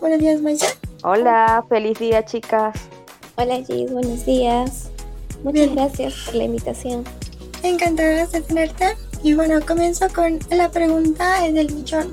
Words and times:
Buenos 0.00 0.18
días 0.18 0.40
Maya. 0.40 0.66
Hola, 1.04 1.64
feliz 1.68 1.96
día 1.96 2.24
chicas. 2.24 2.74
Hola 3.36 3.62
Gis, 3.64 3.92
buenos 3.92 4.26
días. 4.26 4.90
Muchas 5.44 5.72
gracias 5.72 6.14
por 6.24 6.34
la 6.34 6.44
invitación. 6.44 7.04
Encantada 7.62 8.26
de 8.26 8.40
tenerte. 8.40 8.96
Y 9.22 9.34
bueno, 9.34 9.64
comienzo 9.64 10.08
con 10.12 10.40
la 10.50 10.68
pregunta 10.72 11.42
del 11.42 11.72
millón. 11.72 12.12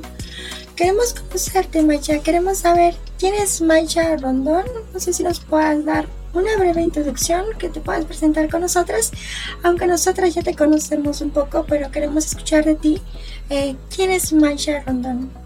Queremos 0.76 1.16
conocerte, 1.16 1.82
Maya. 1.82 2.20
Queremos 2.20 2.60
saber 2.60 2.94
quién 3.18 3.34
es 3.34 3.62
Maya 3.62 4.16
Rondón. 4.18 4.66
No 4.94 5.00
sé 5.00 5.12
si 5.12 5.24
nos 5.24 5.40
puedas 5.40 5.84
dar 5.86 6.06
una 6.36 6.56
breve 6.56 6.84
introducción 6.84 7.46
que 7.58 7.70
te 7.70 7.80
puedas 7.80 8.06
presentar 8.06 8.48
con 8.52 8.62
nosotras. 8.62 9.12
Aunque 9.64 9.88
nosotras 9.88 10.36
ya 10.36 10.44
te 10.44 10.56
conocemos 10.56 11.22
un 11.22 11.32
poco, 11.32 11.66
pero 11.68 11.90
queremos 11.90 12.28
escuchar 12.28 12.64
de 12.64 12.76
ti. 12.76 13.02
Eh, 13.50 13.76
¿Quién 13.96 14.12
es 14.12 14.34
Maya 14.34 14.84
Rondón? 14.86 15.39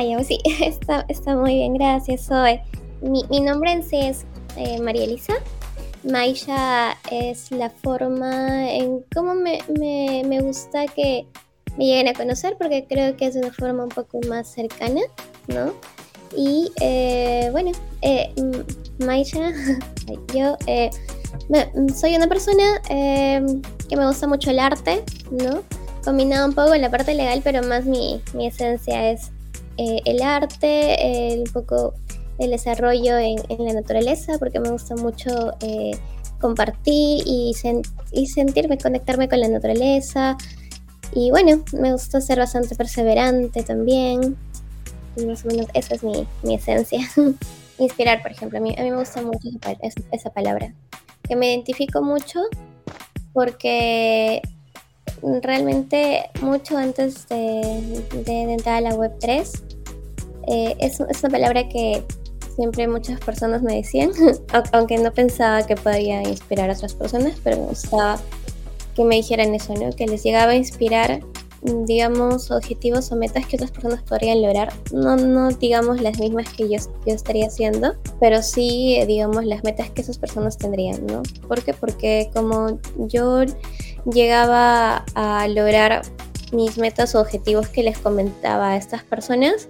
Ya, 0.00 0.16
pues 0.16 0.26
sí, 0.28 0.38
está, 0.62 1.04
está 1.08 1.36
muy 1.36 1.54
bien, 1.54 1.74
gracias. 1.74 2.22
Soy. 2.22 2.60
Mi, 3.02 3.24
mi 3.28 3.40
nombre 3.40 3.72
en 3.72 3.82
sí 3.82 3.96
es 3.96 4.24
eh, 4.56 4.80
María 4.80 5.04
Elisa. 5.04 5.34
Maisha 6.02 6.96
es 7.10 7.50
la 7.52 7.70
forma 7.70 8.72
en 8.72 9.04
cómo 9.14 9.34
me, 9.34 9.58
me, 9.78 10.22
me, 10.26 10.40
gusta 10.40 10.86
que 10.86 11.26
me 11.76 11.84
lleguen 11.86 12.08
a 12.08 12.14
conocer, 12.14 12.56
porque 12.58 12.86
creo 12.88 13.16
que 13.16 13.26
es 13.26 13.36
una 13.36 13.52
forma 13.52 13.84
un 13.84 13.88
poco 13.90 14.18
más 14.28 14.48
cercana, 14.48 15.00
¿no? 15.46 15.74
Y 16.36 16.72
eh, 16.80 17.50
bueno, 17.52 17.70
eh, 18.00 18.32
Maisha, 18.98 19.52
yo 20.34 20.56
eh, 20.66 20.90
soy 21.94 22.16
una 22.16 22.26
persona 22.26 22.80
em, 22.88 23.62
que 23.88 23.96
me 23.96 24.06
gusta 24.06 24.26
mucho 24.26 24.50
el 24.50 24.58
arte, 24.58 25.04
¿no? 25.30 25.62
Combinado 26.04 26.48
un 26.48 26.54
poco 26.54 26.74
en 26.74 26.80
la 26.80 26.90
parte 26.90 27.14
legal, 27.14 27.42
pero 27.44 27.62
más 27.62 27.84
mi, 27.84 28.20
mi 28.34 28.46
esencia 28.48 29.10
es 29.12 29.30
eh, 29.76 30.00
el 30.04 30.22
arte, 30.22 31.36
un 31.38 31.52
poco 31.52 31.94
el 32.38 32.50
desarrollo 32.50 33.18
en, 33.18 33.36
la 33.58 33.72
naturaleza, 33.72 34.38
porque 34.38 34.60
me 34.60 34.70
gusta 34.70 34.96
mucho 34.96 35.54
eh, 35.60 35.92
compartir 36.40 37.22
y, 37.26 37.54
y, 38.12 38.26
sentirme, 38.26 38.78
conectarme 38.78 39.28
con 39.28 39.40
la 39.40 39.48
naturaleza. 39.48 40.36
Y 41.14 41.30
bueno, 41.30 41.62
me 41.72 41.92
gusta 41.92 42.20
ser 42.20 42.38
bastante 42.38 42.74
perseverante 42.74 43.62
también. 43.62 44.36
Más 45.26 45.44
o 45.44 45.48
menos 45.48 45.66
esa 45.74 45.94
es 45.94 46.02
mi, 46.02 46.26
mi 46.42 46.54
esencia. 46.54 47.00
Inspirar, 47.78 48.22
por 48.22 48.32
ejemplo, 48.32 48.58
a 48.58 48.62
mí, 48.62 48.74
a 48.78 48.82
mí 48.82 48.90
me 48.90 48.96
gusta 48.96 49.22
mucho 49.22 49.48
esa 50.10 50.30
palabra. 50.30 50.74
Que 51.22 51.36
me 51.36 51.52
identifico 51.52 52.02
mucho 52.02 52.40
porque 53.32 54.42
realmente 55.42 56.30
mucho 56.40 56.76
antes 56.76 57.28
de, 57.28 58.02
entrar 58.26 58.76
a 58.76 58.80
la 58.80 58.94
web 58.94 59.12
3 59.20 59.62
eh, 60.48 60.76
es, 60.80 61.00
es, 61.00 61.22
una 61.22 61.30
palabra 61.30 61.68
que 61.68 62.02
siempre 62.56 62.88
muchas 62.88 63.20
personas 63.20 63.62
me 63.62 63.76
decían, 63.76 64.10
aunque 64.72 64.98
no 64.98 65.12
pensaba 65.12 65.64
que 65.66 65.76
podía 65.76 66.22
inspirar 66.22 66.70
a 66.70 66.74
otras 66.74 66.94
personas, 66.94 67.34
pero 67.42 67.56
me 67.58 67.66
gustaba 67.66 68.18
que 68.94 69.04
me 69.04 69.16
dijeran 69.16 69.54
eso, 69.54 69.74
¿no? 69.74 69.90
Que 69.92 70.06
les 70.06 70.22
llegaba 70.22 70.52
a 70.52 70.56
inspirar, 70.56 71.20
digamos, 71.62 72.50
objetivos 72.50 73.12
o 73.12 73.16
metas 73.16 73.46
que 73.46 73.56
otras 73.56 73.70
personas 73.70 74.02
podrían 74.02 74.42
lograr. 74.42 74.72
No, 74.92 75.16
no 75.16 75.50
digamos 75.50 76.00
las 76.00 76.18
mismas 76.18 76.48
que 76.52 76.68
yo, 76.68 76.78
yo 77.06 77.14
estaría 77.14 77.46
haciendo, 77.46 77.94
pero 78.20 78.42
sí, 78.42 79.00
digamos, 79.06 79.44
las 79.44 79.62
metas 79.64 79.90
que 79.90 80.02
esas 80.02 80.18
personas 80.18 80.58
tendrían, 80.58 81.06
¿no? 81.06 81.22
¿Por 81.46 81.62
qué? 81.62 81.72
Porque 81.74 82.30
como 82.34 82.78
yo 82.96 83.44
llegaba 84.12 85.04
a 85.14 85.46
lograr 85.48 86.02
mis 86.52 86.78
metas 86.78 87.14
o 87.14 87.20
objetivos 87.20 87.68
que 87.68 87.82
les 87.82 87.98
comentaba 87.98 88.70
a 88.70 88.76
estas 88.76 89.04
personas, 89.04 89.68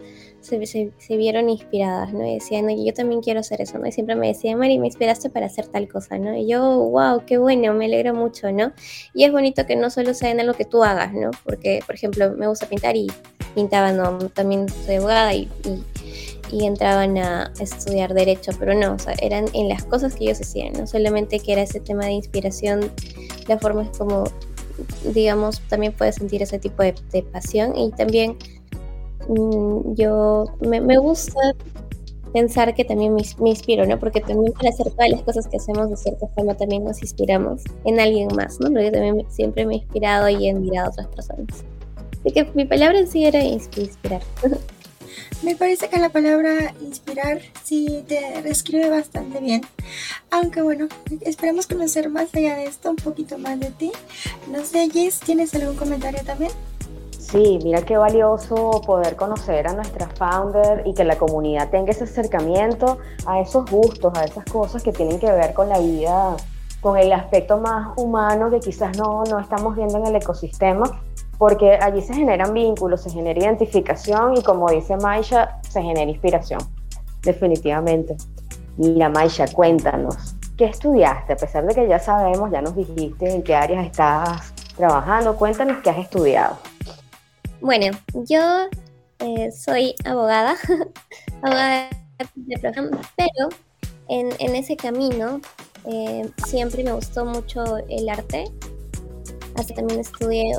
se, 0.67 1.17
vieron 1.17 1.49
inspiradas, 1.49 2.13
¿no? 2.13 2.27
Y 2.27 2.35
decían, 2.35 2.69
yo 2.69 2.93
también 2.93 3.21
quiero 3.21 3.41
hacer 3.41 3.61
eso, 3.61 3.79
¿no? 3.79 3.87
Y 3.87 3.93
siempre 3.93 4.17
me 4.17 4.29
decían, 4.29 4.59
Mari, 4.59 4.79
me 4.79 4.87
inspiraste 4.87 5.31
para 5.31 5.47
hacer 5.47 5.67
tal 5.67 5.89
cosa, 5.89 6.19
¿no? 6.19 6.37
Y 6.37 6.47
yo, 6.47 6.63
wow, 6.63 7.25
qué 7.27 7.39
bueno, 7.39 7.75
me 7.75 7.87
alegro 7.87 8.15
mucho, 8.15 8.53
¿no? 8.53 8.73
Y 9.15 9.25
es 9.25 9.33
bonito 9.33 9.67
que 9.67 9.77
no 9.77 9.91
solo 9.91 10.15
sea 10.15 10.31
en 10.31 10.41
algo 10.41 10.55
que 10.55 10.65
tú 10.65 10.85
hagas, 10.85 11.13
¿no? 11.13 11.31
Porque, 11.45 11.81
por 11.87 11.95
ejemplo, 11.95 12.33
me 12.33 12.47
gusta 12.47 12.67
pintar 12.67 12.97
y 12.97 13.09
pintaba, 13.55 13.93
¿no? 13.93 14.19
También 14.31 14.69
soy 14.69 14.97
abogada 14.97 15.35
y, 15.35 15.49
y, 16.51 16.67
entraban 16.67 17.19
a 17.19 17.53
estudiar 17.61 18.15
derecho, 18.15 18.53
pero 18.59 18.75
no, 18.75 18.95
o 18.95 18.99
sea, 18.99 19.15
eran 19.21 19.47
en 19.55 19.69
las 19.69 19.84
cosas 19.84 20.15
que 20.15 20.25
ellos 20.25 20.41
hacían, 20.41 20.73
no 20.75 20.87
solamente 20.87 21.41
que 21.41 21.53
era 21.53 21.63
ese 21.63 21.81
tema 21.81 22.07
de 22.07 22.13
inspiración, 22.13 22.91
la 23.49 23.59
forma 23.59 23.83
es 23.83 23.99
como, 23.99 24.25
digamos, 25.15 25.61
también 25.69 25.93
puedes 25.93 26.17
sentir 26.17 26.43
ese 26.43 26.59
tipo 26.59 26.83
de, 26.83 26.95
de 27.13 27.23
pasión 27.23 27.77
y 27.77 27.91
también 27.93 28.37
Mm, 29.28 29.94
yo 29.94 30.47
me, 30.60 30.81
me, 30.81 30.99
gusta 30.99 31.41
pensar 32.33 32.75
que 32.75 32.84
también 32.84 33.15
me, 33.15 33.22
me, 33.41 33.50
inspiro, 33.50 33.87
¿no? 33.87 33.99
Porque 33.99 34.21
también 34.21 34.53
para 34.53 34.71
hacer 34.71 34.91
todas 34.91 35.10
las 35.10 35.22
cosas 35.22 35.47
que 35.49 35.56
hacemos 35.56 35.91
de 35.91 35.97
cierta 35.97 36.27
forma 36.28 36.55
también 36.55 36.84
nos 36.84 37.03
inspiramos 37.03 37.62
en 37.84 38.00
alguien 38.00 38.28
más, 38.34 38.59
¿no? 38.60 38.71
Porque 38.71 38.91
también 38.91 39.27
siempre 39.31 39.66
me 39.66 39.75
he 39.75 39.77
inspirado 39.78 40.28
y 40.28 40.47
he 40.47 40.50
admirado 40.50 40.88
a 40.88 40.91
otras 40.91 41.06
personas. 41.09 41.65
Así 42.21 42.33
que 42.33 42.50
mi 42.55 42.65
palabra 42.65 42.99
en 42.99 43.09
sí 43.09 43.25
era 43.25 43.43
inspirar. 43.43 44.22
Me 45.43 45.56
parece 45.56 45.89
que 45.89 45.99
la 45.99 46.09
palabra 46.09 46.72
inspirar 46.81 47.41
sí 47.65 48.04
te 48.06 48.43
describe 48.43 48.89
bastante 48.89 49.41
bien. 49.41 49.62
Aunque 50.31 50.62
bueno, 50.62 50.87
esperamos 51.21 51.66
conocer 51.66 52.09
más 52.10 52.33
allá 52.34 52.56
de 52.56 52.66
esto, 52.66 52.91
un 52.91 52.97
poquito 52.97 53.39
más 53.39 53.59
de 53.59 53.71
ti. 53.71 53.91
No 54.50 54.65
sé, 54.65 54.89
Jess, 54.91 55.19
¿tienes 55.19 55.53
algún 55.54 55.75
comentario 55.75 56.22
también? 56.25 56.53
Sí, 57.22 57.60
mira 57.62 57.83
qué 57.83 57.97
valioso 57.97 58.83
poder 58.84 59.16
conocer 59.16 59.66
a 59.69 59.72
nuestra 59.72 60.09
founder 60.09 60.83
y 60.84 60.93
que 60.93 61.05
la 61.05 61.16
comunidad 61.16 61.71
tenga 61.71 61.93
ese 61.93 62.05
acercamiento 62.05 62.99
a 63.25 63.41
esos 63.41 63.71
gustos, 63.71 64.12
a 64.19 64.25
esas 64.25 64.44
cosas 64.44 64.83
que 64.83 64.93
tienen 64.93 65.19
que 65.19 65.31
ver 65.31 65.55
con 65.55 65.69
la 65.69 65.78
vida, 65.78 66.37
con 66.81 66.99
el 66.99 67.12
aspecto 67.12 67.59
más 67.59 67.97
humano 67.97 68.50
que 68.50 68.59
quizás 68.59 68.99
no, 68.99 69.22
no 69.25 69.38
estamos 69.38 69.77
viendo 69.77 69.99
en 69.99 70.09
el 70.09 70.16
ecosistema, 70.16 71.00
porque 71.38 71.78
allí 71.81 72.03
se 72.03 72.12
generan 72.12 72.53
vínculos, 72.53 73.03
se 73.03 73.10
genera 73.10 73.39
identificación 73.39 74.37
y 74.37 74.43
como 74.43 74.69
dice 74.69 74.97
Maisha, 74.97 75.60
se 75.62 75.81
genera 75.81 76.10
inspiración, 76.10 76.60
definitivamente. 77.22 78.16
Mira, 78.77 79.09
Maisha, 79.09 79.47
cuéntanos, 79.47 80.34
¿qué 80.59 80.65
estudiaste? 80.65 81.33
A 81.33 81.37
pesar 81.37 81.65
de 81.66 81.75
que 81.75 81.87
ya 81.89 82.00
sabemos, 82.00 82.50
ya 82.50 82.60
nos 82.60 82.75
dijiste 82.75 83.33
en 83.33 83.43
qué 83.43 83.54
áreas 83.54 83.87
estás 83.87 84.53
trabajando, 84.77 85.37
cuéntanos 85.37 85.78
qué 85.83 85.91
has 85.91 85.99
estudiado. 85.99 86.56
Bueno, 87.62 87.97
yo 88.28 88.69
eh, 89.21 89.53
soy 89.53 89.95
abogada, 90.05 90.56
abogada 91.43 91.89
de 92.19 92.59
profesión, 92.59 92.91
pero 93.17 93.50
en, 94.09 94.31
en 94.41 94.56
ese 94.56 94.77
camino 94.77 95.41
eh, 95.84 96.28
siempre 96.45 96.83
me 96.83 96.93
gustó 96.93 97.25
mucho 97.25 97.77
el 97.89 98.09
arte. 98.09 98.47
Así 99.55 99.75
también 99.75 100.01
estudié, 100.01 100.51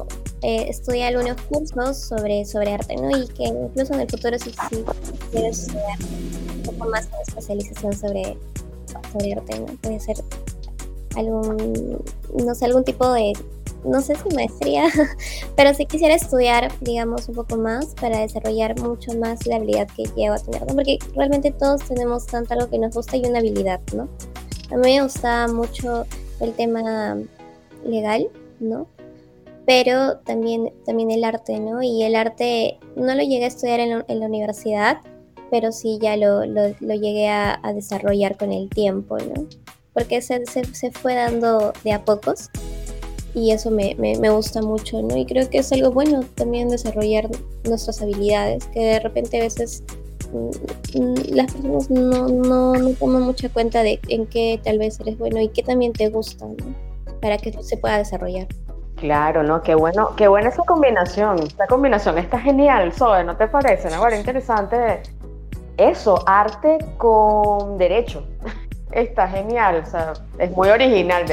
eh, 0.43 0.67
estudié 0.69 1.07
algunos 1.07 1.41
cursos 1.41 1.97
sobre, 1.99 2.45
sobre 2.45 2.73
arte, 2.73 2.95
¿no? 2.95 3.09
Y 3.17 3.27
que 3.27 3.43
incluso 3.43 3.93
en 3.95 3.99
el 3.99 4.09
futuro 4.09 4.39
si, 4.39 4.51
si 4.51 4.85
quiero 5.29 5.47
estudiar 5.47 5.99
un 6.55 6.63
poco 6.63 6.89
más 6.89 7.11
de 7.11 7.17
especialización 7.27 7.93
sobre, 7.93 8.37
sobre 9.11 9.33
arte, 9.33 9.59
¿no? 9.59 9.65
Puede 9.81 9.99
ser 9.99 10.15
algún, 11.15 12.03
no 12.45 12.55
sé, 12.55 12.65
algún 12.65 12.83
tipo 12.83 13.11
de 13.11 13.33
no 13.85 14.01
sé 14.01 14.15
si 14.15 14.33
maestría, 14.35 14.85
pero 15.55 15.73
sí 15.73 15.85
quisiera 15.85 16.15
estudiar, 16.15 16.71
digamos, 16.81 17.27
un 17.29 17.35
poco 17.35 17.57
más 17.57 17.93
para 17.95 18.19
desarrollar 18.19 18.79
mucho 18.79 19.13
más 19.17 19.45
la 19.45 19.57
habilidad 19.57 19.87
que 19.95 20.03
llego 20.15 20.35
a 20.35 20.39
tener, 20.39 20.65
¿no? 20.65 20.75
Porque 20.75 20.99
realmente 21.15 21.51
todos 21.51 21.83
tenemos 21.83 22.25
tanto 22.25 22.53
algo 22.53 22.69
que 22.69 22.79
nos 22.79 22.95
gusta 22.95 23.17
y 23.17 23.25
una 23.25 23.39
habilidad, 23.39 23.81
¿no? 23.93 24.07
A 24.71 24.77
mí 24.77 24.95
me 24.95 25.03
gusta 25.03 25.47
mucho 25.47 26.05
el 26.39 26.53
tema 26.53 27.17
legal, 27.85 28.29
¿no? 28.59 28.87
Pero 29.65 30.17
también, 30.19 30.73
también 30.85 31.11
el 31.11 31.23
arte, 31.23 31.59
¿no? 31.59 31.81
Y 31.81 32.03
el 32.03 32.15
arte 32.15 32.79
no 32.95 33.15
lo 33.15 33.23
llegué 33.23 33.45
a 33.45 33.47
estudiar 33.47 33.79
en, 33.79 34.19
la 34.19 34.25
universidad, 34.25 35.01
pero 35.49 35.71
sí 35.71 35.99
ya 36.01 36.17
lo, 36.17 36.45
lo, 36.45 36.69
llegué 36.79 37.29
a, 37.29 37.59
desarrollar 37.73 38.37
con 38.37 38.51
el 38.51 38.69
tiempo, 38.69 39.17
¿no? 39.17 39.47
Porque 39.93 40.21
se, 40.21 40.45
se, 40.45 40.65
se 40.73 40.91
fue 40.91 41.15
dando 41.15 41.73
de 41.83 41.93
a 41.93 42.03
pocos 42.03 42.49
y 43.35 43.51
eso 43.51 43.71
me, 43.71 43.95
me, 43.97 44.29
gusta 44.29 44.61
mucho, 44.61 45.01
¿no? 45.01 45.17
Y 45.17 45.25
creo 45.25 45.49
que 45.49 45.59
es 45.59 45.71
algo 45.71 45.91
bueno 45.91 46.21
también 46.35 46.69
desarrollar 46.69 47.29
nuestras 47.67 48.01
habilidades, 48.01 48.65
que 48.67 48.79
de 48.79 48.99
repente 48.99 49.39
a 49.39 49.43
veces 49.43 49.83
mm, 50.31 50.99
mm, 50.99 51.15
las 51.29 51.51
personas 51.51 51.89
no, 51.89 52.27
no, 52.27 52.73
no, 52.73 52.89
toman 52.91 53.23
mucha 53.23 53.49
cuenta 53.49 53.81
de 53.81 53.99
en 54.09 54.27
qué 54.27 54.59
tal 54.63 54.77
vez 54.77 54.99
eres 54.99 55.17
bueno 55.17 55.39
y 55.41 55.49
qué 55.49 55.63
también 55.63 55.93
te 55.93 56.09
gusta, 56.09 56.45
¿no? 56.45 56.55
Para 57.21 57.37
que 57.37 57.51
se 57.63 57.77
pueda 57.77 57.97
desarrollar. 57.97 58.47
Claro, 58.97 59.43
¿no? 59.43 59.61
Qué 59.63 59.73
bueno, 59.73 60.15
qué 60.15 60.27
buena 60.27 60.49
esa 60.49 60.63
combinación. 60.63 61.39
Esta 61.39 61.65
combinación 61.67 62.17
está 62.19 62.39
genial, 62.39 62.93
Zoe, 62.93 63.23
¿no 63.23 63.35
te 63.35 63.47
parece? 63.47 63.89
¿No? 63.89 63.99
Bueno, 63.99 64.15
interesante 64.15 65.01
eso, 65.77 66.23
arte 66.27 66.77
con 66.97 67.77
derecho. 67.77 68.25
Está 68.93 69.27
genial, 69.27 69.83
o 69.85 69.89
sea, 69.89 70.13
es 70.39 70.51
muy 70.51 70.69
original 70.69 71.25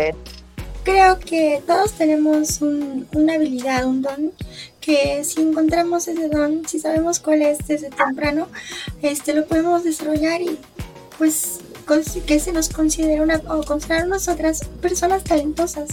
creo 0.83 1.19
que 1.19 1.62
todos 1.67 1.93
tenemos 1.93 2.61
una 2.61 3.35
habilidad, 3.35 3.87
un 3.87 4.03
don, 4.03 4.33
que 4.81 5.23
si 5.25 5.43
encontramos 5.43 6.09
ese 6.09 6.29
don, 6.29 6.67
si 6.67 6.81
sabemos 6.81 7.21
cuál 7.21 7.43
es 7.43 7.59
desde 7.67 7.91
temprano, 7.91 8.49
este, 9.03 9.35
lo 9.35 9.47
podemos 9.47 9.85
desarrollar 9.85 10.41
y 10.41 10.59
pues 11.19 11.61
que 12.27 12.39
se 12.39 12.53
nos 12.53 12.69
considera 12.69 13.23
una, 13.23 13.43
o 13.49 13.63
considerar 13.65 14.06
nosotras 14.06 14.65
personas 14.81 15.25
talentosas. 15.25 15.91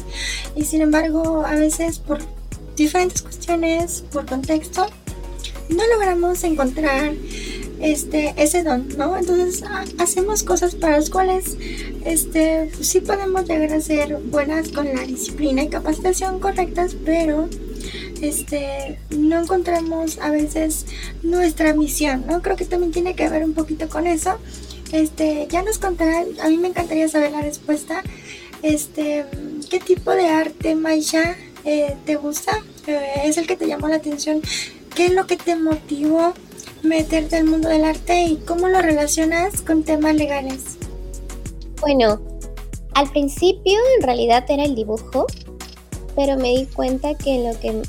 Y 0.56 0.66
sin 0.66 0.82
embargo, 0.82 1.44
a 1.46 1.56
veces 1.56 2.00
por 2.00 2.20
diferentes 2.76 3.24
cuestiones, 3.24 4.04
por 4.12 4.26
contexto, 4.26 4.88
no 5.70 5.88
logramos 5.88 6.44
encontrar 6.44 7.14
este, 7.80 8.34
ese 8.38 8.64
don, 8.64 8.88
¿no? 8.98 9.18
Entonces 9.18 9.64
hacemos 9.98 10.44
cosas 10.44 10.76
para 10.76 10.98
las 10.98 11.10
cuales 11.10 11.58
este, 12.06 12.72
sí 12.82 13.02
podemos 13.02 13.48
llegar 13.48 13.74
a 13.74 13.82
ser 13.82 14.18
buenas 14.18 14.70
con 14.70 14.86
la 14.86 15.02
disciplina 15.02 15.64
y 15.64 15.70
capacitación 15.70 16.40
correctas, 16.40 16.96
pero 17.06 17.50
este, 18.22 19.00
no 19.16 19.40
encontramos 19.40 20.18
a 20.20 20.32
veces 20.32 20.86
nuestra 21.22 21.74
misión, 21.74 22.26
¿no? 22.28 22.42
Creo 22.42 22.56
que 22.56 22.66
también 22.66 22.92
tiene 22.92 23.16
que 23.16 23.30
ver 23.30 23.44
un 23.44 23.54
poquito 23.54 23.88
con 23.90 24.08
eso. 24.08 24.38
Este, 24.92 25.48
ya 25.50 25.64
nos 25.64 25.78
contará, 25.80 26.24
a 26.42 26.50
mí 26.50 26.58
me 26.58 26.70
encantaría 26.70 27.08
saber 27.10 27.32
la 27.32 27.42
respuesta. 27.42 28.02
Este, 28.64 29.26
¿qué 29.70 29.80
tipo 29.80 30.12
de 30.12 30.28
arte, 30.28 30.76
Maisha, 30.76 31.36
eh, 31.64 31.96
te 32.06 32.16
gusta? 32.16 32.58
Eh, 32.88 33.22
¿Es 33.26 33.38
el 33.38 33.46
que 33.46 33.56
te 33.56 33.68
llamó 33.68 33.88
la 33.88 33.98
atención? 33.98 34.42
¿Qué 34.98 35.06
es 35.06 35.14
lo 35.14 35.28
que 35.28 35.38
te 35.38 35.56
motivó 35.56 36.34
meterte 36.82 37.36
al 37.36 37.46
mundo 37.46 37.70
del 37.70 37.86
arte 37.86 38.24
y 38.24 38.38
cómo 38.38 38.68
lo 38.68 38.82
relacionas 38.82 39.62
con 39.62 39.84
temas 39.84 40.16
legales? 40.16 40.80
Bueno, 41.82 42.20
al 42.96 43.08
principio 43.12 43.78
en 43.96 44.02
realidad 44.02 44.44
era 44.50 44.64
el 44.66 44.74
dibujo, 44.74 45.28
pero 46.16 46.36
me 46.36 46.50
di 46.50 46.66
cuenta 46.66 47.14
que 47.14 47.48
lo 47.48 47.60
que 47.60 47.84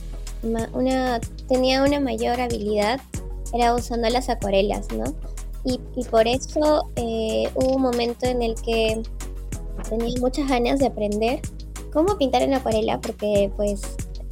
tenía 1.49 1.83
una 1.83 1.99
mayor 1.99 2.43
habilidad 2.43 3.01
era 3.55 3.75
usando 3.75 4.11
las 4.11 4.29
acuarelas, 4.29 4.93
¿no? 4.93 5.05
Y, 5.65 6.05
por 6.11 6.29
eso 6.29 6.91
eh, 6.97 7.49
hubo 7.55 7.77
un 7.77 7.83
momento 7.83 8.27
en 8.27 8.43
el 8.43 8.55
que 8.57 9.01
tenía 9.89 10.21
muchas 10.21 10.47
ganas 10.47 10.79
de 10.79 10.89
aprender 10.89 11.41
cómo 11.91 12.19
pintar 12.19 12.43
en 12.43 12.53
acuarela, 12.53 13.01
porque 13.01 13.51
pues 13.57 13.81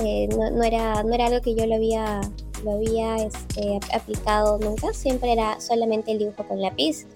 eh, 0.04 0.28
no, 0.28 0.62
era, 0.62 1.02
no 1.04 1.14
era 1.14 1.26
algo 1.26 1.40
que 1.40 1.54
yo 1.54 1.64
lo 1.66 1.76
había, 1.76 2.20
lo 2.66 2.72
había 2.72 3.16
este, 3.16 3.78
aplicado 3.94 4.58
nunca, 4.58 4.92
siempre 4.92 5.32
era 5.32 5.60
solamente 5.60 6.12
el 6.12 6.18
dibujo 6.18 6.46
con 6.46 6.60
lápiz 6.60 7.06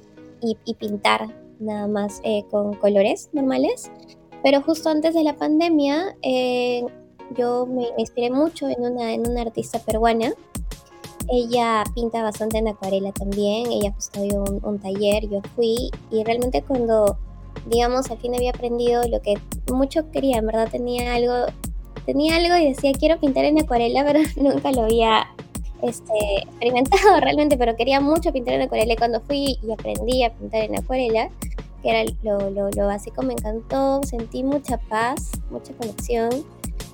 y, 0.41 0.57
pintar 0.75 1.29
nada 1.59 1.87
más 1.87 2.21
eh, 2.25 2.45
con 2.51 2.75
colores 2.75 3.29
normales. 3.33 3.91
Pero 4.43 4.63
justo 4.63 4.89
antes 4.89 5.13
de 5.13 5.23
la 5.23 5.37
pandemia 5.37 6.17
yo 7.37 7.67
me 7.67 7.89
inspiré 7.99 8.31
mucho 8.31 8.69
en 8.69 8.83
una, 8.85 9.13
en 9.13 9.29
una 9.29 9.43
artista 9.43 9.79
peruana. 9.79 10.33
Ella 11.29 11.85
pinta 11.95 12.23
bastante 12.23 12.59
en 12.59 12.69
acuarela 12.69 13.13
también. 13.13 13.71
Ella 13.71 13.93
justo 13.93 14.23
dio 14.23 14.43
un, 14.43 14.61
un 14.65 14.79
taller, 14.79 15.29
yo 15.29 15.41
fui 15.55 15.91
y 16.11 16.25
realmente 16.25 16.63
cuando, 16.63 17.19
digamos, 17.67 18.11
al 18.11 18.19
fin 18.19 18.35
había 18.35 18.51
aprendido 18.51 19.07
lo 19.09 19.21
que 19.21 19.35
mucho 19.73 20.11
quería, 20.11 20.39
en 20.39 20.47
verdad 20.47 20.69
tenía 20.71 21.15
algo, 21.15 21.53
tenía 22.13 22.37
algo 22.37 22.57
y 22.57 22.71
decía 22.71 22.93
quiero 22.99 23.21
pintar 23.21 23.45
en 23.45 23.61
acuarela, 23.61 24.05
pero 24.07 24.21
nunca 24.37 24.73
lo 24.73 24.83
había 24.83 25.27
este, 25.83 26.43
experimentado 26.43 27.21
realmente, 27.21 27.57
pero 27.57 27.77
quería 27.77 28.01
mucho 28.01 28.33
pintar 28.33 28.55
en 28.55 28.63
acuarela. 28.63 28.95
Y 28.95 28.97
cuando 28.97 29.21
fui 29.21 29.59
y 29.63 29.73
aprendí 29.73 30.25
a 30.25 30.33
pintar 30.33 30.63
en 30.63 30.79
acuarela, 30.79 31.31
que 31.83 31.91
era 31.91 32.13
lo, 32.23 32.51
lo, 32.51 32.71
lo 32.71 32.87
básico, 32.87 33.23
me 33.23 33.35
encantó, 33.35 34.03
sentí 34.03 34.43
mucha 34.43 34.79
paz, 34.79 35.31
mucha 35.51 35.73
conexión 35.75 36.45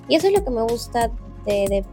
y 0.07 0.15
eso 0.15 0.27
es 0.27 0.33
lo 0.33 0.43
que 0.43 0.51
me 0.51 0.61
gusta 0.61 1.11
de, 1.45 1.83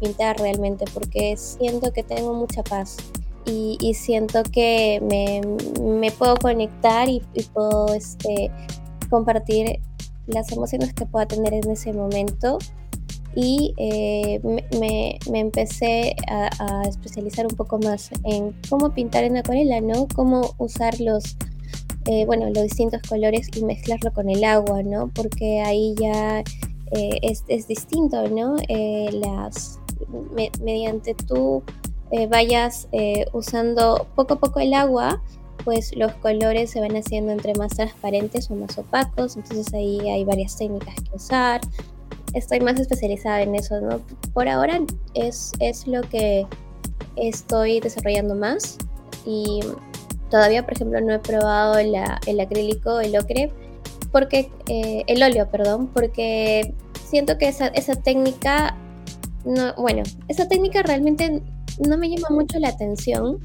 pintar 0.00 0.38
realmente, 0.38 0.84
porque 0.92 1.36
siento 1.36 1.92
que 1.92 2.02
tengo 2.02 2.34
mucha 2.34 2.62
paz 2.62 2.96
y, 3.46 3.94
siento 3.94 4.42
que 4.42 5.00
me, 5.80 6.10
puedo 6.12 6.36
conectar 6.36 7.08
y, 7.08 7.22
puedo 7.52 7.94
este, 7.94 8.50
compartir 9.10 9.80
las 10.26 10.50
emociones 10.52 10.92
que 10.94 11.06
pueda 11.06 11.26
tener 11.26 11.54
en 11.54 11.70
ese 11.70 11.92
momento. 11.92 12.58
Y 13.36 13.74
eh, 13.78 14.40
me, 14.78 15.18
empecé 15.26 16.14
a, 16.28 16.82
especializar 16.88 17.46
un 17.46 17.56
poco 17.56 17.78
más 17.80 18.10
en 18.22 18.54
cómo 18.70 18.90
pintar 18.94 19.24
en 19.24 19.36
acuarela, 19.36 19.80
¿no? 19.80 20.06
Cómo 20.14 20.54
usar 20.58 21.00
los, 21.00 21.36
eh, 22.06 22.24
bueno, 22.26 22.46
los 22.50 22.62
distintos 22.62 23.02
colores 23.08 23.48
y 23.56 23.64
mezclarlo 23.64 24.12
con 24.12 24.30
el 24.30 24.44
agua, 24.44 24.84
¿no? 24.84 25.10
Porque 25.12 25.60
ahí 25.62 25.96
ya 26.00 26.44
eh, 26.92 27.18
es, 27.22 27.66
distinto, 27.66 28.28
¿no? 28.28 28.56
Las, 29.12 29.80
mediante 30.62 31.14
tú 31.14 31.64
vayas 32.28 32.86
usando 33.32 34.06
poco 34.14 34.34
a 34.34 34.38
poco 34.38 34.60
el 34.60 34.74
agua, 34.74 35.20
pues 35.64 35.94
los 35.96 36.12
colores 36.14 36.70
se 36.70 36.80
van 36.80 36.96
haciendo 36.96 37.32
entre 37.32 37.54
más 37.54 37.76
transparentes 37.76 38.50
o 38.50 38.54
más 38.54 38.76
opacos, 38.78 39.36
entonces 39.36 39.72
ahí 39.74 40.00
hay 40.08 40.24
varias 40.24 40.56
técnicas 40.56 40.94
que 40.94 41.16
usar. 41.16 41.60
Estoy 42.32 42.60
más 42.60 42.80
especializada 42.80 43.42
en 43.42 43.54
eso, 43.54 43.80
¿no? 43.80 44.00
Por 44.32 44.48
ahora 44.48 44.80
es, 45.14 45.52
es 45.60 45.86
lo 45.86 46.02
que 46.02 46.46
estoy 47.16 47.80
desarrollando 47.80 48.34
más 48.34 48.78
y 49.24 49.60
todavía, 50.30 50.64
por 50.64 50.74
ejemplo, 50.74 51.00
no 51.00 51.14
he 51.14 51.18
probado 51.20 51.78
el 51.78 52.40
acrílico, 52.40 53.00
el 53.00 53.16
ocre, 53.16 53.52
porque 54.10 54.50
el 54.68 55.22
óleo, 55.22 55.48
perdón, 55.50 55.88
porque 55.88 56.74
siento 57.04 57.38
que 57.38 57.48
esa, 57.48 57.70
técnica, 58.02 58.76
no, 59.44 59.74
bueno, 59.76 60.02
esa 60.28 60.48
técnica 60.48 60.82
realmente 60.82 61.42
no 61.86 61.96
me 61.96 62.08
llama 62.08 62.28
mucho 62.30 62.58
la 62.58 62.68
atención, 62.68 63.38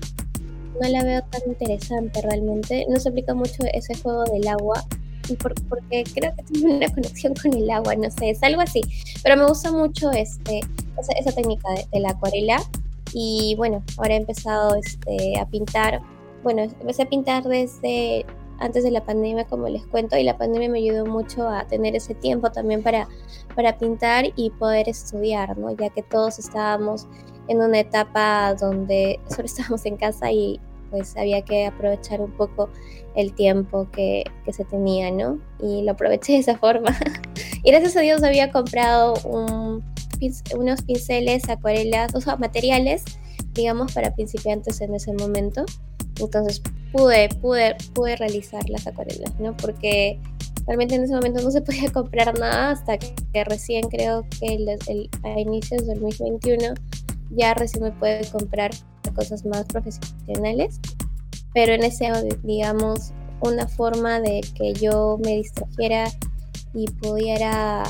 no 0.82 0.90
la 0.90 1.04
veo 1.04 1.22
tan 1.30 1.42
interesante 1.48 2.22
realmente, 2.22 2.86
no 2.90 3.00
se 3.00 3.10
aplica 3.10 3.34
mucho 3.34 3.64
ese 3.74 3.96
juego 3.96 4.24
del 4.26 4.48
agua, 4.48 4.86
porque 5.68 6.04
creo 6.14 6.36
que 6.36 6.44
tiene 6.54 6.76
una 6.76 6.90
conexión 6.94 7.34
con 7.36 7.54
el 7.54 7.70
agua, 7.70 7.96
no 7.96 8.10
sé, 8.12 8.32
es 8.32 8.44
algo 8.44 8.62
así, 8.62 8.82
pero 9.24 9.38
me 9.38 9.46
gusta 9.46 9.72
mucho 9.72 10.12
este, 10.12 10.62
esa, 11.18 11.32
técnica 11.32 11.68
de, 11.92 12.00
la 12.00 12.12
acuarela. 12.12 12.62
Y 13.12 13.56
bueno, 13.58 13.84
ahora 13.98 14.14
he 14.14 14.18
empezado 14.18 14.76
este, 14.76 15.40
a 15.40 15.46
pintar, 15.48 16.00
bueno, 16.44 16.62
empecé 16.62 17.04
a 17.04 17.10
pintar 17.10 17.44
desde 17.44 18.24
antes 18.60 18.84
de 18.84 18.92
la 18.92 19.04
pandemia, 19.04 19.46
como 19.46 19.68
les 19.68 19.86
cuento, 19.86 20.18
y 20.18 20.24
la 20.24 20.38
pandemia 20.38 20.70
me 20.70 20.80
ayudó 20.80 21.06
mucho 21.06 21.48
a 21.48 21.66
tener 21.66 21.96
ese 21.96 22.14
tiempo 22.14 22.52
también 22.52 22.84
para, 22.84 23.08
para 23.56 23.78
pintar 23.78 24.26
y 24.36 24.50
poder 24.52 24.90
estudiar, 24.90 25.58
¿no? 25.58 25.72
Ya 25.72 25.90
que 25.90 26.04
todos 26.04 26.40
estábamos 26.40 27.08
en 27.48 27.62
una 27.62 27.80
etapa 27.80 28.54
donde 28.56 29.20
solo 29.30 29.46
estábamos 29.46 29.86
en 29.86 29.98
casa 29.98 30.32
y 30.32 30.60
pues 30.92 31.16
había 31.18 31.44
que 31.44 31.68
aprovechar 31.68 32.20
un 32.20 32.32
poco 32.32 32.70
el 33.16 33.34
tiempo 33.34 33.88
que, 33.92 34.24
que 34.44 34.54
se 34.54 34.66
tenía, 34.66 35.12
¿no? 35.12 35.40
Y 35.62 35.84
lo 35.84 35.92
aproveché 35.92 36.34
de 36.34 36.40
esa 36.40 36.58
forma. 36.58 36.98
y 37.64 37.72
gracias 37.72 37.96
a 37.96 38.02
Dios 38.02 38.24
había 38.24 38.52
comprado 38.52 39.14
un, 39.24 39.84
unos 40.56 40.82
pinceles, 40.82 41.48
acuarelas, 41.50 42.14
o 42.16 42.22
sea, 42.22 42.36
materiales, 42.38 43.04
digamos, 43.54 43.94
para 43.94 44.14
principiantes 44.16 44.82
en 44.82 44.94
ese 44.96 45.14
momento. 45.14 45.66
Entonces 46.20 46.62
pude, 46.92 47.30
pude, 47.42 47.76
pude 47.94 48.16
realizar 48.16 48.68
las 48.70 48.88
acuarelas, 48.88 49.34
¿no? 49.40 49.56
Porque 49.58 50.20
realmente 50.66 50.96
en 50.96 51.04
ese 51.04 51.14
momento 51.14 51.42
no 51.42 51.52
se 51.52 51.62
podía 51.64 51.92
comprar 51.92 52.38
nada 52.38 52.72
hasta 52.72 52.98
que 52.98 53.44
recién 53.46 53.90
creo 53.90 54.26
que 54.40 54.56
el, 54.56 55.10
a 55.24 55.40
inicios 55.40 55.88
del 55.88 56.00
2021 56.00 56.74
ya 57.32 57.54
recién 57.54 57.84
me 57.84 57.92
puede 57.92 58.28
comprar 58.30 58.72
cosas 59.16 59.46
más 59.46 59.66
profesionales. 59.66 60.80
Pero 61.54 61.74
en 61.74 61.84
ese, 61.84 62.12
digamos, 62.44 63.12
una 63.42 63.68
forma 63.68 64.20
de 64.20 64.42
que 64.56 64.74
yo 64.74 65.18
me 65.24 65.38
distrajera 65.38 66.12
y 66.74 66.86
pudiera, 66.86 67.84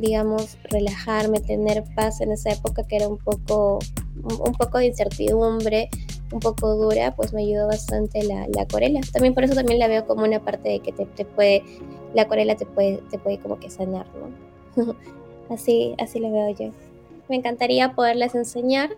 digamos, 0.00 0.56
relajarme, 0.70 1.40
tener 1.40 1.84
paz 1.94 2.20
en 2.20 2.32
esa 2.32 2.50
época 2.50 2.84
que 2.84 2.96
era 2.96 3.08
un 3.08 3.18
poco, 3.18 3.78
un 4.22 4.52
poco 4.52 4.78
de 4.78 4.86
incertidumbre 4.86 5.88
un 6.32 6.40
poco 6.40 6.74
dura, 6.74 7.14
pues 7.14 7.32
me 7.32 7.42
ayudó 7.42 7.66
bastante 7.66 8.22
la, 8.24 8.46
la 8.48 8.62
acuarela. 8.62 9.00
También 9.12 9.34
por 9.34 9.44
eso 9.44 9.54
también 9.54 9.78
la 9.78 9.88
veo 9.88 10.06
como 10.06 10.24
una 10.24 10.40
parte 10.40 10.70
de 10.70 10.80
que 10.80 10.92
te, 10.92 11.06
te 11.06 11.24
puede, 11.24 11.62
la 12.14 12.22
acuarela 12.22 12.56
te 12.56 12.66
puede, 12.66 12.98
te 13.10 13.18
puede 13.18 13.38
como 13.38 13.58
que 13.60 13.70
sanar, 13.70 14.06
¿no? 14.76 14.96
así, 15.54 15.94
así 15.98 16.18
lo 16.18 16.32
veo 16.32 16.50
yo. 16.50 16.70
Me 17.28 17.36
encantaría 17.36 17.94
poderles 17.94 18.34
enseñar 18.34 18.90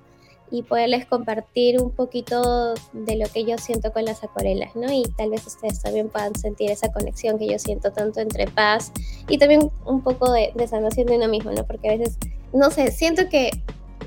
y 0.50 0.62
poderles 0.62 1.06
compartir 1.06 1.80
un 1.80 1.90
poquito 1.90 2.74
de 2.92 3.16
lo 3.16 3.26
que 3.26 3.44
yo 3.44 3.58
siento 3.58 3.92
con 3.92 4.04
las 4.04 4.22
acuarelas, 4.22 4.76
¿no? 4.76 4.92
Y 4.92 5.02
tal 5.16 5.30
vez 5.30 5.44
ustedes 5.46 5.82
también 5.82 6.08
puedan 6.08 6.34
sentir 6.36 6.70
esa 6.70 6.92
conexión 6.92 7.38
que 7.38 7.48
yo 7.48 7.58
siento 7.58 7.90
tanto 7.90 8.20
entre 8.20 8.46
paz 8.46 8.92
y 9.28 9.38
también 9.38 9.70
un 9.84 10.02
poco 10.02 10.30
de, 10.30 10.52
de 10.54 10.68
sanación 10.68 11.06
de 11.06 11.16
uno 11.16 11.28
mismo, 11.28 11.50
¿no? 11.50 11.66
Porque 11.66 11.88
a 11.88 11.96
veces, 11.96 12.18
no 12.52 12.70
sé, 12.70 12.92
siento 12.92 13.28
que 13.28 13.50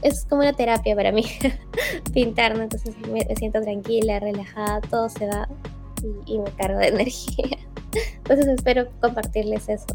es 0.02 0.26
como 0.26 0.42
una 0.42 0.54
terapia 0.54 0.96
para 0.96 1.12
mí 1.12 1.24
pintar, 2.14 2.56
¿no? 2.56 2.64
Entonces 2.64 2.96
me, 3.08 3.24
siento 3.36 3.62
tranquila, 3.62 4.20
relajada, 4.20 4.82
todo 4.82 5.10
se 5.10 5.28
va 5.28 5.48
y, 6.26 6.40
me 6.40 6.52
cargo 6.52 6.80
de 6.80 6.88
energía. 6.90 7.58
Entonces 8.18 8.48
espero 8.48 8.88
compartirles 9.02 9.70
eso. 9.70 9.88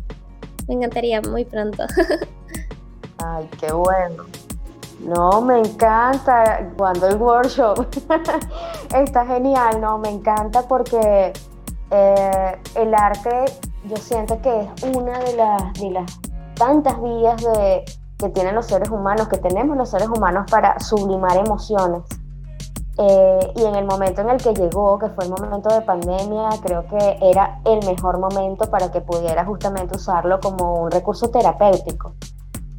me 0.69 0.75
encantaría 0.75 1.21
muy 1.23 1.45
pronto. 1.45 1.85
Ay, 3.19 3.49
qué 3.61 3.73
bueno. 3.73 4.25
No, 5.01 5.41
me 5.41 5.59
encanta 5.59 6.73
cuando 6.77 7.09
el 7.09 7.17
workshop 7.17 7.87
está 8.95 9.27
genial, 9.27 9.81
no, 9.81 9.99
me 9.99 10.11
encanta 10.11 10.63
porque 10.63 11.33
eh, 11.91 12.57
el 12.77 12.95
arte 12.95 13.47
yo 13.85 13.97
siento 13.97 14.41
que 14.41 14.61
es 14.61 14.97
una 14.97 15.19
de 15.19 15.37
las, 15.37 15.75
de 15.75 15.91
las 15.91 16.21
tantas 16.55 17.03
vías 17.03 17.43
de, 17.43 17.85
que 18.23 18.29
tienen 18.29 18.55
los 18.55 18.67
seres 18.67 18.89
humanos, 18.89 19.29
que 19.29 19.39
tenemos 19.39 19.77
los 19.77 19.91
seres 19.91 20.09
humanos 20.09 20.51
para 20.51 20.79
sublimar 20.79 21.37
emociones. 21.37 22.03
Eh, 22.99 23.53
y 23.57 23.65
en 23.65 23.75
el 23.75 23.85
momento 23.85 24.21
en 24.21 24.31
el 24.31 24.37
que 24.37 24.53
llegó, 24.55 24.99
que 24.99 25.09
fue 25.09 25.25
el 25.25 25.31
momento 25.31 25.71
de 25.71 25.81
pandemia, 25.81 26.51
creo 26.63 26.87
que 26.87 27.19
era 27.21 27.61
el 27.65 27.85
mejor 27.87 28.19
momento 28.19 28.71
para 28.71 28.91
que 28.91 29.01
pudiera 29.01 29.45
justamente 29.45 29.97
usarlo 29.97 30.39
como 30.41 30.83
un 30.83 30.91
recurso 30.91 31.31
terapéutico. 31.31 32.15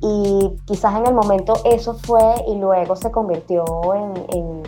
Y 0.02 0.56
quizás 0.66 0.96
en 0.96 1.08
el 1.08 1.14
momento 1.14 1.54
eso 1.66 1.96
fue 1.96 2.22
y 2.48 2.56
luego 2.56 2.96
se 2.96 3.12
convirtió 3.12 3.66
en, 3.94 4.64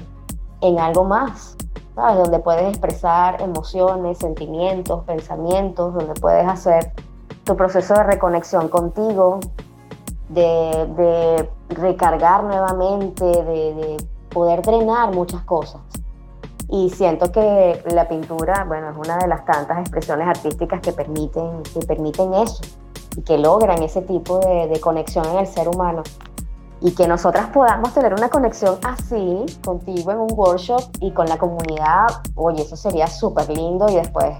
en, 0.61 0.79
algo 0.79 1.03
más, 1.03 1.55
¿sabes? 1.93 2.17
Donde 2.17 2.39
puedes 2.39 2.67
expresar 2.69 3.41
emociones, 3.41 4.17
sentimientos, 4.17 5.03
pensamientos, 5.03 5.93
donde 5.93 6.19
puedes 6.19 6.47
hacer 6.47 6.91
tu 7.43 7.55
proceso 7.55 7.93
de 7.93 8.03
reconexión 8.03 8.67
contigo, 8.69 9.39
de, 10.29 10.87
de 10.97 11.49
recargar 11.69 12.43
nuevamente, 12.43 13.25
de, 13.25 13.73
de 13.73 13.97
poder 14.29 14.61
drenar 14.61 15.13
muchas 15.13 15.41
cosas. 15.43 15.81
Y 16.67 16.89
siento 16.89 17.31
que 17.31 17.83
la 17.91 18.07
pintura, 18.07 18.65
bueno, 18.67 18.89
es 18.89 18.97
una 18.97 19.17
de 19.17 19.27
las 19.27 19.45
tantas 19.45 19.79
expresiones 19.79 20.27
artísticas 20.27 20.81
que 20.81 20.91
permiten, 20.91 21.61
que 21.63 21.85
permiten 21.85 22.33
eso 22.33 22.63
y 23.15 23.21
que 23.21 23.37
logran 23.37 23.81
ese 23.83 24.01
tipo 24.01 24.39
de, 24.39 24.79
conexión 24.81 25.25
en 25.27 25.37
el 25.37 25.47
ser 25.47 25.69
humano. 25.69 26.03
Y 26.81 26.93
que 26.93 27.07
nosotras 27.07 27.47
podamos 27.53 27.93
tener 27.93 28.13
una 28.13 28.29
conexión 28.29 28.77
así 28.83 29.45
contigo 29.63 30.11
en 30.11 30.19
un 30.19 30.33
workshop 30.33 30.81
y 30.99 31.11
con 31.11 31.27
la 31.27 31.37
comunidad, 31.37 32.07
oye, 32.35 32.63
eso 32.63 32.75
sería 32.75 33.07
súper 33.07 33.49
lindo 33.49 33.87
y 33.89 33.95
después 33.95 34.35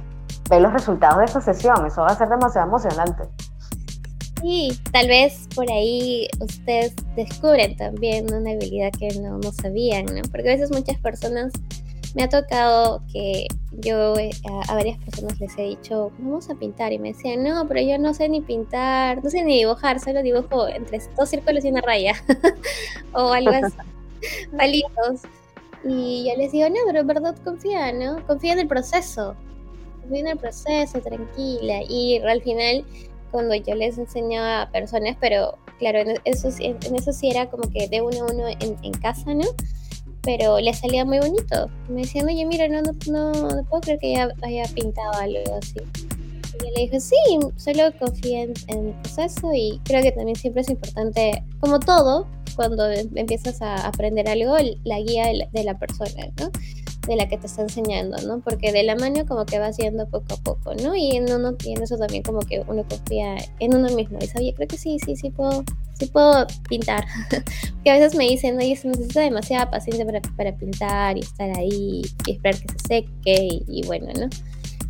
ver 0.49 0.61
los 0.61 0.73
resultados 0.73 1.19
de 1.19 1.25
esa 1.25 1.41
sesión, 1.41 1.85
eso 1.85 2.01
va 2.01 2.07
a 2.07 2.15
ser 2.15 2.27
demasiado 2.27 2.67
emocionante. 2.67 3.23
Y 4.47 4.77
tal 4.91 5.07
vez 5.07 5.47
por 5.55 5.71
ahí 5.71 6.27
ustedes 6.39 6.93
descubren 7.15 7.75
también 7.77 8.31
una 8.31 8.51
habilidad 8.51 8.91
que 8.91 9.07
no, 9.19 9.39
no 9.39 9.51
sabían, 9.51 10.05
¿no? 10.05 10.21
Porque 10.29 10.49
a 10.49 10.53
veces 10.53 10.69
muchas 10.69 10.99
personas 10.99 11.51
me 12.13 12.21
ha 12.21 12.29
tocado 12.29 13.01
que 13.11 13.47
yo 13.71 14.15
eh, 14.19 14.29
a, 14.69 14.75
varias 14.75 14.99
personas 14.99 15.39
les 15.39 15.57
he 15.57 15.63
dicho, 15.63 16.11
vamos 16.19 16.47
a 16.51 16.53
pintar, 16.53 16.93
y 16.93 16.99
me 16.99 17.13
decían, 17.13 17.43
no, 17.43 17.67
pero 17.67 17.81
yo 17.81 17.97
no 17.97 18.13
sé 18.13 18.29
ni 18.29 18.39
pintar, 18.39 19.23
no 19.23 19.31
sé 19.31 19.43
ni 19.43 19.57
dibujar, 19.57 19.99
solo 19.99 20.21
dibujo 20.21 20.67
entre 20.67 21.01
dos 21.17 21.27
círculos 21.27 21.65
y 21.65 21.69
una 21.69 21.81
raya, 21.81 22.13
o 23.13 23.31
algo 23.31 23.49
así, 23.49 23.75
palitos. 24.57 25.21
Y 25.83 26.27
yo 26.29 26.37
les 26.37 26.51
digo, 26.51 26.69
no, 26.69 26.75
pero 26.85 26.99
en 26.99 27.07
verdad 27.07 27.35
confía, 27.43 27.91
¿no? 27.93 28.23
Confía 28.27 28.53
en 28.53 28.59
el 28.59 28.67
proceso, 28.67 29.35
confía 30.01 30.19
en 30.19 30.27
el 30.27 30.37
proceso, 30.37 31.01
tranquila. 31.01 31.81
Y 31.89 32.19
al 32.19 32.43
final, 32.43 32.85
cuando 33.35 33.53
yo 33.53 33.75
les 33.75 33.97
enseñaba 33.97 34.61
a 34.61 34.71
personas, 34.71 35.17
pero 35.19 35.57
claro, 35.77 35.99
en 35.99 36.15
eso, 36.23 36.47
en 36.59 36.95
eso 36.95 37.11
sí 37.11 37.29
era 37.29 37.49
como 37.49 37.69
que 37.69 37.89
de 37.89 38.01
uno 38.01 38.23
a 38.23 38.31
uno 38.31 38.47
en, 38.47 38.77
en 38.81 38.93
casa, 38.93 39.33
¿no? 39.33 39.43
pero 40.25 40.59
le 40.59 40.73
salía 40.73 41.03
muy 41.05 41.19
bonito. 41.19 41.69
Me 41.89 42.01
decían, 42.01 42.27
oye, 42.27 42.45
mira, 42.45 42.67
no, 42.69 42.81
no, 42.81 43.31
no, 43.31 43.63
puedo 43.65 43.81
creer 43.81 43.99
que 43.99 44.11
ella 44.11 44.29
haya 44.41 44.63
pintado 44.73 45.11
algo 45.13 45.55
así. 45.61 45.75
Y 45.77 46.65
yo 46.65 46.71
le 46.75 46.81
dije, 46.83 46.99
sí, 47.01 47.15
solo 47.57 47.91
confía 47.99 48.43
en, 48.43 48.53
el 48.67 48.93
proceso 49.03 49.51
y 49.53 49.79
creo 49.83 50.01
que 50.01 50.13
también 50.13 50.37
siempre 50.37 50.61
es 50.61 50.69
importante, 50.69 51.43
como 51.59 51.79
todo, 51.79 52.27
cuando 52.55 52.89
empiezas 52.89 53.61
a 53.61 53.85
aprender 53.85 54.29
algo, 54.29 54.55
la 54.85 54.99
guía 55.01 55.27
de 55.51 55.63
la, 55.65 55.77
persona, 55.77 56.31
¿no? 56.39 56.49
De 57.07 57.15
la 57.15 57.27
que 57.27 57.37
te 57.37 57.47
está 57.47 57.61
enseñando, 57.61 58.17
¿no? 58.25 58.39
Porque 58.39 58.71
de 58.71 58.83
la 58.83 58.95
mano 58.95 59.25
como 59.27 59.45
que 59.45 59.59
va 59.59 59.67
haciendo 59.67 60.07
poco 60.07 60.33
a 60.33 60.37
poco, 60.37 60.75
¿no? 60.75 60.95
Y 60.95 61.15
en, 61.15 61.31
uno, 61.31 61.55
y 61.63 61.73
en 61.73 61.83
eso 61.83 61.97
también 61.97 62.23
como 62.23 62.39
que 62.39 62.63
uno 62.67 62.83
confía 62.87 63.37
en 63.59 63.75
uno 63.75 63.89
mismo. 63.95 64.17
Y 64.21 64.37
oye, 64.37 64.53
creo 64.55 64.67
que 64.67 64.77
sí, 64.77 64.97
sí, 65.03 65.15
sí 65.15 65.29
puedo, 65.29 65.63
sí 65.99 66.07
puedo 66.07 66.47
pintar. 66.67 67.05
que 67.83 67.91
a 67.91 67.93
veces 67.93 68.15
me 68.15 68.25
dicen, 68.25 68.57
oye, 68.57 68.75
se 68.75 68.87
necesita 68.87 69.21
demasiada 69.21 69.69
paciencia 69.69 70.05
para, 70.05 70.21
para, 70.21 70.57
pintar 70.57 71.17
y 71.17 71.21
estar 71.21 71.49
ahí 71.57 72.01
y 72.25 72.31
esperar 72.31 72.59
que 72.59 72.67
se 72.73 72.87
seque 72.87 73.61
y, 73.67 73.85
bueno, 73.85 74.07
¿no? 74.19 74.27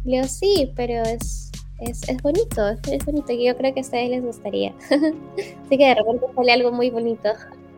Y 0.05 0.11
digo, 0.11 0.27
sí, 0.27 0.71
pero 0.75 1.03
es, 1.03 1.51
es, 1.79 2.07
es 2.07 2.21
bonito, 2.21 2.69
es, 2.69 3.05
bonito 3.05 3.31
y 3.33 3.45
yo 3.45 3.57
creo 3.57 3.73
que 3.73 3.79
a 3.81 3.83
ustedes 3.83 4.09
les 4.09 4.23
gustaría. 4.23 4.73
Así 4.89 5.77
que 5.77 5.85
de 5.85 5.95
repente 5.95 6.25
sale 6.35 6.51
algo 6.51 6.71
muy 6.71 6.89
bonito. 6.89 7.29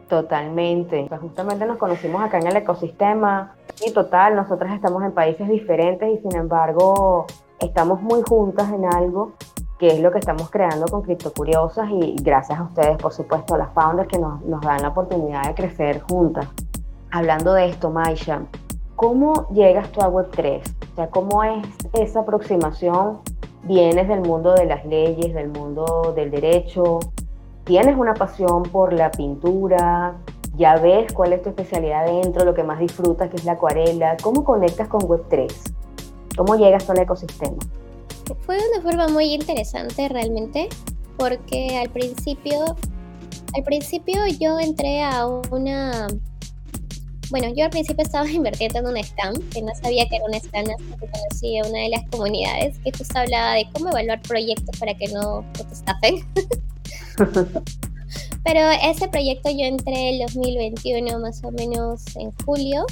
Totalmente. 0.08 1.06
Pues 1.10 1.22
justamente 1.22 1.66
nos 1.66 1.78
conocimos 1.78 2.24
acá 2.24 2.40
en 2.40 2.48
el 2.48 2.58
ecosistema 2.58 3.56
y 3.86 3.92
total, 3.92 4.36
nosotras 4.36 4.74
estamos 4.74 5.04
en 5.04 5.12
países 5.12 5.48
diferentes 5.50 6.10
y 6.10 6.18
sin 6.22 6.36
embargo 6.36 7.26
estamos 7.60 8.02
muy 8.02 8.22
juntas 8.28 8.72
en 8.72 8.86
algo 8.86 9.34
que 9.78 9.88
es 9.88 10.00
lo 10.00 10.12
que 10.12 10.18
estamos 10.18 10.50
creando 10.50 10.88
con 10.88 11.04
Curiosas 11.04 11.90
y 11.92 12.16
gracias 12.22 12.60
a 12.60 12.64
ustedes, 12.64 12.98
por 12.98 13.14
supuesto, 13.14 13.54
a 13.54 13.58
las 13.60 13.74
founders 13.74 14.10
que 14.10 14.18
nos, 14.18 14.42
nos 14.42 14.62
dan 14.62 14.82
la 14.82 14.90
oportunidad 14.90 15.44
de 15.44 15.54
crecer 15.54 16.02
juntas. 16.02 16.48
Hablando 17.12 17.54
de 17.54 17.70
esto, 17.70 17.92
Maisha, 17.92 18.42
¿cómo 18.96 19.48
llegas 19.50 19.92
tú 19.92 20.02
a 20.02 20.10
Web3? 20.10 20.62
O 20.94 20.96
sea, 20.96 21.10
¿cómo 21.12 21.44
es 21.44 21.68
esa 21.94 22.22
aproximación? 22.22 23.20
¿Vienes 23.64 24.08
del 24.08 24.22
mundo 24.22 24.56
de 24.56 24.66
las 24.66 24.84
leyes, 24.86 25.34
del 25.34 25.50
mundo 25.50 26.14
del 26.16 26.32
derecho? 26.32 27.00
¿Tienes 27.67 27.97
una 27.97 28.13
pasión 28.13 28.63
por 28.63 28.93
la 28.93 29.12
pintura? 29.12 30.15
¿Ya 30.55 30.77
ves 30.77 31.12
cuál 31.12 31.33
es 31.33 31.41
tu 31.41 31.50
especialidad 31.50 32.05
dentro, 32.05 32.45
lo 32.45 32.53
que 32.53 32.63
más 32.63 32.79
disfrutas, 32.79 33.29
que 33.29 33.36
es 33.36 33.43
la 33.43 33.51
acuarela? 33.51 34.15
¿Cómo 34.24 34.45
conectas 34.45 34.88
con 34.88 35.01
Web3? 35.01 35.51
¿Cómo 36.38 36.55
llegas 36.55 36.89
al 36.89 37.00
ecosistema? 37.00 37.57
fue 38.45 38.57
una 38.57 38.81
forma 38.81 39.09
muy 39.09 39.33
interesante 39.33 40.07
realmente, 40.07 40.69
porque 41.17 41.77
al 41.77 41.89
principio, 41.89 42.63
al 43.53 43.63
principio 43.63 44.15
yo 44.39 44.57
entré 44.59 45.03
a 45.03 45.27
una, 45.27 46.07
bueno, 47.31 47.47
yo 47.53 47.65
al 47.65 47.69
principio 47.69 48.03
estaba 48.03 48.29
invirtiendo 48.31 48.79
en 48.79 48.88
un 48.88 48.97
stand, 48.97 49.50
que 49.50 49.62
no 49.62 49.75
sabía 49.75 50.07
que 50.07 50.15
era 50.15 50.25
un 50.25 50.33
stand 50.33 50.69
hasta 50.69 50.97
que 50.97 51.12
conocí 51.12 51.57
a 51.57 51.67
una 51.67 51.79
de 51.79 51.89
las 51.89 52.09
comunidades 52.12 52.79
que 52.79 52.91
justo 52.97 53.19
hablaba 53.19 53.55
de 53.55 53.67
cómo 53.74 53.89
evaluar 53.89 54.21
proyectos 54.21 54.79
para 54.79 54.93
que 54.93 55.09
no, 55.09 55.43
te 55.51 55.63
estafen. 55.74 56.15
Pero 58.43 58.59
ese 58.83 59.07
proyecto 59.07 59.50
yo 59.50 59.65
entré 59.65 60.15
en 60.15 60.25
2021 60.25 61.19
más 61.19 61.43
o 61.43 61.51
menos 61.51 62.03
en 62.15 62.31
julio. 62.45 62.86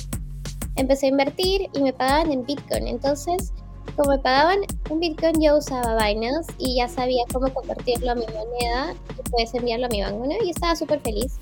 Empecé 0.76 1.06
a 1.06 1.10
invertir 1.10 1.70
y 1.74 1.82
me 1.82 1.94
pagaban 1.94 2.32
en 2.32 2.46
Bitcoin. 2.46 2.88
Entonces 2.88 3.54
como 3.96 4.10
me 4.10 4.20
pagaban 4.20 4.60
un 4.90 5.00
Bitcoin, 5.00 5.42
yo 5.42 5.58
usaba 5.58 5.96
Binance 6.06 6.52
y 6.58 6.76
ya 6.76 6.90
sabía 6.90 7.24
cómo 7.32 7.54
convertirlo 7.54 8.12
a 8.12 8.16
mi 8.16 8.26
moneda 8.26 8.94
y 9.18 9.30
puedes 9.30 9.54
enviarlo 9.54 9.86
a 9.86 9.90
mi 9.90 10.02
banco. 10.02 10.28
Y 10.44 10.50
estaba 10.50 10.76
súper 10.76 11.00
feliz. 11.00 11.38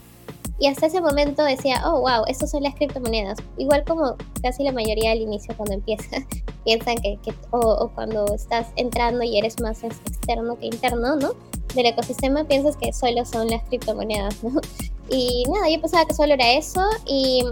Y 0.60 0.68
hasta 0.68 0.86
ese 0.86 1.02
momento 1.02 1.44
decía, 1.44 1.82
oh, 1.84 2.02
wow, 2.02 2.26
estas 2.28 2.52
son 2.52 2.62
las 2.62 2.76
criptomonedas. 2.76 3.40
Igual 3.58 3.84
como 3.86 4.16
casi 4.44 4.64
la 4.64 4.72
mayoría 4.72 5.10
del 5.10 5.22
inicio 5.22 5.56
cuando 5.58 5.74
empiezas, 5.74 6.24
piensan 6.64 6.98
que, 6.98 7.18
o, 7.50 7.90
cuando 7.96 8.32
estás 8.36 8.68
entrando 8.76 9.24
y 9.24 9.40
eres 9.40 9.60
más 9.60 9.84
externo 9.84 10.58
que 10.60 10.68
interno, 10.68 11.16
¿no? 11.16 11.32
Del 11.74 11.88
ecosistema 11.88 12.44
piensas 12.44 12.78
que 12.78 12.94
solo 12.94 13.26
son 13.26 13.50
las 13.50 13.64
criptomonedas, 13.64 14.44
¿no? 14.44 14.60
Y 15.10 15.44
nada, 15.50 15.70
yo 15.70 15.80
pensaba 15.82 16.06
que 16.06 16.14
solo 16.14 16.34
era 16.34 16.54
eso 16.54 16.82
y 17.06 17.44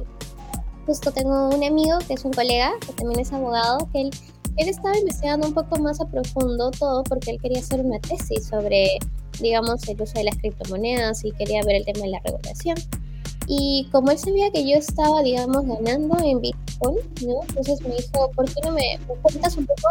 justo 0.87 1.11
tengo 1.11 1.49
un 1.49 1.63
amigo 1.63 1.99
que 2.07 2.13
es 2.13 2.23
un 2.23 2.31
colega, 2.31 2.71
que 2.79 2.93
también 2.93 3.19
es 3.19 3.31
abogado, 3.33 3.87
que 3.91 4.01
él 4.01 4.11
él 4.57 4.69
estaba 4.69 4.97
investigando 4.97 5.47
un 5.47 5.53
poco 5.53 5.79
más 5.79 6.01
a 6.01 6.05
profundo 6.05 6.71
todo 6.71 7.03
porque 7.03 7.31
él 7.31 7.39
quería 7.41 7.59
hacer 7.59 7.79
una 7.79 7.99
tesis 7.99 8.47
sobre, 8.47 8.99
digamos, 9.39 9.87
el 9.87 10.01
uso 10.01 10.13
de 10.13 10.25
las 10.25 10.37
criptomonedas 10.37 11.23
y 11.23 11.31
quería 11.31 11.63
ver 11.63 11.77
el 11.77 11.85
tema 11.85 12.05
de 12.05 12.09
la 12.09 12.19
regulación. 12.19 12.75
Y 13.47 13.87
como 13.91 14.11
él 14.11 14.17
sabía 14.17 14.51
que 14.51 14.67
yo 14.67 14.77
estaba, 14.77 15.23
digamos, 15.23 15.65
ganando 15.65 16.17
en 16.23 16.41
Bitcoin, 16.41 16.97
¿no? 17.25 17.41
Entonces 17.49 17.81
me 17.81 17.95
dijo, 17.95 18.31
¿por 18.31 18.45
qué 18.45 18.61
no 18.63 18.71
me, 18.73 18.99
cuentas 19.21 19.57
un 19.57 19.65
poco 19.65 19.87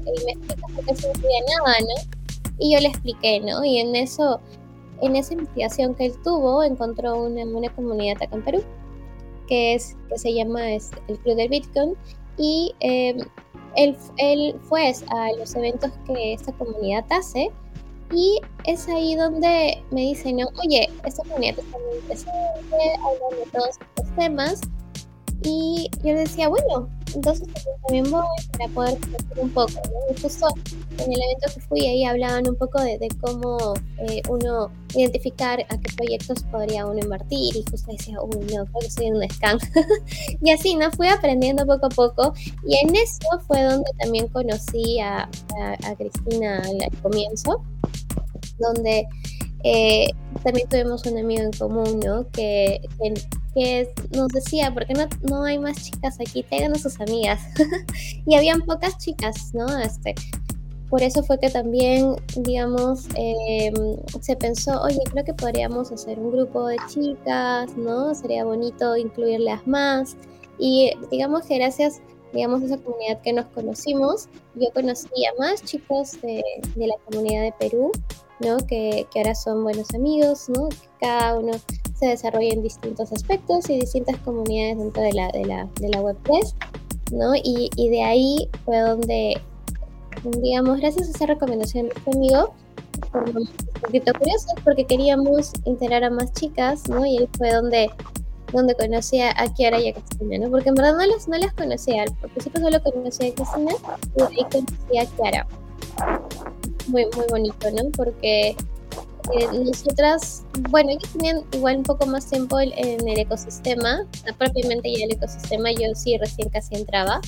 y 0.00 0.24
me 0.24 0.32
explicas 0.32 0.72
por 0.72 0.84
qué 0.84 0.92
no 0.92 1.64
nada, 1.64 1.78
¿no? 1.80 2.19
Y 2.60 2.74
yo 2.74 2.80
le 2.80 2.88
expliqué, 2.88 3.40
¿no? 3.40 3.64
Y 3.64 3.78
en 3.78 3.96
eso, 3.96 4.40
en 5.02 5.16
esa 5.16 5.32
investigación 5.32 5.94
que 5.94 6.06
él 6.06 6.12
tuvo, 6.22 6.62
encontró 6.62 7.22
una, 7.24 7.44
una 7.44 7.68
comunidad 7.74 8.22
acá 8.22 8.36
en 8.36 8.44
Perú, 8.44 8.62
que, 9.48 9.74
es, 9.74 9.96
que 10.08 10.18
se 10.18 10.32
llama 10.32 10.72
es, 10.72 10.90
el 11.08 11.18
Club 11.18 11.36
del 11.36 11.48
Bitcoin, 11.48 11.96
y 12.36 12.74
eh, 12.80 13.16
él, 13.76 14.56
fue 14.62 14.92
a 15.08 15.32
los 15.38 15.54
eventos 15.54 15.90
que 16.06 16.34
esta 16.34 16.52
comunidad 16.52 17.04
hace 17.10 17.50
y 18.12 18.40
es 18.64 18.88
ahí 18.88 19.14
donde 19.14 19.82
me 19.90 20.00
dicen, 20.00 20.38
oye, 20.64 20.88
esta 21.04 21.22
comunidad 21.24 21.58
está 21.58 21.78
muy 21.78 21.98
interesante, 21.98 22.94
hablan 22.98 23.44
de 23.44 23.50
todos 23.52 23.68
estos 23.68 24.16
temas 24.16 24.60
Y 25.42 25.90
yo 26.04 26.14
decía, 26.14 26.48
bueno, 26.48 26.88
entonces 27.14 27.48
también 27.86 28.10
voy 28.10 28.24
para 28.52 28.68
poder 28.72 28.98
conocer 29.00 29.38
un 29.38 29.50
poco. 29.50 29.72
¿no? 29.72 30.14
Y 30.14 30.20
justo 30.20 30.46
en 30.98 31.12
el 31.12 31.18
evento 31.22 31.54
que 31.54 31.60
fui 31.62 31.86
ahí 31.86 32.04
hablaban 32.04 32.46
un 32.48 32.56
poco 32.56 32.80
de, 32.82 33.08
cómo 33.20 33.74
eh, 33.98 34.22
uno 34.28 34.70
identificar 34.94 35.60
a 35.60 35.78
qué 35.78 35.92
proyectos 35.96 36.42
podría 36.50 36.86
uno 36.86 36.98
invertir 36.98 37.56
y 37.56 37.64
justo 37.70 37.92
decía, 37.92 38.20
uy, 38.20 38.44
no, 38.54 38.66
creo 38.66 38.80
que 38.80 38.90
soy 38.90 39.10
un 39.10 39.28
scam. 39.30 39.58
y 40.42 40.50
así, 40.50 40.74
¿no? 40.74 40.90
Fui 40.92 41.08
aprendiendo 41.08 41.64
poco 41.66 41.86
a 41.86 41.90
poco 41.90 42.34
y 42.66 42.76
en 42.76 42.94
eso 42.94 43.40
fue 43.46 43.62
donde 43.62 43.90
también 43.98 44.28
conocí 44.28 45.00
a, 45.00 45.28
a, 45.84 45.96
Cristina 45.96 46.58
al, 46.58 47.00
comienzo, 47.02 47.62
donde 48.58 49.06
eh, 49.64 50.08
también 50.42 50.68
tuvimos 50.68 51.04
un 51.06 51.18
amigo 51.18 51.42
en 51.42 51.52
común, 51.52 52.00
¿no? 52.04 52.28
Que 52.30 52.80
que 53.54 53.92
nos 54.12 54.28
decía, 54.28 54.72
¿por 54.72 54.86
qué 54.86 54.94
no, 54.94 55.06
no 55.28 55.44
hay 55.44 55.58
más 55.58 55.82
chicas 55.82 56.18
aquí? 56.20 56.42
Tengan 56.42 56.72
a 56.72 56.78
sus 56.78 57.00
amigas. 57.00 57.40
y 58.26 58.34
habían 58.34 58.62
pocas 58.62 58.98
chicas, 58.98 59.54
¿no? 59.54 59.66
Este, 59.78 60.14
por 60.90 61.02
eso 61.02 61.22
fue 61.22 61.38
que 61.38 61.48
también, 61.50 62.16
digamos, 62.36 63.06
em, 63.14 63.74
se 64.20 64.34
pensó, 64.36 64.82
oye, 64.82 64.98
creo 65.10 65.24
que 65.24 65.34
podríamos 65.34 65.92
hacer 65.92 66.18
un 66.18 66.32
grupo 66.32 66.66
de 66.66 66.76
chicas, 66.88 67.76
¿no? 67.76 68.12
Sería 68.12 68.44
bonito 68.44 68.96
incluirlas 68.96 69.64
más. 69.68 70.16
Y 70.58 70.92
digamos 71.10 71.46
que 71.46 71.58
gracias, 71.58 72.02
digamos, 72.32 72.62
a 72.62 72.66
esa 72.66 72.78
comunidad 72.78 73.20
que 73.22 73.32
nos 73.32 73.46
conocimos, 73.46 74.28
yo 74.56 74.68
conocí 74.74 75.24
a 75.26 75.38
más 75.38 75.62
chicos 75.62 76.20
de, 76.22 76.42
de 76.74 76.86
la 76.88 76.96
comunidad 77.06 77.42
de 77.42 77.54
Perú, 77.60 77.92
¿no? 78.40 78.58
Que, 78.66 79.06
que, 79.12 79.20
ahora 79.20 79.34
son 79.34 79.62
buenos 79.62 79.92
amigos, 79.94 80.48
¿no? 80.48 80.68
cada 81.00 81.38
uno 81.38 81.52
se 81.98 82.06
desarrolla 82.06 82.52
en 82.52 82.62
distintos 82.62 83.12
aspectos 83.12 83.68
y 83.70 83.80
distintas 83.80 84.16
comunidades 84.18 84.78
dentro 84.78 85.02
de 85.02 85.12
la, 85.12 85.28
de 85.28 85.44
la, 85.44 85.68
de 85.80 85.88
la 85.88 86.00
web 86.00 86.16
3, 86.24 86.56
¿no? 87.12 87.34
Y, 87.34 87.70
y, 87.76 87.88
de 87.88 88.02
ahí 88.02 88.48
fue 88.64 88.78
donde, 88.80 89.40
digamos, 90.38 90.80
gracias 90.80 91.08
a 91.08 91.10
esa 91.10 91.26
recomendación 91.26 91.88
conmigo, 92.04 92.54
un 93.14 93.48
poquito 93.80 94.12
curiosos 94.12 94.52
porque 94.62 94.84
queríamos 94.84 95.52
integrar 95.64 96.04
a 96.04 96.10
más 96.10 96.32
chicas, 96.32 96.88
¿no? 96.88 97.04
Y 97.04 97.18
ahí 97.18 97.28
fue 97.36 97.52
donde 97.52 97.90
donde 98.52 98.74
conocí 98.74 99.20
a 99.20 99.32
Kiara 99.54 99.80
y 99.80 99.90
a 99.90 99.92
Cristina, 99.94 100.38
¿no? 100.38 100.50
Porque 100.50 100.70
en 100.70 100.74
verdad 100.74 100.94
no 100.96 101.06
las, 101.06 101.28
no 101.28 101.38
las 101.38 101.52
conocía, 101.52 102.02
al 102.02 102.12
principio 102.16 102.60
solo 102.60 102.82
conocía 102.82 103.30
a 103.30 103.34
Cristina 103.34 103.72
y 104.16 104.22
ahí 104.22 104.46
conocí 104.50 104.98
a 104.98 105.06
Kiara. 105.16 105.46
Muy, 106.88 107.06
muy 107.16 107.26
bonito, 107.30 107.70
¿no? 107.70 107.90
Porque 107.96 108.56
nosotras, 109.52 110.42
bueno, 110.70 110.90
ellos 110.90 111.08
tenían 111.12 111.42
igual 111.52 111.78
un 111.78 111.82
poco 111.84 112.06
más 112.06 112.26
tiempo 112.26 112.58
en 112.60 113.08
el 113.08 113.18
ecosistema, 113.18 114.06
propiamente 114.38 114.92
ya 114.92 115.04
el 115.04 115.12
ecosistema, 115.12 115.70
yo 115.72 115.94
sí 115.94 116.16
recién 116.18 116.48
casi 116.48 116.74
entraba, 116.74 117.20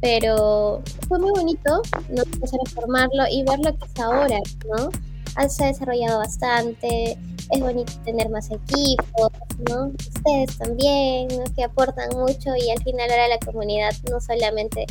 pero 0.00 0.82
fue 1.08 1.18
muy 1.18 1.30
bonito 1.30 1.82
¿no? 2.08 2.22
empezar 2.22 2.58
a 2.66 2.70
formarlo 2.70 3.24
y 3.30 3.44
ver 3.44 3.58
lo 3.60 3.76
que 3.76 3.84
es 3.84 4.00
ahora, 4.00 4.38
¿no? 4.76 4.90
Se 5.48 5.64
ha 5.64 5.68
desarrollado 5.68 6.18
bastante, 6.18 7.16
es 7.50 7.60
bonito 7.60 7.92
tener 8.04 8.28
más 8.30 8.50
equipos, 8.50 9.30
¿no? 9.68 9.92
Ustedes 10.16 10.58
también, 10.58 11.28
¿no? 11.28 11.44
Que 11.54 11.64
aportan 11.64 12.08
mucho 12.18 12.50
y 12.56 12.70
al 12.70 12.82
final 12.82 13.08
ahora 13.10 13.28
la 13.28 13.38
comunidad 13.38 13.92
no 14.10 14.20
solamente 14.20 14.86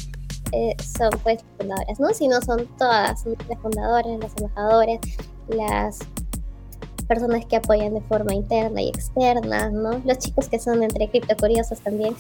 eh, 0.51 0.75
son 0.97 1.09
pues 1.23 1.43
fundadoras, 1.57 1.99
¿no? 1.99 2.09
Sino 2.13 2.41
son 2.41 2.67
todas, 2.77 3.25
las 3.25 3.59
fundadoras, 3.59 4.19
los 4.19 4.31
embajadores, 4.37 4.99
las 5.47 5.99
personas 7.07 7.45
que 7.45 7.55
apoyan 7.55 7.93
de 7.93 8.01
forma 8.01 8.33
interna 8.33 8.81
y 8.81 8.89
externa, 8.89 9.69
¿no? 9.69 9.99
Los 10.05 10.19
chicos 10.19 10.47
que 10.47 10.59
son 10.59 10.83
entre 10.83 11.09
criptocuriosos 11.09 11.79
también. 11.81 12.15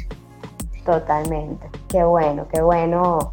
Totalmente. 0.84 1.68
Qué 1.88 2.02
bueno, 2.02 2.46
qué 2.52 2.60
bueno. 2.60 3.32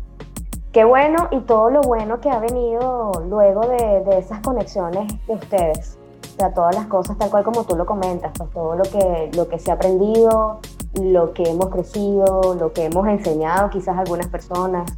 Qué 0.72 0.84
bueno 0.84 1.30
y 1.32 1.40
todo 1.42 1.70
lo 1.70 1.82
bueno 1.82 2.20
que 2.20 2.30
ha 2.30 2.40
venido 2.40 3.12
luego 3.30 3.62
de, 3.62 4.04
de 4.04 4.18
esas 4.20 4.42
conexiones 4.42 5.12
de 5.26 5.34
ustedes. 5.34 5.98
O 6.36 6.38
sea, 6.38 6.54
todas 6.54 6.76
las 6.76 6.88
cosas 6.88 7.18
tal 7.18 7.30
cual 7.30 7.46
como 7.46 7.64
tú 7.64 7.78
lo 7.78 7.86
comentas, 7.86 8.34
pues 8.38 8.52
todo 8.52 8.76
lo 8.76 8.84
que, 8.84 9.32
lo 9.36 9.48
que 9.48 9.58
se 9.58 9.72
ha 9.72 9.76
aprendido, 9.76 10.60
lo 11.02 11.34
que 11.34 11.44
hemos 11.44 11.70
crecido, 11.70 12.56
lo 12.60 12.74
que 12.74 12.86
hemos 12.86 13.08
enseñado 13.08 13.70
quizás 13.70 13.98
algunas 13.98 14.28
personas. 14.28 14.92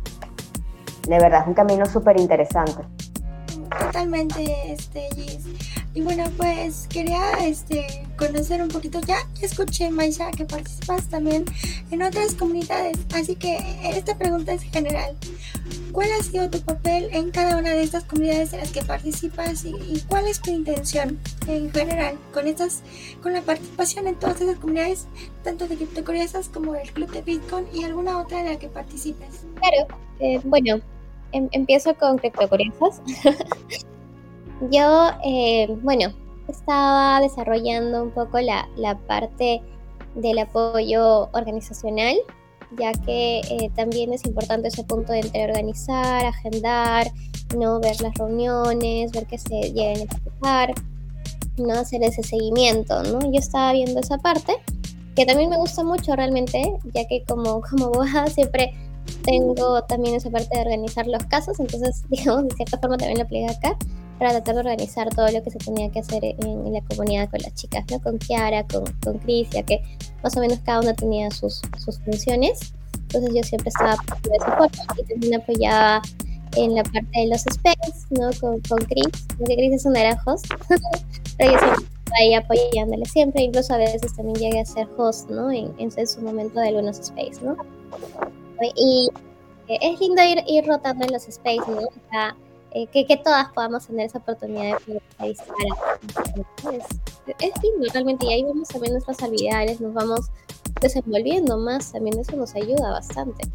De 1.07 1.19
verdad 1.19 1.41
es 1.41 1.47
un 1.47 1.53
camino 1.53 1.86
súper 1.86 2.19
interesante. 2.19 2.83
Totalmente, 3.79 4.71
este, 4.71 5.10
Gis. 5.15 5.45
Y 5.93 6.01
bueno, 6.01 6.25
pues 6.38 6.88
quería 6.88 7.31
este, 7.43 8.06
conocer 8.17 8.62
un 8.62 8.67
poquito, 8.67 8.99
ya 9.01 9.17
escuché, 9.41 9.89
Maisha, 9.89 10.32
que 10.32 10.45
participas 10.45 11.08
también 11.08 11.45
en 11.91 12.01
otras 12.01 12.34
comunidades, 12.34 12.97
así 13.13 13.36
que 13.36 13.58
esta 13.84 14.17
pregunta 14.17 14.53
es 14.53 14.63
general. 14.63 15.15
¿Cuál 15.91 16.10
ha 16.12 16.23
sido 16.23 16.49
tu 16.49 16.60
papel 16.62 17.10
en 17.12 17.32
cada 17.32 17.58
una 17.58 17.71
de 17.71 17.84
estas 17.84 18.03
comunidades 18.03 18.53
en 18.53 18.60
las 18.60 18.71
que 18.71 18.84
participas 18.84 19.65
y, 19.65 20.03
cuál 20.08 20.27
es 20.27 20.41
tu 20.41 20.51
intención 20.51 21.17
en 21.47 21.71
general 21.71 22.17
con 22.34 22.47
estas, 22.47 22.84
con 23.23 23.34
la 23.34 23.41
participación 23.41 24.08
en 24.08 24.15
todas 24.15 24.41
esas 24.41 24.58
comunidades, 24.58 25.08
tanto 25.43 25.67
de 25.67 25.75
criptocuriosos 25.75 26.49
como 26.49 26.75
el 26.75 26.91
club 26.91 27.12
de 27.12 27.21
Bitcoin 27.21 27.65
y 27.73 27.84
alguna 27.84 28.19
otra 28.19 28.41
en 28.41 28.47
la 28.47 28.60
que 28.60 28.67
participes? 28.67 29.45
Claro, 29.56 29.99
eh, 30.19 30.39
bueno, 30.43 30.82
em, 31.32 31.47
empiezo 31.51 31.95
con 31.95 32.17
criptocuriosos. 32.17 33.01
Yo, 34.71 35.12
eh, 35.23 35.67
bueno, 35.82 36.13
estaba 36.51 37.19
desarrollando 37.21 38.03
un 38.03 38.12
poco 38.12 38.39
la, 38.39 38.67
parte 39.07 39.62
del 40.15 40.39
apoyo 40.39 41.29
organizacional, 41.33 42.15
ya 42.77 42.91
que 42.93 43.39
eh, 43.39 43.71
también 43.75 44.13
es 44.13 44.25
importante 44.25 44.67
ese 44.67 44.83
punto 44.83 45.13
de 45.13 45.19
entre 45.19 45.45
organizar, 45.45 46.25
agendar, 46.25 47.12
no 47.55 47.79
ver 47.79 48.01
las 48.01 48.13
reuniones, 48.15 49.12
ver 49.12 49.25
que 49.25 49.38
se 49.38 49.71
lleguen 49.71 50.01
a 50.01 50.03
ejecutar, 50.03 50.73
no 51.57 51.73
hacer 51.73 52.03
ese 52.03 52.23
seguimiento, 52.23 53.03
¿no? 53.03 53.19
Yo 53.31 53.39
estaba 53.39 53.73
viendo 53.73 53.99
esa 53.99 54.17
parte, 54.17 54.53
que 55.15 55.25
también 55.25 55.49
me 55.49 55.57
gusta 55.57 55.83
mucho 55.83 56.15
realmente, 56.15 56.62
ya 56.93 57.05
que 57.07 57.23
como, 57.27 57.62
como 57.69 57.86
abogada 57.88 58.27
siempre 58.27 58.73
tengo 59.23 59.81
también 59.83 60.15
esa 60.15 60.29
parte 60.29 60.55
de 60.55 60.62
organizar 60.62 61.07
los 61.07 61.23
casos, 61.25 61.60
entonces, 61.60 62.03
digamos, 62.10 62.47
de 62.47 62.55
cierta 62.55 62.77
forma 62.79 62.97
también 62.97 63.19
lo 63.19 63.23
apliqué 63.23 63.47
acá 63.47 63.77
para 64.19 64.32
tratar 64.32 64.56
de 64.56 64.60
organizar 64.62 65.10
todo 65.13 65.27
lo 65.32 65.43
que 65.43 65.51
se 65.51 65.60
tenía 65.60 65.89
que 65.91 65.99
hacer 65.99 66.23
en, 66.23 66.73
la 66.73 66.82
comunidad 66.82 67.30
con 67.30 67.39
las 67.41 67.53
chicas, 67.53 67.86
¿no? 67.91 67.99
Con 67.99 68.17
Kiara, 68.17 68.65
con, 68.67 68.84
con 69.03 69.19
Cris, 69.19 69.49
ya 69.51 69.63
que 69.63 69.82
más 70.23 70.36
o 70.36 70.39
menos 70.39 70.60
cada 70.65 70.82
una 70.82 70.93
tenía 70.93 71.30
sus, 71.32 71.62
sus 71.77 71.99
funciones. 71.99 72.73
Entonces 72.93 73.32
yo 73.34 73.43
siempre 73.43 73.69
estaba 73.69 73.95
de 74.23 74.36
esa 74.36 74.93
y 74.97 75.03
también 75.03 75.36
apoyaba 75.36 76.01
en 76.56 76.75
la 76.75 76.84
parte 76.84 77.08
de 77.13 77.27
los 77.27 77.45
space, 77.45 78.06
¿no? 78.10 78.30
Con, 78.39 78.60
con 78.62 78.80
Chris, 78.86 79.25
porque 79.38 79.56
Chris 79.56 79.73
es 79.73 79.86
un 79.86 79.93
naranjos, 79.93 80.41
pero 81.38 81.51
yo 81.51 81.60
siempre 81.60 81.86
estaba 81.86 82.17
ahí 82.19 82.34
apoyándole 82.34 83.06
siempre, 83.06 83.43
incluso 83.43 83.73
a 83.73 83.77
veces 83.77 84.15
también 84.15 84.36
llegué 84.38 84.60
a 84.62 84.65
ser 84.65 84.88
host, 84.97 85.30
¿no? 85.30 85.51
En, 85.51 85.73
en, 85.77 86.08
su 86.08 86.21
momento 86.21 86.60
de 86.60 86.69
algunos 86.69 86.99
space, 86.99 87.41
¿no? 87.43 87.56
Y 88.75 89.10
es 89.67 89.99
lindo 89.99 90.23
ir, 90.23 90.43
ir 90.47 90.65
rotando 90.65 91.06
en 91.06 91.13
los 91.13 91.27
space, 91.27 91.69
¿no? 91.69 91.88
Eh, 92.77 92.85
que, 92.93 93.17
todas 93.17 93.51
podamos 93.53 93.87
tener 93.87 94.05
esa 94.05 94.19
oportunidad 94.19 94.77
de 94.77 95.01
poder 95.17 95.31
es, 95.31 95.39
es 97.39 97.63
lindo 97.63 97.87
realmente 97.91 98.27
y 98.27 98.33
ahí 98.33 98.43
vamos 98.43 98.67
también 98.67 98.93
nuestras 98.93 99.23
habilidades, 99.23 99.81
nos 99.81 99.95
vamos 99.95 100.27
desenvolviendo 100.79 101.57
más, 101.57 101.91
también 101.91 102.19
eso 102.19 102.35
nos 102.35 102.53
ayuda 102.53 102.91
bastante. 102.91 103.47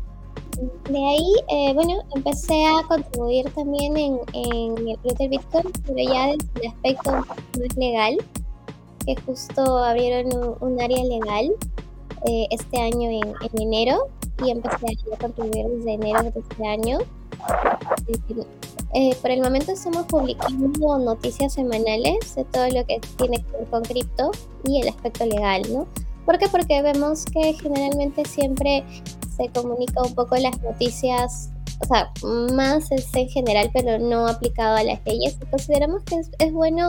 De 0.91 0.99
ahí, 0.99 1.33
eh, 1.51 1.73
bueno, 1.73 2.03
empecé 2.17 2.67
a 2.67 2.83
contribuir 2.89 3.49
también 3.53 3.97
en, 3.97 4.19
en 4.33 4.89
el 4.89 4.99
Twitter 4.99 5.31
Bitcoin, 5.31 5.71
pero 5.87 5.99
ya 5.99 6.27
desde 6.27 6.61
el 6.61 6.67
aspecto 6.73 7.13
más 7.13 7.77
legal, 7.77 8.17
que 9.07 9.15
justo 9.25 9.79
abrieron 9.85 10.57
un, 10.59 10.81
área 10.81 11.05
legal 11.05 11.53
eh, 12.27 12.49
este 12.51 12.77
año 12.77 13.09
en, 13.09 13.35
en, 13.41 13.63
enero 13.63 14.09
y 14.45 14.51
empecé 14.51 14.87
a 15.13 15.17
contribuir 15.17 15.69
desde 15.77 15.93
enero 15.93 16.23
de 16.25 16.41
este 16.41 16.67
año. 16.67 16.99
Eh, 18.95 19.17
por 19.23 19.31
el 19.31 19.41
momento 19.41 19.73
estamos 19.73 20.07
publicando 20.07 20.99
noticias 20.99 21.55
semanales 21.55 22.35
de 22.35 22.45
todo 22.45 22.69
lo 22.69 22.85
que 22.85 23.01
tiene 23.17 23.43
que 23.43 23.53
ver 23.57 23.67
con 23.71 23.83
cripto 23.83 24.31
y 24.65 24.83
el 24.83 24.89
aspecto 24.89 25.25
legal, 25.25 25.63
¿no? 25.73 25.87
¿Por 26.27 26.39
qué? 26.39 26.47
Porque 26.49 26.83
vemos 26.83 27.25
que 27.25 27.55
generalmente 27.55 28.25
siempre 28.27 28.85
se 29.37 29.49
comunica 29.49 30.03
un 30.03 30.15
poco 30.15 30.37
las 30.37 30.61
noticias, 30.63 31.51
o 31.81 31.87
sea, 31.87 32.13
más 32.55 32.93
es 32.93 33.09
en 33.15 33.29
general, 33.29 33.71
pero 33.73 33.99
no 33.99 34.27
aplicado 34.27 34.77
a 34.77 34.85
las 34.85 35.01
leyes. 35.07 35.39
consideramos 35.51 36.03
que 36.05 36.21
es, 36.39 36.53
bueno 36.53 36.87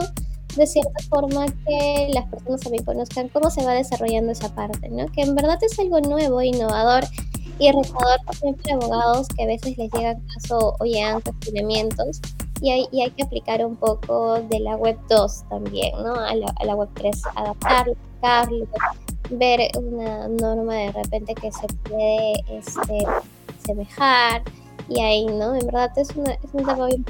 de 0.56 0.66
cierta 0.68 1.02
forma 1.08 1.46
que 1.46 2.10
las 2.14 2.28
personas 2.28 2.60
también 2.60 2.84
conozcan 2.84 3.28
cómo 3.28 3.50
se 3.50 3.64
va 3.64 3.72
desarrollando 3.72 4.30
esa 4.30 4.54
parte, 4.54 4.88
¿no? 4.88 5.06
Que 5.06 5.22
en 5.22 5.34
verdad 5.34 5.58
es 5.62 5.76
algo 5.80 6.00
nuevo, 6.00 6.42
innovador 6.42 7.04
y 7.58 7.70
retador 7.70 8.18
siempre 8.38 8.72
abogados 8.72 9.28
que 9.28 9.44
a 9.44 9.46
veces 9.46 9.76
les 9.78 9.90
llega 9.92 10.16
caso 10.34 10.76
o 10.78 10.84
llegan 10.84 11.20
cuestionamientos 11.20 12.20
y 12.60 12.70
hay, 12.70 12.86
y 12.92 13.02
hay 13.02 13.10
que 13.10 13.24
aplicar 13.24 13.64
un 13.64 13.76
poco 13.76 14.40
de 14.40 14.60
la 14.60 14.76
web 14.76 14.96
2 15.08 15.44
también, 15.48 15.92
¿no? 16.02 16.14
A 16.14 16.34
la, 16.34 16.52
a 16.60 16.64
la 16.64 16.74
web 16.74 16.88
3, 16.94 17.22
adaptarlo, 17.34 17.92
aplicarlo, 17.92 18.66
ver 19.30 19.70
una 19.76 20.28
norma 20.28 20.74
de 20.74 20.92
repente 20.92 21.34
que 21.34 21.50
se 21.52 21.66
puede 21.88 22.32
este, 22.50 23.06
semejar 23.66 24.42
y 24.88 25.00
ahí, 25.00 25.26
¿no? 25.26 25.54
En 25.54 25.66
verdad 25.66 25.90
es, 25.96 26.10
una, 26.16 26.32
es, 26.32 26.50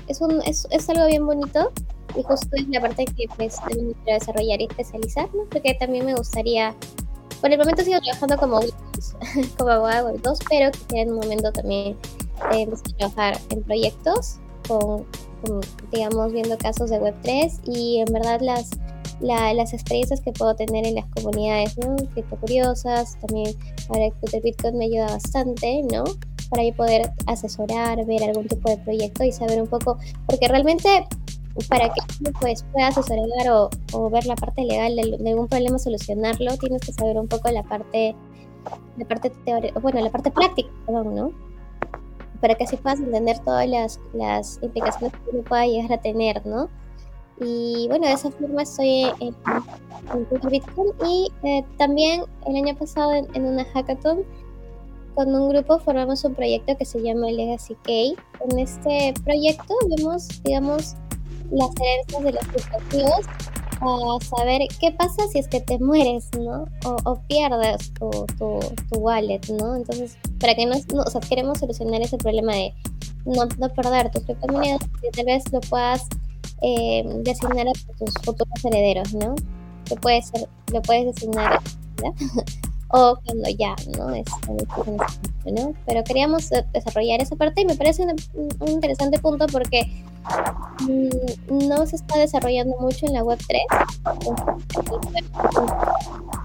es, 0.09 0.21
un, 0.21 0.43
es, 0.43 0.67
es 0.71 0.89
algo 0.89 1.07
bien 1.07 1.27
bonito 1.27 1.71
y 2.17 2.23
justo 2.23 2.49
es 2.53 2.69
la 2.69 2.81
parte 2.81 3.05
que 3.05 3.27
pues 3.37 3.59
quiero 3.67 3.95
desarrollar 4.07 4.61
y 4.61 4.65
especializar, 4.65 5.29
¿no? 5.35 5.45
Porque 5.51 5.75
también 5.75 6.07
me 6.07 6.15
gustaría, 6.15 6.75
por 7.45 7.53
el 7.53 7.59
momento 7.59 7.85
sigo 7.85 8.01
trabajando 8.01 8.39
como 8.39 8.61
como 9.59 9.71
abogada 9.71 10.05
web 10.05 10.19
2, 10.23 10.39
pero 10.49 10.71
en 10.95 11.11
un 11.11 11.17
momento 11.17 11.53
también 11.53 11.95
eh, 12.55 12.67
trabajar 12.97 13.39
en 13.51 13.63
proyectos 13.65 14.37
con, 14.67 15.05
digamos, 15.93 16.33
viendo 16.33 16.57
casos 16.57 16.89
de 16.89 16.97
web 16.97 17.15
3 17.21 17.61
y 17.67 17.99
en 17.99 18.11
verdad 18.15 18.41
las 18.41 18.71
las 19.21 19.75
experiencias 19.75 20.23
que 20.23 20.33
puedo 20.33 20.57
tener 20.57 20.87
en 20.87 20.95
las 20.95 21.05
comunidades, 21.11 21.77
¿no? 21.77 21.97
Cripto 22.15 22.37
curiosas, 22.37 23.19
también 23.21 23.55
para 23.89 24.07
el 24.07 24.41
Bitcoin 24.43 24.79
me 24.79 24.87
ayuda 24.87 25.09
bastante, 25.09 25.83
¿no? 25.93 26.05
Para 26.49 26.65
yo 26.65 26.75
poder 26.75 27.13
asesorar, 27.27 28.07
ver 28.07 28.25
algún 28.25 28.49
tipo 28.49 28.71
de 28.71 28.79
proyecto 28.79 29.23
y 29.23 29.33
saber 29.33 29.61
un 29.61 29.69
poco, 29.69 29.99
porque 30.27 30.49
realmente 30.49 31.07
para 31.69 31.89
que 31.89 32.01
pues, 32.41 32.65
puedas 32.73 32.99
asesorar 32.99 33.51
o, 33.51 33.71
o, 33.93 34.11
ver 34.11 34.27
la 34.27 34.35
parte 34.35 34.63
legal 34.65 34.97
de, 34.97 35.17
de, 35.19 35.31
algún 35.31 35.49
problema, 35.49 35.79
solucionarlo, 35.79 36.57
tienes 36.59 36.83
que 36.83 36.93
saber 36.93 37.17
un 37.17 37.29
poco 37.29 37.51
la 37.51 37.63
parte, 37.63 38.15
la 38.97 39.05
parte 39.07 39.31
teórica, 39.45 39.79
bueno, 39.81 40.01
la 40.01 40.11
parte 40.11 40.31
práctica, 40.31 40.69
perdón, 40.87 41.15
¿no? 41.15 41.33
Para 42.41 42.55
que 42.57 42.65
así 42.65 42.77
puedas 42.77 42.99
entender 42.99 43.39
todas 43.41 43.69
las, 43.69 44.01
las 44.13 44.59
implicaciones 44.63 45.13
que 45.13 45.31
uno 45.31 45.43
pueda 45.45 45.67
llegar 45.67 45.93
a 45.93 46.01
tener, 46.01 46.45
¿no? 46.45 46.69
Y 47.41 47.87
bueno, 47.89 48.07
de 48.07 48.13
esa 48.13 48.31
forma 48.31 48.63
estoy 48.63 49.07
en, 49.21 49.35
en 50.13 50.51
Bitcoin 50.51 50.93
y 51.07 51.33
eh, 51.43 51.65
también 51.79 52.23
el 52.47 52.57
año 52.57 52.77
pasado 52.77 53.13
en, 53.13 53.45
una 53.45 53.65
hackathon 53.65 54.25
con 55.15 55.35
un 55.35 55.49
grupo 55.49 55.79
formamos 55.79 56.25
un 56.25 56.35
proyecto 56.35 56.77
que 56.77 56.85
se 56.85 57.01
llama 57.01 57.31
Legacy 57.31 57.75
K. 57.83 57.91
En 58.49 58.59
este 58.59 59.15
proyecto 59.25 59.75
vemos, 59.97 60.29
digamos, 60.43 60.97
las 61.51 61.71
herencias 61.81 62.23
de 62.25 62.33
los 62.33 62.53
dispositivos 62.53 63.27
a 63.81 64.25
saber 64.25 64.63
qué 64.81 64.93
pasa 64.93 65.27
si 65.31 65.39
es 65.39 65.49
que 65.49 65.61
te 65.61 65.79
mueres, 65.79 66.31
¿no? 66.39 66.67
O, 67.05 67.21
pierdes 67.29 67.93
tu, 67.95 68.11
tu, 68.39 68.99
wallet, 68.99 69.41
¿no? 69.61 69.77
Entonces, 69.77 70.17
para 70.41 70.55
que 70.55 70.67
no, 70.67 70.77
o 70.77 71.11
sea, 71.11 71.21
queremos 71.21 71.59
solucionar 71.59 72.01
ese 72.01 72.17
problema 72.17 72.53
de 72.55 72.75
no, 73.27 73.47
no 73.59 73.69
perder 73.71 74.11
tus 74.11 74.23
criptomonedas, 74.25 74.81
que 75.03 75.11
tal 75.11 75.27
vez 75.27 75.45
lo 75.53 75.61
puedas 75.61 76.07
eh, 76.63 77.05
designar 77.23 77.69
a 77.69 77.73
tus 77.73 78.15
futuros 78.25 78.65
herederos, 78.65 79.13
¿no? 79.15 79.35
Que 79.85 79.97
puede 79.97 80.23
ser, 80.23 80.49
lo 80.73 80.81
puedes 80.83 81.15
designar 81.15 81.61
o 82.97 83.19
cuando 83.25 83.51
ya, 83.51 83.75
¿no? 83.99 84.15
Es, 84.15 84.25
¿no? 85.45 85.75
Pero 85.85 86.05
queríamos 86.05 86.49
desarrollar 86.73 87.21
esa 87.21 87.35
parte 87.35 87.63
y 87.63 87.65
me 87.65 87.75
parece 87.75 88.05
un, 88.05 88.69
interesante 88.69 89.19
punto 89.19 89.47
porque 89.49 89.83
mm, 90.83 91.67
no 91.67 91.85
se 91.87 91.97
está 91.97 92.19
desarrollando 92.19 92.77
mucho 92.79 93.07
en 93.07 93.15
la 93.15 93.25
web 93.25 93.39
3 93.49 93.63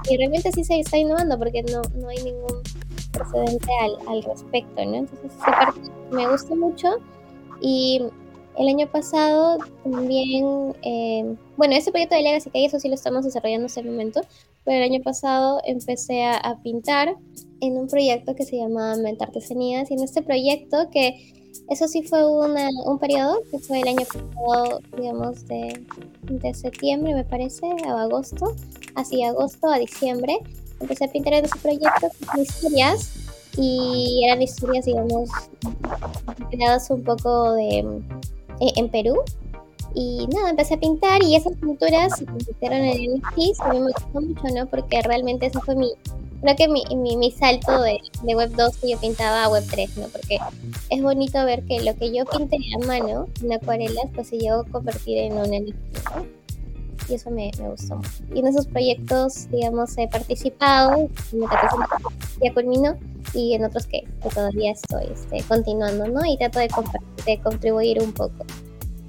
y 0.10 0.18
realmente 0.18 0.52
sí 0.52 0.64
se 0.64 0.80
está 0.80 0.98
innovando 0.98 1.38
porque 1.38 1.62
no, 1.62 1.84
no 1.96 2.10
hay 2.10 2.18
ningún 2.24 2.64
precedente 3.12 3.70
al, 3.82 4.08
al 4.08 4.24
respecto, 4.24 4.86
¿no? 4.86 4.96
Entonces 4.96 5.32
esa 5.32 5.52
parte 5.52 5.82
me 6.12 6.28
gusta 6.28 6.56
mucho 6.56 6.98
y 7.62 8.02
el 8.58 8.68
año 8.68 8.88
pasado 8.88 9.58
también, 9.84 10.76
eh, 10.82 11.36
bueno, 11.58 11.76
ese 11.76 11.92
proyecto 11.92 12.16
de 12.16 12.24
Legacy 12.24 12.50
que 12.50 12.66
eso 12.66 12.80
sí 12.80 12.90
lo 12.90 12.96
estamos 12.96 13.24
desarrollando 13.24 13.64
en 13.64 13.66
ese 13.68 13.84
momento, 13.84 14.22
el 14.78 14.84
año 14.84 15.02
pasado 15.02 15.62
empecé 15.66 16.24
a, 16.26 16.60
pintar 16.64 17.16
en 17.62 17.78
un 17.78 17.88
proyecto 17.88 18.36
que 18.36 18.46
se 18.46 18.58
llama 18.58 18.96
Mente 18.98 19.24
Artesanías 19.24 19.90
y 19.92 19.96
en 19.96 20.04
este 20.04 20.22
proyecto 20.22 20.90
que 20.92 21.34
eso 21.70 21.88
sí 21.88 22.04
fue 22.04 22.26
un 22.26 23.00
periodo 23.00 23.42
que 23.52 23.60
fue 23.60 23.82
el 23.82 23.88
año 23.88 24.06
pasado, 24.06 24.80
digamos, 24.98 25.46
de, 25.48 25.86
de 26.24 26.54
septiembre 26.54 27.14
me 27.14 27.26
parece, 27.26 27.66
o 27.66 27.98
agosto, 27.98 28.56
así 28.96 29.24
agosto 29.24 29.68
a 29.68 29.80
diciembre, 29.80 30.40
empecé 30.80 31.06
a 31.06 31.12
pintar 31.12 31.34
en 31.34 31.46
ese 31.46 31.58
proyecto 31.60 32.10
con 32.26 32.42
historias 32.42 33.30
y 33.58 34.24
eran 34.26 34.42
historias, 34.42 34.86
digamos, 34.86 35.30
creadas 36.50 36.90
un 36.90 37.04
poco 37.04 37.54
de 37.54 37.80
eh, 38.60 38.74
en 38.76 38.90
Perú. 38.90 39.16
Y 39.96 40.28
nada, 40.28 40.52
empecé 40.52 40.76
a 40.76 40.80
pintar 40.80 41.24
y 41.24 41.36
esas 41.36 41.54
pinturas 41.58 42.18
se 42.18 42.26
convirtieron 42.26 42.80
en 42.80 43.16
NFTs. 43.16 43.60
A 43.62 43.74
mí 43.74 43.80
me 43.80 43.92
gustó 43.92 44.22
mucho, 44.22 44.56
¿no? 44.56 44.66
Porque 44.68 45.02
realmente 45.02 45.48
eso 45.48 45.60
fue 45.62 45.76
mi, 45.76 45.92
creo 46.42 46.56
que 46.56 46.68
mi, 46.68 47.16
mi, 47.16 47.32
salto 47.32 47.82
de, 47.82 48.00
Web 48.24 48.52
2 48.56 48.78
que 48.78 48.92
yo 48.92 49.00
pintaba 49.00 49.46
a 49.46 49.50
Web 49.50 49.64
3, 49.70 49.98
¿no? 49.98 50.08
Porque 50.08 50.40
es 50.90 51.02
bonito 51.02 51.44
ver 51.46 51.64
que 51.64 51.82
lo 51.82 51.96
que 51.96 52.14
yo 52.14 52.26
pinté 52.26 52.58
a 52.76 52.86
mano, 52.86 53.28
en 53.44 53.54
acuarelas, 53.54 54.06
pues 54.14 54.28
se 54.28 54.38
llegó 54.38 54.62
a 54.62 54.66
convertir 54.66 55.18
en 55.18 55.34
un 55.34 55.50
NFT, 55.50 57.10
Y 57.10 57.14
eso 57.16 57.30
me, 57.32 57.52
me, 57.60 57.70
gustó. 57.70 58.00
Y 58.34 58.40
en 58.40 58.48
esos 58.48 58.68
proyectos, 58.68 59.50
digamos, 59.50 59.98
he 59.98 60.08
participado, 60.08 61.10
ya 62.42 62.54
culminó, 62.54 62.98
y 63.34 63.54
en 63.54 63.66
otros 63.66 63.86
que, 63.88 64.08
todavía 64.34 64.72
estoy 64.72 65.08
este, 65.12 65.44
continuando, 65.44 66.08
¿no? 66.08 66.26
Y 66.26 66.38
trato 66.38 66.60
de, 66.60 66.70
de 67.26 67.40
contribuir 67.42 68.02
un 68.02 68.14
poco. 68.14 68.46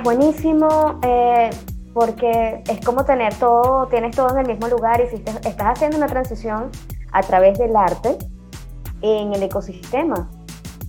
Buenísimo, 0.03 0.99
eh, 1.03 1.51
porque 1.93 2.63
es 2.67 2.81
como 2.85 3.05
tener 3.05 3.35
todo, 3.35 3.87
tienes 3.89 4.17
todo 4.17 4.31
en 4.31 4.39
el 4.39 4.47
mismo 4.47 4.69
lugar 4.69 5.01
y 5.03 5.09
si 5.09 5.17
estás 5.17 5.67
haciendo 5.67 5.99
una 5.99 6.07
transición 6.07 6.71
a 7.13 7.21
través 7.23 7.59
del 7.59 7.77
arte 7.77 8.17
en 9.03 9.35
el 9.35 9.43
ecosistema 9.43 10.31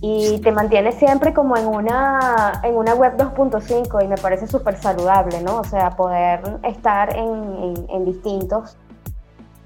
y 0.00 0.40
te 0.40 0.50
mantienes 0.50 0.94
siempre 0.94 1.34
como 1.34 1.58
en 1.58 1.66
una, 1.66 2.60
en 2.64 2.74
una 2.74 2.94
web 2.94 3.16
2.5 3.18 4.02
y 4.02 4.08
me 4.08 4.16
parece 4.16 4.46
súper 4.46 4.76
saludable, 4.76 5.42
¿no? 5.42 5.58
O 5.58 5.64
sea, 5.64 5.90
poder 5.90 6.40
estar 6.62 7.14
en, 7.14 8.04
distintos 8.06 8.78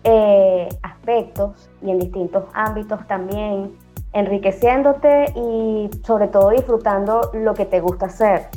eh, 0.02 0.68
aspectos 0.82 1.70
y 1.82 1.90
en 1.90 2.00
distintos 2.00 2.44
ámbitos 2.52 3.06
también, 3.06 3.76
enriqueciéndote 4.12 5.32
y 5.36 5.88
sobre 6.04 6.26
todo 6.28 6.50
disfrutando 6.50 7.30
lo 7.32 7.54
que 7.54 7.64
te 7.64 7.80
gusta 7.80 8.06
hacer. 8.06 8.50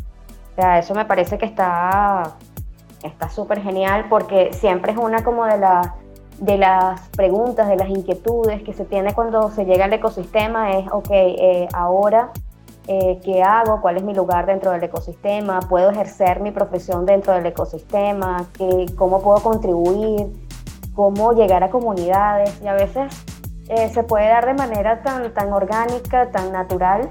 Sea, 0.59 0.77
eso 0.77 0.93
me 0.93 1.05
parece 1.05 1.37
que 1.37 1.45
está 1.45 2.35
está 3.01 3.29
súper 3.29 3.61
genial 3.61 4.07
porque 4.09 4.51
siempre 4.51 4.91
es 4.91 4.97
una 4.97 5.23
como 5.23 5.45
de, 5.45 5.57
la, 5.57 5.95
de 6.39 6.57
las 6.57 6.99
preguntas, 7.15 7.69
de 7.69 7.77
las 7.77 7.87
inquietudes 7.87 8.61
que 8.63 8.73
se 8.73 8.83
tiene 8.83 9.13
cuando 9.13 9.51
se 9.51 9.63
llega 9.63 9.85
al 9.85 9.93
ecosistema 9.93 10.73
es, 10.73 10.85
ok, 10.91 11.07
eh, 11.11 11.69
ahora 11.71 12.31
eh, 12.87 13.21
qué 13.23 13.41
hago, 13.41 13.79
cuál 13.79 13.95
es 13.95 14.03
mi 14.03 14.13
lugar 14.13 14.47
dentro 14.47 14.71
del 14.71 14.83
ecosistema, 14.83 15.61
puedo 15.61 15.91
ejercer 15.91 16.41
mi 16.41 16.51
profesión 16.51 17.05
dentro 17.05 17.31
del 17.31 17.45
ecosistema, 17.45 18.45
¿Qué, 18.57 18.87
cómo 18.97 19.21
puedo 19.21 19.41
contribuir, 19.41 20.27
cómo 20.93 21.31
llegar 21.31 21.63
a 21.63 21.69
comunidades 21.69 22.59
y 22.61 22.67
a 22.67 22.73
veces 22.73 23.15
eh, 23.69 23.87
se 23.87 24.03
puede 24.03 24.27
dar 24.27 24.45
de 24.45 24.55
manera 24.55 25.03
tan, 25.03 25.33
tan 25.33 25.53
orgánica, 25.53 26.31
tan 26.31 26.51
natural, 26.51 27.09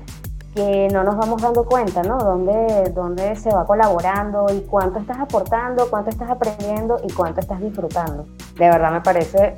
que 0.55 0.89
no 0.93 1.05
nos 1.05 1.17
vamos 1.17 1.43
dando 1.43 1.65
cuenta, 1.65 2.03
¿no? 2.03 2.19
Dónde, 2.19 2.91
dónde 2.95 3.37
se 3.37 3.51
va 3.51 3.65
colaborando 3.67 4.47
y 4.53 4.61
cuánto 4.63 4.99
estás 4.99 5.19
aportando, 5.19 5.89
cuánto 5.91 6.11
estás 6.11 6.31
aprendiendo 6.31 6.99
y 7.05 7.13
cuánto 7.13 7.41
estás 7.41 7.61
disfrutando. 7.61 8.27
De 8.59 8.69
verdad 8.69 8.93
me 8.93 9.01
parece 9.01 9.55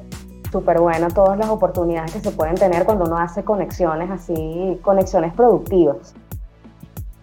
súper 0.50 0.80
bueno 0.80 1.08
todas 1.08 1.38
las 1.38 1.48
oportunidades 1.48 2.12
que 2.12 2.20
se 2.20 2.32
pueden 2.32 2.56
tener 2.56 2.84
cuando 2.84 3.04
uno 3.04 3.18
hace 3.18 3.44
conexiones 3.44 4.10
así, 4.10 4.78
conexiones 4.82 5.32
productivas. 5.32 6.14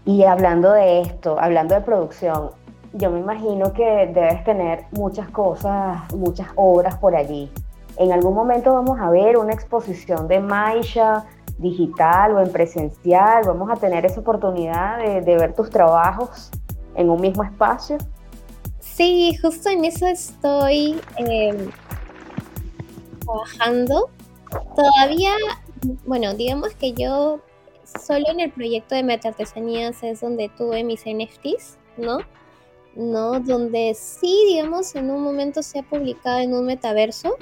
Y 0.06 0.24
hablando 0.24 0.72
de 0.72 1.02
esto, 1.02 1.38
hablando 1.40 1.76
de 1.76 1.82
producción, 1.82 2.52
yo 2.94 3.12
me 3.12 3.20
imagino 3.20 3.74
que 3.74 4.10
debes 4.14 4.44
tener 4.46 4.86
muchas 4.92 5.30
cosas, 5.30 6.02
muchas 6.14 6.48
obras 6.56 6.98
por 6.98 7.16
allí. 7.16 7.52
En 7.98 8.12
algún 8.12 8.34
momento 8.34 8.74
vamos 8.74 9.00
a 9.00 9.10
ver 9.10 9.38
una 9.38 9.54
exposición 9.54 10.28
de 10.28 10.40
Maisha 10.40 11.26
digital 11.58 12.34
o 12.34 12.42
en 12.42 12.52
presencial. 12.52 13.44
Vamos 13.46 13.70
a 13.72 13.76
tener 13.76 14.06
esa 14.06 14.20
oportunidad 14.20 15.00
de, 15.00 15.38
ver 15.38 15.54
tus 15.54 15.70
trabajos 15.70 16.50
en 16.96 17.10
un 17.10 17.22
mismo 17.22 17.44
espacio. 17.44 17.98
Sí, 18.80 19.38
justo 19.42 19.70
en 19.70 19.86
eso 19.86 20.08
estoy 20.08 21.00
em, 21.18 21.70
trabajando. 23.20 24.10
Todavía, 24.76 25.32
bueno, 26.06 26.34
digamos 26.34 26.74
que 26.76 26.94
yo 26.94 27.42
solo 28.00 28.26
en 28.30 28.40
el 28.40 28.52
proyecto 28.52 28.96
de 28.96 29.04
Meta 29.04 29.30
Artesanías 29.30 30.02
es 30.04 30.22
donde 30.22 30.50
tuve 30.58 30.84
mis 30.84 31.02
NFTs, 31.06 31.78
¿no? 31.98 32.20
¿no? 32.96 33.40
Donde 33.40 33.94
sí, 33.94 34.44
digamos, 34.48 34.96
en 34.96 35.12
un 35.12 35.22
momento 35.22 35.62
se 35.62 35.80
ha 35.80 35.84
publicado 35.84 36.40
en 36.40 36.54
un 36.54 36.66
metaverso, 36.66 37.36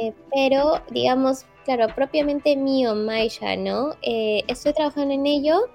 eh, 0.00 0.12
pero, 0.32 0.82
digamos, 0.90 1.46
claro, 1.76 1.94
propiamente 1.94 2.56
mío, 2.56 2.96
Maisha, 2.96 3.54
¿no? 3.54 3.94
Eh, 4.02 4.42
estoy 4.48 4.72
trabajando 4.72 5.14
en 5.14 5.24
ello 5.24 5.68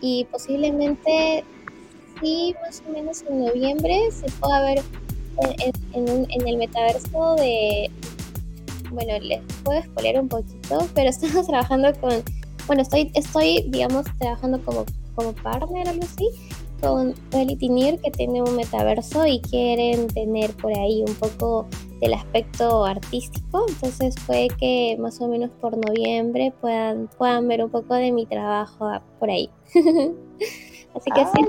y 0.00 0.24
posiblemente 0.24 1.44
sí, 2.20 2.52
más 2.62 2.82
o 2.84 2.90
menos 2.90 3.22
en 3.22 3.44
noviembre 3.44 4.10
se 4.10 4.28
pueda 4.40 4.60
ver 4.62 4.82
en, 5.92 6.48
el 6.48 6.56
metaverso 6.56 7.36
de, 7.36 7.88
bueno, 8.90 9.12
les 9.20 9.40
puedo 9.62 9.80
spoiler 9.84 10.18
un 10.18 10.28
poquito, 10.28 10.84
pero 10.96 11.10
estamos 11.10 11.46
trabajando 11.46 11.94
con, 12.00 12.24
bueno, 12.66 12.82
estoy, 12.82 13.12
estoy 13.14 13.66
digamos, 13.68 14.04
trabajando 14.18 14.60
como, 14.64 14.84
como 15.14 15.32
partner, 15.32 15.86
algo 15.86 16.02
así, 16.02 16.28
con 16.80 17.14
Elitinir, 17.32 18.00
que 18.00 18.10
tiene 18.10 18.42
un 18.42 18.56
metaverso 18.56 19.26
y 19.26 19.40
quieren 19.40 20.08
tener 20.08 20.52
por 20.56 20.76
ahí 20.76 21.04
un 21.06 21.14
poco 21.14 21.66
del 22.00 22.14
aspecto 22.14 22.84
artístico. 22.84 23.66
Entonces 23.68 24.14
puede 24.26 24.48
que 24.48 24.96
más 24.98 25.20
o 25.20 25.28
menos 25.28 25.50
por 25.60 25.76
noviembre 25.76 26.52
puedan, 26.60 27.08
puedan 27.18 27.48
ver 27.48 27.64
un 27.64 27.70
poco 27.70 27.94
de 27.94 28.12
mi 28.12 28.26
trabajo 28.26 28.90
por 29.18 29.30
ahí. 29.30 29.50
Así 30.94 31.10
que 31.10 31.26
sí. 31.26 31.46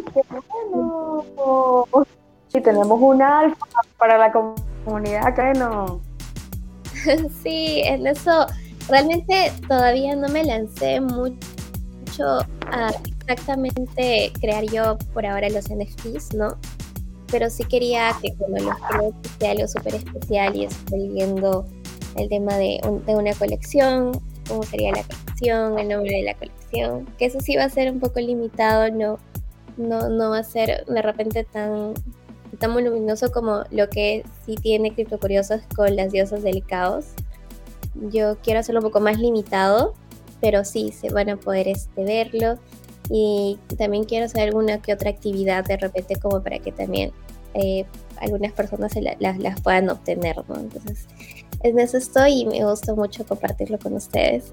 Si 2.50 2.62
tenemos 2.62 3.00
un 3.02 3.22
alfa 3.22 3.66
para 3.98 4.18
la 4.18 4.32
comunidad, 4.32 5.36
que 5.36 5.60
no. 5.60 6.02
sí, 7.44 7.82
en 7.84 8.08
eso 8.08 8.46
realmente 8.88 9.52
todavía 9.68 10.16
no 10.16 10.28
me 10.30 10.44
lancé 10.44 11.00
mucho 11.02 12.40
a 12.72 12.92
exactamente 13.28 14.32
crear 14.40 14.64
yo 14.66 14.98
por 15.14 15.26
ahora 15.26 15.50
los 15.50 15.66
NFTs, 15.70 16.34
¿no? 16.34 16.58
Pero 17.30 17.50
sí 17.50 17.64
quería 17.66 18.16
que 18.22 18.34
cuando 18.36 18.64
los 18.64 18.76
creo 18.90 19.14
sea 19.40 19.52
algo 19.52 19.68
súper 19.68 19.96
especial 19.96 20.56
y 20.56 20.66
estoy 20.66 21.10
viendo 21.10 21.66
el 22.16 22.30
tema 22.30 22.56
de, 22.58 22.80
una 23.08 23.34
colección, 23.34 24.12
cómo 24.48 24.64
sería 24.64 24.92
la 24.92 25.04
colección, 25.04 25.78
el 25.78 25.90
nombre 25.90 26.16
de 26.16 26.24
la 26.24 26.34
colección, 26.36 27.06
que 27.18 27.26
eso 27.26 27.40
sí 27.42 27.56
va 27.58 27.66
a 27.66 27.70
ser 27.70 27.92
un 27.92 28.00
poco 28.00 28.20
limitado, 28.20 28.90
no, 28.92 29.20
no, 29.78 30.30
va 30.30 30.40
a 30.40 30.44
ser 30.44 30.86
de 30.86 31.02
repente 31.02 31.44
tan, 31.44 31.94
tan 32.60 32.74
voluminoso 32.74 33.32
como 33.32 33.64
lo 33.72 33.90
que 33.90 34.24
sí 34.46 34.56
tiene 34.56 34.94
Cripto 34.94 35.20
Curiosos 35.20 35.62
con 35.76 35.96
las 35.96 36.12
diosas 36.12 36.44
del 36.44 36.66
caos. 36.66 37.08
Yo 38.10 38.38
quiero 38.42 38.62
hacerlo 38.62 38.80
un 38.80 38.88
poco 38.88 39.00
más 39.00 39.20
limitado, 39.20 39.94
pero 40.42 40.64
sí 40.64 40.92
se 40.92 41.10
van 41.10 41.30
a 41.30 41.38
poder 41.38 41.68
este, 41.68 42.04
verlo. 42.04 42.58
Y 43.10 43.58
también 43.78 44.04
quiero 44.04 44.26
hacer 44.26 44.44
alguna 44.44 44.82
que 44.82 44.94
otra 44.94 45.10
actividad 45.10 45.66
de 45.66 45.78
repente 45.78 46.18
como 46.18 46.42
para 46.42 46.60
que 46.60 46.72
también 46.72 47.12
eh, 47.54 47.86
algunas 48.18 48.52
personas 48.52 48.94
las, 49.20 49.62
puedan 49.62 49.90
obtener, 49.90 50.38
¿no? 50.48 50.56
Entonces, 50.56 51.08
en 51.64 51.80
eso 51.80 51.98
estoy 51.98 52.42
y 52.42 52.46
me 52.46 52.66
gusta 52.66 52.94
mucho 52.94 53.26
compartirlo 53.26 53.80
con 53.80 53.94
ustedes. 53.94 54.52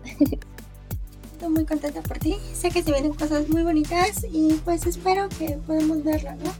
Estoy 1.33 1.49
muy 1.49 1.65
contenta 1.65 2.01
por 2.03 2.19
ti. 2.19 2.37
Sé 2.53 2.71
que 2.71 2.83
se 2.83 2.93
vienen 2.93 3.13
cosas 3.15 3.49
muy 3.49 3.63
bonitas 3.63 4.25
y 4.31 4.55
pues 4.65 4.87
espero 4.87 5.29
que 5.31 5.59
podamos 5.67 6.05
verlo, 6.05 6.31
¿no? 6.33 6.53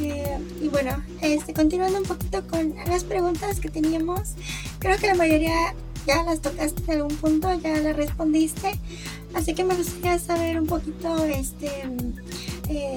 Eh, 0.00 0.38
y 0.60 0.68
bueno, 0.68 1.02
este, 1.20 1.54
continuando 1.54 1.98
un 1.98 2.04
poquito 2.04 2.46
con 2.48 2.74
las 2.88 3.04
preguntas 3.04 3.60
que 3.60 3.68
teníamos, 3.68 4.34
creo 4.78 4.98
que 4.98 5.06
la 5.06 5.14
mayoría 5.14 5.74
ya 6.06 6.22
las 6.22 6.40
tocaste 6.40 6.82
en 6.86 7.00
algún 7.00 7.16
punto, 7.16 7.52
ya 7.60 7.80
las 7.80 7.96
respondiste. 7.96 8.72
Así 9.34 9.54
que 9.54 9.64
me 9.64 9.74
gustaría 9.74 10.18
saber 10.18 10.58
un 10.60 10.66
poquito, 10.66 11.24
este, 11.24 11.70
eh, 12.68 12.96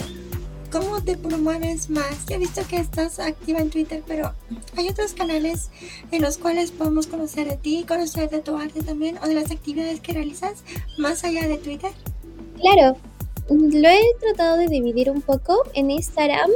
cómo 0.71 1.01
te 1.01 1.17
promueves 1.17 1.89
más. 1.89 2.29
He 2.29 2.37
visto 2.37 2.61
que 2.69 2.77
estás 2.77 3.19
activa 3.19 3.59
en 3.59 3.69
Twitter, 3.69 4.03
pero 4.07 4.33
hay 4.77 4.87
otros 4.87 5.13
canales 5.13 5.69
en 6.11 6.21
los 6.21 6.37
cuales 6.37 6.71
podemos 6.71 7.07
conocer 7.07 7.47
de 7.47 7.57
ti, 7.57 7.85
conocer 7.87 8.29
de 8.29 8.41
tu 8.41 8.55
arte 8.55 8.81
también 8.81 9.17
o 9.23 9.27
de 9.27 9.33
las 9.33 9.51
actividades 9.51 9.99
que 9.99 10.13
realizas 10.13 10.63
más 10.97 11.23
allá 11.23 11.47
de 11.47 11.57
Twitter. 11.57 11.91
Claro, 12.61 12.97
lo 13.49 13.89
he 13.89 14.01
tratado 14.19 14.57
de 14.57 14.67
dividir 14.67 15.09
un 15.09 15.21
poco. 15.21 15.63
En 15.73 15.89
Instagram, 15.89 16.49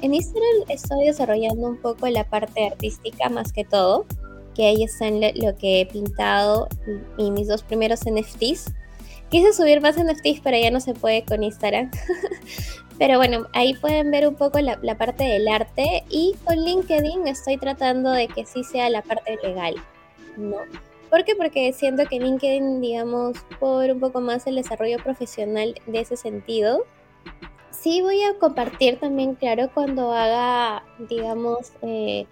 en 0.00 0.14
Instagram 0.14 0.68
estoy 0.68 1.06
desarrollando 1.06 1.68
un 1.68 1.76
poco 1.76 2.08
la 2.08 2.24
parte 2.28 2.66
artística 2.66 3.28
más 3.28 3.52
que 3.52 3.64
todo, 3.64 4.06
que 4.54 4.66
ahí 4.66 4.82
están 4.82 5.20
lo 5.20 5.56
que 5.56 5.80
he 5.80 5.86
pintado 5.86 6.68
y 7.16 7.30
mis 7.30 7.48
dos 7.48 7.62
primeros 7.62 8.00
NFTs 8.04 8.72
Quise 9.30 9.52
subir 9.52 9.80
más 9.80 9.96
NFTs, 9.96 10.40
pero 10.42 10.58
ya 10.58 10.72
no 10.72 10.80
se 10.80 10.92
puede 10.92 11.24
con 11.24 11.44
Instagram. 11.44 11.88
pero 12.98 13.16
bueno, 13.16 13.46
ahí 13.52 13.74
pueden 13.74 14.10
ver 14.10 14.26
un 14.26 14.34
poco 14.34 14.58
la, 14.58 14.76
parte 14.98 15.22
del 15.22 15.46
arte 15.46 16.02
y 16.10 16.34
con 16.44 16.56
LinkedIn 16.56 17.28
estoy 17.28 17.56
tratando 17.56 18.10
de 18.10 18.26
que 18.26 18.44
sí 18.44 18.64
sea 18.64 18.90
la 18.90 19.02
parte 19.02 19.38
legal, 19.40 19.76
¿no? 20.36 20.56
¿Por 21.10 21.24
qué? 21.24 21.36
Porque 21.36 21.72
siento 21.72 22.06
que 22.06 22.18
LinkedIn, 22.18 22.80
digamos, 22.80 23.36
por 23.60 23.88
un 23.88 24.00
poco 24.00 24.20
más 24.20 24.48
el 24.48 24.56
desarrollo 24.56 24.98
profesional 24.98 25.76
de 25.86 26.00
ese 26.00 26.16
sentido. 26.16 26.84
Sí 27.70 28.02
voy 28.02 28.20
a 28.24 28.36
compartir 28.36 28.98
también, 28.98 29.36
claro, 29.36 29.70
cuando 29.72 30.12
haga, 30.12 30.82
digamos, 31.08 31.72
eh, 31.82 32.26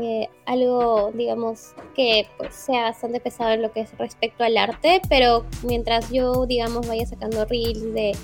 eh, 0.00 0.28
algo, 0.46 1.10
digamos, 1.14 1.74
que 1.94 2.26
pues, 2.38 2.54
sea 2.54 2.84
bastante 2.84 3.20
pesado 3.20 3.50
en 3.52 3.62
lo 3.62 3.72
que 3.72 3.80
es 3.80 3.98
respecto 3.98 4.44
al 4.44 4.56
arte, 4.56 5.02
pero 5.08 5.44
mientras 5.62 6.10
yo, 6.10 6.46
digamos, 6.46 6.86
vaya 6.88 7.04
sacando 7.04 7.44
reels 7.44 7.82
de, 7.92 8.16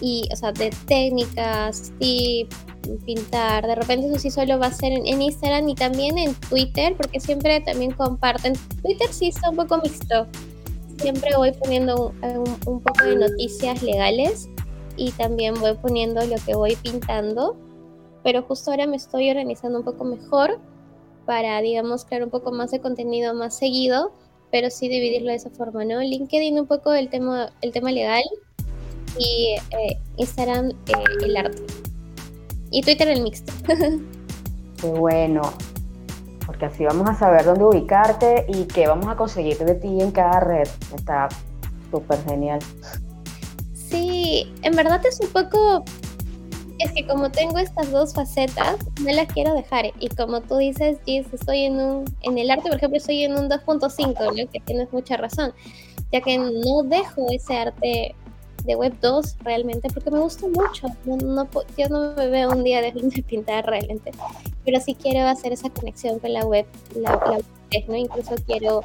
y, 0.00 0.28
o 0.32 0.36
sea, 0.36 0.52
de 0.52 0.70
técnicas, 0.86 1.92
tips, 1.98 2.56
pintar, 3.04 3.66
de 3.66 3.74
repente 3.74 4.06
eso 4.06 4.18
sí 4.18 4.30
solo 4.30 4.58
va 4.58 4.66
a 4.66 4.72
ser 4.72 4.92
en, 4.92 5.20
Instagram 5.20 5.68
y 5.68 5.74
también 5.74 6.16
en 6.16 6.34
Twitter, 6.34 6.96
porque 6.96 7.20
siempre 7.20 7.60
también 7.60 7.92
comparten. 7.92 8.54
Twitter 8.82 9.12
sí 9.12 9.28
está 9.28 9.50
un 9.50 9.56
poco 9.56 9.78
mixto. 9.78 10.26
Siempre 10.98 11.36
voy 11.36 11.52
poniendo 11.52 12.14
un, 12.22 12.56
un 12.66 12.80
poco 12.80 13.04
de 13.04 13.16
noticias 13.16 13.82
legales 13.82 14.48
y 14.96 15.12
también 15.12 15.54
voy 15.60 15.74
poniendo 15.74 16.24
lo 16.26 16.36
que 16.44 16.54
voy 16.54 16.76
pintando, 16.76 17.56
pero 18.22 18.42
justo 18.42 18.70
ahora 18.70 18.86
me 18.86 18.96
estoy 18.96 19.30
organizando 19.30 19.78
un 19.78 19.84
poco 19.84 20.04
mejor 20.04 20.60
para, 21.30 21.62
digamos, 21.62 22.04
crear 22.04 22.24
un 22.24 22.30
poco 22.30 22.50
más 22.50 22.72
de 22.72 22.80
contenido 22.80 23.34
más 23.34 23.56
seguido, 23.56 24.10
pero 24.50 24.68
sí 24.68 24.88
dividirlo 24.88 25.28
de 25.28 25.36
esa 25.36 25.48
forma, 25.48 25.84
¿no? 25.84 26.00
LinkedIn 26.00 26.58
un 26.58 26.66
poco 26.66 26.92
el 26.92 27.08
tema, 27.08 27.52
el 27.60 27.70
tema 27.70 27.92
legal 27.92 28.24
y 29.16 29.54
eh, 29.70 29.96
Instagram 30.16 30.70
eh, 30.70 31.04
el 31.22 31.36
arte. 31.36 31.62
Y 32.72 32.82
Twitter 32.82 33.06
el 33.06 33.22
mixto. 33.22 33.52
Qué 34.80 34.88
bueno, 34.88 35.42
porque 36.44 36.64
así 36.64 36.84
vamos 36.84 37.08
a 37.08 37.14
saber 37.14 37.44
dónde 37.44 37.62
ubicarte 37.62 38.46
y 38.48 38.64
qué 38.64 38.88
vamos 38.88 39.06
a 39.06 39.14
conseguir 39.14 39.56
de 39.58 39.76
ti 39.76 40.00
en 40.00 40.10
cada 40.10 40.40
red. 40.40 40.66
Está 40.96 41.28
súper 41.92 42.18
genial. 42.24 42.58
Sí, 43.72 44.52
en 44.62 44.74
verdad 44.74 45.00
es 45.06 45.20
un 45.20 45.28
poco 45.28 45.84
es 46.82 46.92
que 46.92 47.06
como 47.06 47.30
tengo 47.30 47.58
estas 47.58 47.90
dos 47.90 48.14
facetas, 48.14 48.76
no 49.00 49.12
las 49.12 49.32
quiero 49.32 49.54
dejar. 49.54 49.86
Y 49.98 50.08
como 50.08 50.40
tú 50.40 50.56
dices, 50.56 50.98
Gis, 51.04 51.26
estoy 51.32 51.64
en 51.64 51.80
un, 51.80 52.16
en 52.22 52.38
el 52.38 52.50
arte, 52.50 52.68
por 52.68 52.76
ejemplo, 52.76 52.98
estoy 52.98 53.24
en 53.24 53.32
un 53.32 53.48
2.5, 53.48 54.36
¿no? 54.36 54.50
que 54.50 54.60
tienes 54.60 54.92
mucha 54.92 55.16
razón, 55.16 55.52
ya 56.12 56.20
que 56.20 56.38
no 56.38 56.82
dejo 56.84 57.26
ese 57.30 57.56
arte 57.56 58.14
de 58.64 58.76
Web 58.76 58.94
2 59.00 59.36
realmente 59.42 59.88
porque 59.92 60.10
me 60.10 60.18
gusta 60.20 60.46
mucho. 60.46 60.88
No, 61.04 61.48
yo 61.76 61.88
no 61.88 62.14
me 62.14 62.26
veo 62.28 62.50
un 62.50 62.64
día 62.64 62.80
de 62.82 62.92
pintar 63.22 63.66
realmente, 63.66 64.12
pero 64.64 64.80
sí 64.80 64.94
quiero 64.94 65.26
hacer 65.26 65.52
esa 65.52 65.70
conexión 65.70 66.18
con 66.18 66.32
la 66.32 66.44
web, 66.44 66.66
la, 66.94 67.16
web 67.16 67.44
¿no? 67.88 67.96
Incluso 67.96 68.34
quiero 68.46 68.82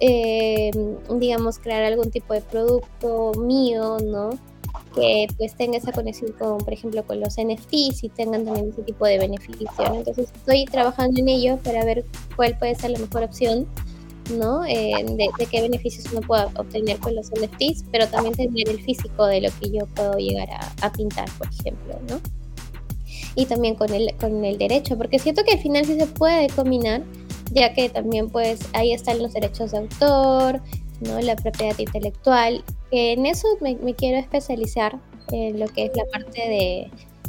eh, 0.00 0.70
digamos, 1.10 1.58
crear 1.58 1.82
algún 1.84 2.10
tipo 2.10 2.32
de 2.32 2.40
producto 2.40 3.32
mío, 3.38 3.98
¿no? 4.02 4.30
Que 4.94 5.26
pues 5.36 5.54
tenga 5.54 5.78
esa 5.78 5.92
conexión 5.92 6.32
con, 6.32 6.58
por 6.58 6.72
ejemplo, 6.72 7.04
con 7.04 7.20
los 7.20 7.36
NFTs 7.36 8.04
y 8.04 8.08
tengan 8.08 8.44
también 8.44 8.70
ese 8.70 8.82
tipo 8.82 9.06
de 9.06 9.18
beneficio. 9.18 9.68
Entonces 9.78 10.30
estoy 10.34 10.64
trabajando 10.66 11.20
en 11.20 11.28
ello 11.28 11.58
para 11.58 11.84
ver 11.84 12.04
cuál 12.36 12.58
puede 12.58 12.74
ser 12.74 12.90
la 12.90 12.98
mejor 12.98 13.24
opción, 13.24 13.66
¿no? 14.36 14.64
Eh, 14.64 15.04
de, 15.04 15.46
qué 15.50 15.60
beneficios 15.60 16.06
uno 16.12 16.20
pueda 16.20 16.50
obtener 16.56 16.98
con 16.98 17.14
los 17.14 17.30
NFTs, 17.30 17.84
pero 17.90 18.06
también 18.08 18.34
tener 18.34 18.68
el 18.68 18.80
físico 18.80 19.26
de 19.26 19.40
lo 19.42 19.48
que 19.60 19.70
yo 19.70 19.86
puedo 19.94 20.16
llegar 20.18 20.48
a, 20.80 20.92
pintar, 20.92 21.28
por 21.38 21.48
ejemplo, 21.48 21.98
¿no? 22.08 22.20
Y 23.34 23.46
también 23.46 23.74
con 23.76 23.92
el, 23.92 24.14
con 24.20 24.44
el 24.44 24.58
derecho, 24.58 24.96
porque 24.96 25.18
siento 25.18 25.44
que 25.44 25.52
al 25.52 25.60
final 25.60 25.84
sí 25.84 25.98
se 25.98 26.06
puede 26.06 26.48
combinar, 26.48 27.02
ya 27.52 27.72
que 27.74 27.88
también 27.88 28.28
pues 28.28 28.60
ahí 28.72 28.92
están 28.92 29.20
los 29.20 29.32
derechos 29.32 29.72
de 29.72 29.78
autor, 29.78 30.60
¿no? 31.00 31.20
La 31.20 31.36
propiedad 31.36 31.78
intelectual 31.78 32.64
en 32.90 33.26
eso 33.26 33.48
me, 33.60 33.76
quiero 33.94 34.18
especializar 34.18 34.98
en 35.32 35.60
lo 35.60 35.66
que 35.68 35.86
es 35.86 35.92
la 35.96 36.04
parte 36.06 36.40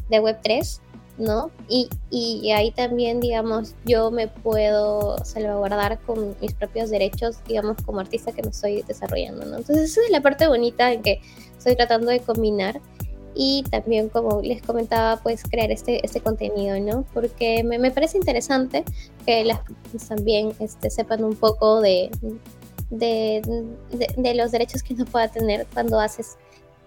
de, 0.10 0.20
Web3, 0.20 0.82
¿no? 1.18 1.52
Y, 1.70 2.52
ahí 2.52 2.72
también, 2.72 3.22
digamos, 3.22 3.76
yo 3.86 4.12
me 4.12 4.28
puedo 4.28 5.18
salvaguardar 5.24 6.02
con 6.02 6.36
mis 6.42 6.54
propios 6.54 6.90
derechos, 6.90 7.38
digamos, 7.48 7.78
como 7.86 8.02
artista 8.02 8.34
que 8.34 8.42
me 8.42 8.50
estoy 8.50 8.82
desarrollando, 8.82 9.46
¿no? 9.46 9.58
Entonces, 9.58 9.92
esa 9.92 10.02
es 10.02 10.12
la 10.12 10.22
parte 10.22 10.48
bonita 10.48 10.92
en 10.92 11.02
que 11.02 11.22
estoy 11.58 11.76
tratando 11.76 12.08
de 12.12 12.20
combinar 12.20 12.82
y 13.34 13.64
también, 13.70 14.10
como 14.10 14.42
les 14.42 14.62
comentaba, 14.62 15.22
pues 15.24 15.44
crear 15.44 15.72
este, 15.72 16.06
este 16.06 16.20
contenido, 16.20 16.78
¿no? 16.80 17.06
Porque 17.14 17.64
me, 17.64 17.92
parece 17.92 18.18
interesante 18.18 18.84
que 19.26 19.46
las 19.46 19.62
personas 19.62 20.10
también 20.10 20.54
este, 20.60 20.90
sepan 20.90 21.24
un 21.24 21.36
poco 21.36 21.80
de, 21.80 22.12
de, 22.91 23.41
de, 24.17 24.36
los 24.36 24.51
derechos 24.51 24.84
que 24.84 24.93
uno 24.93 25.06
pueda 25.06 25.30
tener 25.30 25.65
cuando 25.73 25.99
haces, 25.99 26.38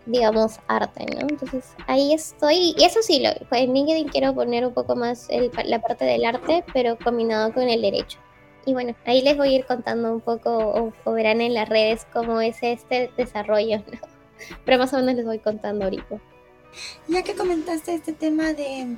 digamos, 0.07 0.61
arte, 0.69 1.07
¿no? 1.07 1.23
Entonces 1.23 1.65
ahí 1.87 2.13
estoy, 2.13 2.75
y 2.77 2.85
eso 2.85 3.01
sí, 3.03 3.21
lo, 3.21 3.31
en 3.57 3.73
LinkedIn 3.73 4.09
quiero 4.09 4.35
poner 4.35 4.67
un 4.67 4.75
poco 4.75 4.95
más 4.95 5.29
la 5.65 5.81
parte 5.81 6.05
del 6.05 6.25
arte, 6.25 6.63
pero 6.73 6.97
combinado 6.99 7.53
con 7.53 7.69
el 7.69 7.83
derecho. 7.83 8.19
y 8.67 8.75
bueno, 8.75 8.95
ahí 9.07 9.23
les 9.23 9.37
voy 9.37 9.49
a 9.49 9.57
ir 9.59 9.67
contando 9.67 10.13
un 10.13 10.21
poco 10.21 10.93
o, 11.05 11.13
verán 11.13 11.41
en 11.41 11.55
las 11.55 11.69
redes 11.69 12.07
cómo 12.13 12.41
es 12.41 12.59
este 12.63 13.11
desarrollo, 13.17 13.79
¿no? 13.79 13.99
Pero 14.65 14.79
más 14.79 14.93
o 14.93 14.99
menos 14.99 15.15
les 15.17 15.25
voy 15.25 15.39
contando 15.39 15.85
ahorita. 15.85 16.21
Ya 17.09 17.23
que 17.23 17.35
comentaste 17.35 17.95
este 17.95 18.13
tema 18.13 18.53
de, 18.53 18.97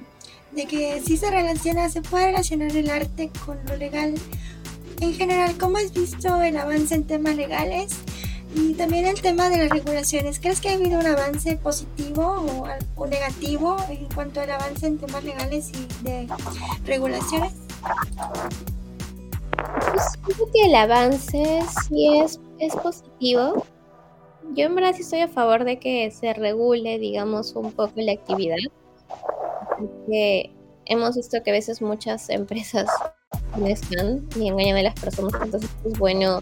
de 0.52 0.66
que 0.66 1.00
si 1.02 1.16
se 1.16 1.30
relaciona, 1.30 1.88
se 1.88 2.02
puede 2.02 2.26
relacionar 2.26 2.74
el 2.74 2.90
arte 2.90 3.30
con 3.44 3.58
lo 3.66 3.76
legal, 3.76 4.14
en 5.00 5.14
general, 5.14 5.56
¿cómo 5.58 5.78
has 5.78 5.92
visto 5.92 6.40
el 6.40 6.56
avance 6.56 6.94
en 6.94 7.04
temas 7.04 7.36
legales? 7.36 7.96
Y 8.54 8.74
también 8.74 9.06
el 9.06 9.20
tema 9.20 9.50
de 9.50 9.58
las 9.58 9.70
regulaciones. 9.70 10.38
¿Crees 10.38 10.60
que 10.60 10.70
ha 10.70 10.74
habido 10.74 10.98
un 10.98 11.06
avance 11.06 11.56
positivo 11.56 12.68
o, 12.96 13.06
negativo 13.06 13.76
en 13.90 14.06
cuanto 14.14 14.40
al 14.40 14.50
avance 14.50 14.86
en 14.86 14.98
temas 14.98 15.24
legales 15.24 15.70
y 15.70 16.04
de 16.04 16.28
regulaciones? 16.84 17.52
Pues 19.92 20.04
creo 20.22 20.50
que 20.52 20.66
el 20.66 20.74
avance 20.74 21.60
sí 21.86 22.18
es, 22.18 22.40
es 22.58 22.74
positivo. 22.76 23.64
Yo 24.54 24.66
en 24.66 24.74
verdad 24.74 24.94
sí 24.94 25.02
estoy 25.02 25.20
a 25.20 25.28
favor 25.28 25.64
de 25.64 25.78
que 25.78 26.10
se 26.10 26.32
regule, 26.32 26.98
digamos, 26.98 27.54
un 27.54 27.72
poco 27.72 27.92
la 27.96 28.12
actividad. 28.12 28.56
Porque 29.76 30.50
hemos 30.86 31.16
visto 31.16 31.42
que 31.42 31.50
a 31.50 31.52
veces 31.52 31.82
muchas 31.82 32.30
empresas 32.30 32.88
están 33.64 34.26
y 34.36 34.48
engañan 34.48 34.76
a 34.76 34.82
las 34.82 34.94
personas, 34.94 35.32
entonces 35.42 35.70
es 35.84 35.98
bueno 35.98 36.40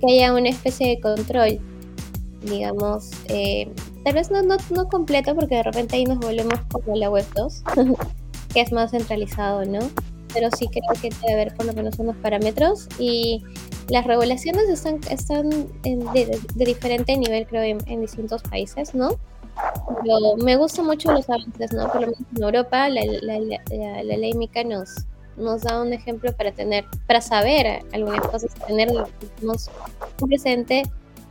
que 0.00 0.12
haya 0.12 0.32
una 0.32 0.48
especie 0.48 0.88
de 0.88 1.00
control, 1.00 1.60
digamos, 2.42 3.10
eh, 3.28 3.70
tal 4.04 4.14
vez 4.14 4.30
no, 4.30 4.42
no, 4.42 4.56
no 4.70 4.88
completo 4.88 5.34
porque 5.34 5.56
de 5.56 5.62
repente 5.62 5.96
ahí 5.96 6.04
nos 6.04 6.18
volvemos 6.18 6.58
como 6.70 6.96
la 6.96 7.10
web 7.10 7.26
2, 7.34 7.62
que 8.54 8.60
es 8.60 8.72
más 8.72 8.90
centralizado, 8.90 9.64
¿no? 9.64 9.80
Pero 10.32 10.48
sí 10.56 10.68
creo 10.68 11.00
que 11.00 11.10
debe 11.22 11.32
haber 11.34 11.54
por 11.54 11.66
lo 11.66 11.72
menos 11.72 11.98
unos 11.98 12.16
parámetros 12.16 12.88
y 12.98 13.42
las 13.88 14.06
regulaciones 14.06 14.68
están, 14.68 15.00
están 15.10 15.50
de, 15.82 16.38
diferente 16.54 17.16
nivel, 17.16 17.46
creo, 17.46 17.62
en, 17.62 18.00
distintos 18.00 18.42
países, 18.42 18.94
¿no? 18.94 19.18
Pero 20.02 20.36
me 20.42 20.56
gustan 20.56 20.86
mucho 20.86 21.12
los 21.12 21.28
avances, 21.28 21.72
¿no? 21.72 21.88
Por 21.88 22.02
lo 22.02 22.06
menos 22.08 22.20
en 22.36 22.42
Europa 22.42 22.88
la, 22.88 23.02
la, 23.04 23.38
la, 23.40 24.02
la 24.02 24.16
ley 24.16 24.32
MICA 24.34 24.64
nos, 24.64 25.06
nos 25.40 25.62
da 25.62 25.80
un 25.80 25.92
ejemplo 25.92 26.32
para 26.32 26.52
tener, 26.52 26.84
para 27.06 27.20
saber 27.20 27.82
algunas 27.92 28.20
cosas, 28.20 28.54
tener 28.66 28.88
presente 30.18 30.82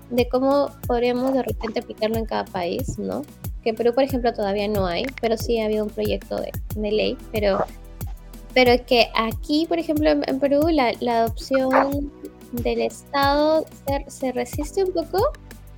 de 0.10 0.28
cómo 0.28 0.72
podríamos 0.88 1.34
de 1.34 1.44
repente 1.44 1.80
aplicarlo 1.80 2.18
en 2.18 2.26
cada 2.26 2.46
país, 2.46 2.98
¿no? 2.98 3.22
Que 3.64 3.74
Perú, 3.74 3.94
por 3.94 4.04
ejemplo, 4.04 4.34
todavía 4.34 4.68
no 4.68 4.86
hay, 4.86 5.06
pero 5.22 5.38
sí 5.38 5.60
ha 5.60 5.66
habido 5.66 5.86
un 5.86 5.92
proyecto 5.92 6.38
de, 6.38 6.52
ley, 6.92 7.18
pero, 7.32 7.64
pero 8.54 8.84
que 8.86 9.10
aquí, 9.16 9.66
por 9.68 9.80
ejemplo, 9.80 10.10
en, 10.10 10.40
Perú, 10.40 10.68
la, 10.72 10.94
la, 11.00 11.24
adopción 11.24 12.12
del 12.52 12.82
Estado 12.82 13.66
se, 13.88 14.10
se, 14.10 14.32
resiste 14.32 14.84
un 14.84 14.94
poco, 14.94 15.32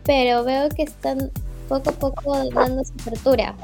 pero 0.04 0.44
veo 0.44 0.70
que 0.70 0.84
están 0.84 1.32
poco 1.68 1.90
a 1.90 1.94
poco 1.94 2.50
dando 2.52 2.82
esa 2.82 2.94
apertura, 3.02 3.56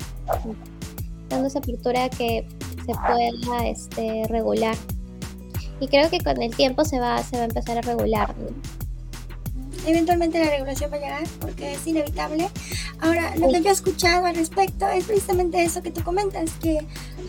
dando 1.29 1.47
esa 1.47 1.59
apertura 1.59 2.09
que 2.09 2.45
se 2.87 2.93
pueda 2.93 3.67
este, 3.67 4.23
regular. 4.29 4.75
Y 5.79 5.87
creo 5.87 6.09
que 6.09 6.19
con 6.19 6.41
el 6.41 6.55
tiempo 6.55 6.85
se 6.85 6.99
va, 6.99 7.21
se 7.21 7.37
va 7.37 7.43
a 7.43 7.45
empezar 7.45 7.77
a 7.77 7.81
regular. 7.81 8.33
Eventualmente 9.85 10.43
la 10.43 10.49
regulación 10.49 10.91
va 10.91 10.97
a 10.97 10.99
llegar 10.99 11.23
porque 11.39 11.73
es 11.73 11.85
inevitable. 11.85 12.49
Ahora, 12.99 13.35
lo 13.37 13.47
que 13.47 13.61
yo 13.61 13.69
he 13.69 13.73
escuchado 13.73 14.25
al 14.25 14.35
respecto 14.35 14.87
es 14.87 15.05
precisamente 15.05 15.63
eso 15.63 15.81
que 15.81 15.91
tú 15.91 16.03
comentas, 16.03 16.51
que 16.61 16.85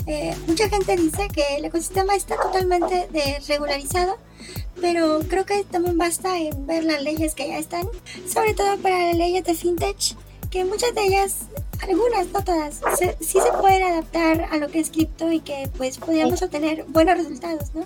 eh, 0.07 0.35
mucha 0.47 0.68
gente 0.68 0.97
dice 0.97 1.29
que 1.29 1.57
el 1.57 1.66
ecosistema 1.66 2.14
está 2.14 2.37
totalmente 2.37 3.09
regularizado, 3.47 4.18
pero 4.81 5.21
creo 5.29 5.44
que 5.44 5.62
también 5.64 5.99
basta 5.99 6.38
en 6.38 6.66
ver 6.66 6.85
las 6.85 7.03
leyes 7.03 7.35
que 7.35 7.49
ya 7.49 7.59
están, 7.59 7.87
sobre 8.27 8.55
todo 8.55 8.77
para 8.79 9.09
las 9.09 9.16
leyes 9.16 9.44
de 9.44 9.55
fintech, 9.55 10.16
que 10.50 10.64
muchas 10.64 10.94
de 10.94 11.04
ellas 11.04 11.46
algunas, 11.82 12.26
no 12.32 12.42
todas, 12.42 12.80
sí 13.20 13.38
se 13.40 13.52
pueden 13.61 13.82
adaptar 13.84 14.48
a 14.50 14.56
lo 14.56 14.68
que 14.68 14.80
es 14.80 14.90
cripto 14.90 15.30
y 15.30 15.40
que 15.40 15.70
pues 15.76 15.98
podríamos 15.98 16.42
obtener 16.42 16.84
buenos 16.88 17.18
resultados, 17.18 17.74
¿no? 17.74 17.84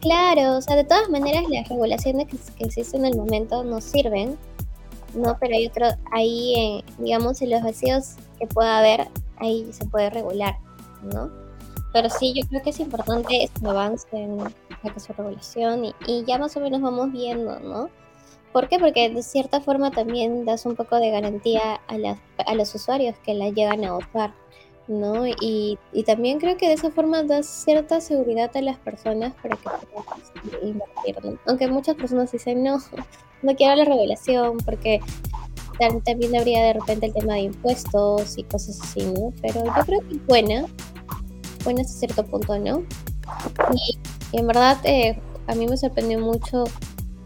Claro, 0.00 0.56
o 0.56 0.62
sea, 0.62 0.76
de 0.76 0.84
todas 0.84 1.08
maneras 1.10 1.44
las 1.50 1.68
regulaciones 1.68 2.26
que, 2.26 2.64
existen 2.64 3.04
en 3.04 3.12
el 3.12 3.18
momento 3.18 3.62
nos 3.62 3.84
sirven, 3.84 4.38
¿no? 5.14 5.36
Pero 5.38 5.54
hay 5.54 5.66
otro, 5.66 5.86
ahí, 6.10 6.82
digamos, 6.98 7.42
en 7.42 7.50
los 7.50 7.62
vacíos 7.62 8.14
que 8.38 8.46
pueda 8.46 8.78
haber, 8.78 9.08
ahí 9.36 9.68
se 9.72 9.84
puede 9.86 10.10
regular, 10.10 10.56
¿no? 11.02 11.30
Pero 11.92 12.08
sí, 12.08 12.32
yo 12.34 12.46
creo 12.48 12.62
que 12.62 12.70
es 12.70 12.80
importante 12.80 13.44
este 13.44 13.68
avance 13.68 14.06
en 14.12 14.38
la 14.38 14.92
que 14.94 15.00
su 15.00 15.12
regulación 15.12 15.84
y, 15.84 15.94
y 16.06 16.24
ya 16.24 16.38
más 16.38 16.56
o 16.56 16.60
menos 16.60 16.80
vamos 16.80 17.12
viendo, 17.12 17.60
¿no? 17.60 17.90
¿Por 18.52 18.68
qué? 18.68 18.78
Porque 18.78 19.08
de 19.10 19.22
cierta 19.22 19.60
forma 19.60 19.90
también 19.90 20.44
das 20.44 20.66
un 20.66 20.74
poco 20.74 20.96
de 20.96 21.10
garantía 21.10 21.80
a, 21.86 21.94
a 22.46 22.54
los 22.54 22.74
usuarios 22.74 23.16
que 23.24 23.34
la 23.34 23.50
llegan 23.50 23.84
a 23.84 23.96
usar, 23.96 24.32
¿no? 24.88 25.26
Y, 25.26 25.78
y, 25.92 26.02
también 26.02 26.38
creo 26.40 26.56
que 26.56 26.66
de 26.66 26.74
esa 26.74 26.90
forma 26.90 27.22
das 27.22 27.46
cierta 27.46 28.00
seguridad 28.00 28.50
a 28.56 28.60
las 28.60 28.76
personas 28.78 29.34
para 29.40 29.56
que 29.56 29.62
puedan 29.62 30.68
invertir, 30.68 31.38
Aunque 31.46 31.68
muchas 31.68 31.94
personas 31.94 32.32
dicen, 32.32 32.64
no, 32.64 32.78
no 33.42 33.54
quiero 33.54 33.76
la 33.76 33.84
regulación 33.84 34.58
porque 34.58 35.00
también 36.04 36.36
habría 36.36 36.62
de 36.64 36.72
repente 36.74 37.06
el 37.06 37.14
tema 37.14 37.34
de 37.34 37.40
impuestos 37.40 38.36
y 38.36 38.42
cosas 38.44 38.80
así, 38.80 39.00
¿no? 39.02 39.32
Pero 39.40 39.64
yo 39.64 39.84
creo 39.86 40.00
que 40.00 40.16
es 40.16 40.26
buena, 40.26 40.66
buena 41.64 41.80
hasta 41.80 41.94
cierto 41.94 42.24
punto, 42.24 42.58
¿no? 42.58 42.82
Y, 43.74 43.98
en 44.36 44.46
verdad 44.46 44.76
eh, 44.84 45.18
a 45.46 45.54
mí 45.54 45.66
me 45.66 45.76
sorprendió 45.76 46.20
mucho 46.20 46.64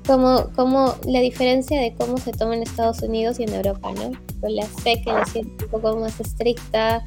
como, 0.06 0.50
como 0.54 0.94
la 1.06 1.20
diferencia 1.20 1.80
de 1.80 1.94
cómo 1.94 2.18
se 2.18 2.32
toma 2.32 2.54
en 2.54 2.62
Estados 2.62 3.02
Unidos 3.02 3.40
y 3.40 3.44
en 3.44 3.54
Europa, 3.54 3.90
¿no? 3.92 4.12
Con 4.40 4.54
la 4.54 4.64
SEC 4.64 5.06
la 5.06 5.24
siento 5.24 5.64
un 5.64 5.70
poco 5.70 5.96
más 5.96 6.20
estricta, 6.20 7.02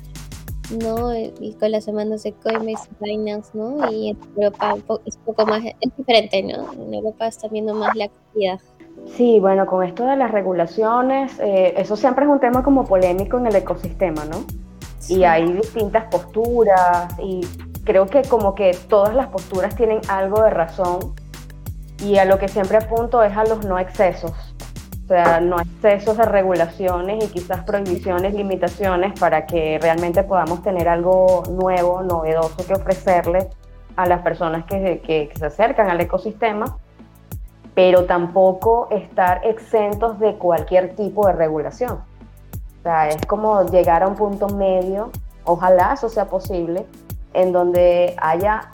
¿no? 0.82 1.16
Y 1.16 1.56
con 1.60 1.72
las 1.72 1.86
demandas 1.86 2.24
de 2.24 2.34
Coinbase 2.34 2.90
y 3.00 3.06
Binance, 3.06 3.52
¿no? 3.54 3.92
Y 3.92 4.10
en 4.10 4.18
Europa 4.36 4.76
es 5.06 5.16
un 5.16 5.24
poco 5.24 5.46
más, 5.46 5.64
es 5.64 5.98
diferente, 5.98 6.44
¿no? 6.44 6.74
En 6.74 6.94
Europa 6.94 7.28
está 7.28 7.48
viendo 7.48 7.74
más 7.74 7.96
la 7.96 8.06
actividad. 8.06 8.60
Sí, 9.16 9.40
bueno, 9.40 9.66
con 9.68 9.84
esto 9.84 10.06
de 10.06 10.18
las 10.18 10.32
regulaciones, 10.32 11.40
eh, 11.40 11.76
eso 11.78 11.96
siempre 11.96 12.26
es 12.26 12.32
un 12.32 12.40
tema 12.40 12.64
como 12.64 12.84
polémico 12.86 13.38
en 13.38 13.48
el 13.48 13.56
ecosistema, 13.56 14.26
¿no? 14.26 14.44
Y 15.08 15.24
hay 15.24 15.50
distintas 15.54 16.06
posturas 16.12 17.14
y 17.24 17.42
creo 17.86 18.08
que 18.08 18.24
como 18.24 18.56
que 18.56 18.76
todas 18.90 19.16
las 19.16 19.28
posturas 19.28 19.76
tienen 19.76 20.02
algo 20.10 20.42
de 20.42 20.50
razón 20.50 21.14
y 22.04 22.18
a 22.18 22.26
lo 22.26 22.38
que 22.38 22.48
siempre 22.48 22.78
apunto 22.78 23.24
es 23.24 23.36
a 23.36 23.44
los 23.44 23.66
no 23.66 23.80
excesos, 23.80 24.34
o 25.04 25.08
sea, 25.08 25.40
no 25.40 25.58
excesos 25.60 26.18
de 26.18 26.26
regulaciones 26.26 27.24
y 27.24 27.28
quizás 27.30 27.64
prohibiciones, 27.64 28.34
limitaciones 28.34 29.18
para 29.18 29.46
que 29.46 29.80
realmente 29.82 30.22
podamos 30.24 30.62
tener 30.64 30.90
algo 30.90 31.44
nuevo, 31.50 32.04
novedoso 32.04 32.58
que 32.68 32.74
ofrecerle 32.74 33.50
a 33.96 34.06
las 34.06 34.22
personas 34.22 34.66
que, 34.66 35.00
que, 35.00 35.32
se 35.34 35.46
acercan 35.46 35.90
al 35.90 36.02
ecosistema, 36.02 36.78
pero 37.74 38.06
tampoco 38.06 38.90
estar 38.92 39.42
exentos 39.46 40.20
de 40.20 40.36
cualquier 40.36 40.96
tipo 40.96 41.26
de 41.28 41.34
regulación. 41.34 41.94
O 42.80 42.84
sea, 42.84 43.08
es 43.08 43.26
como 43.26 43.64
llegar 43.64 44.04
a 44.04 44.08
un 44.08 44.16
punto 44.16 44.50
medio, 44.50 45.12
ojalá 45.46 45.94
eso 45.94 46.10
sea 46.10 46.26
posible, 46.26 46.86
en 47.34 47.54
donde 47.54 48.14
haya 48.18 48.72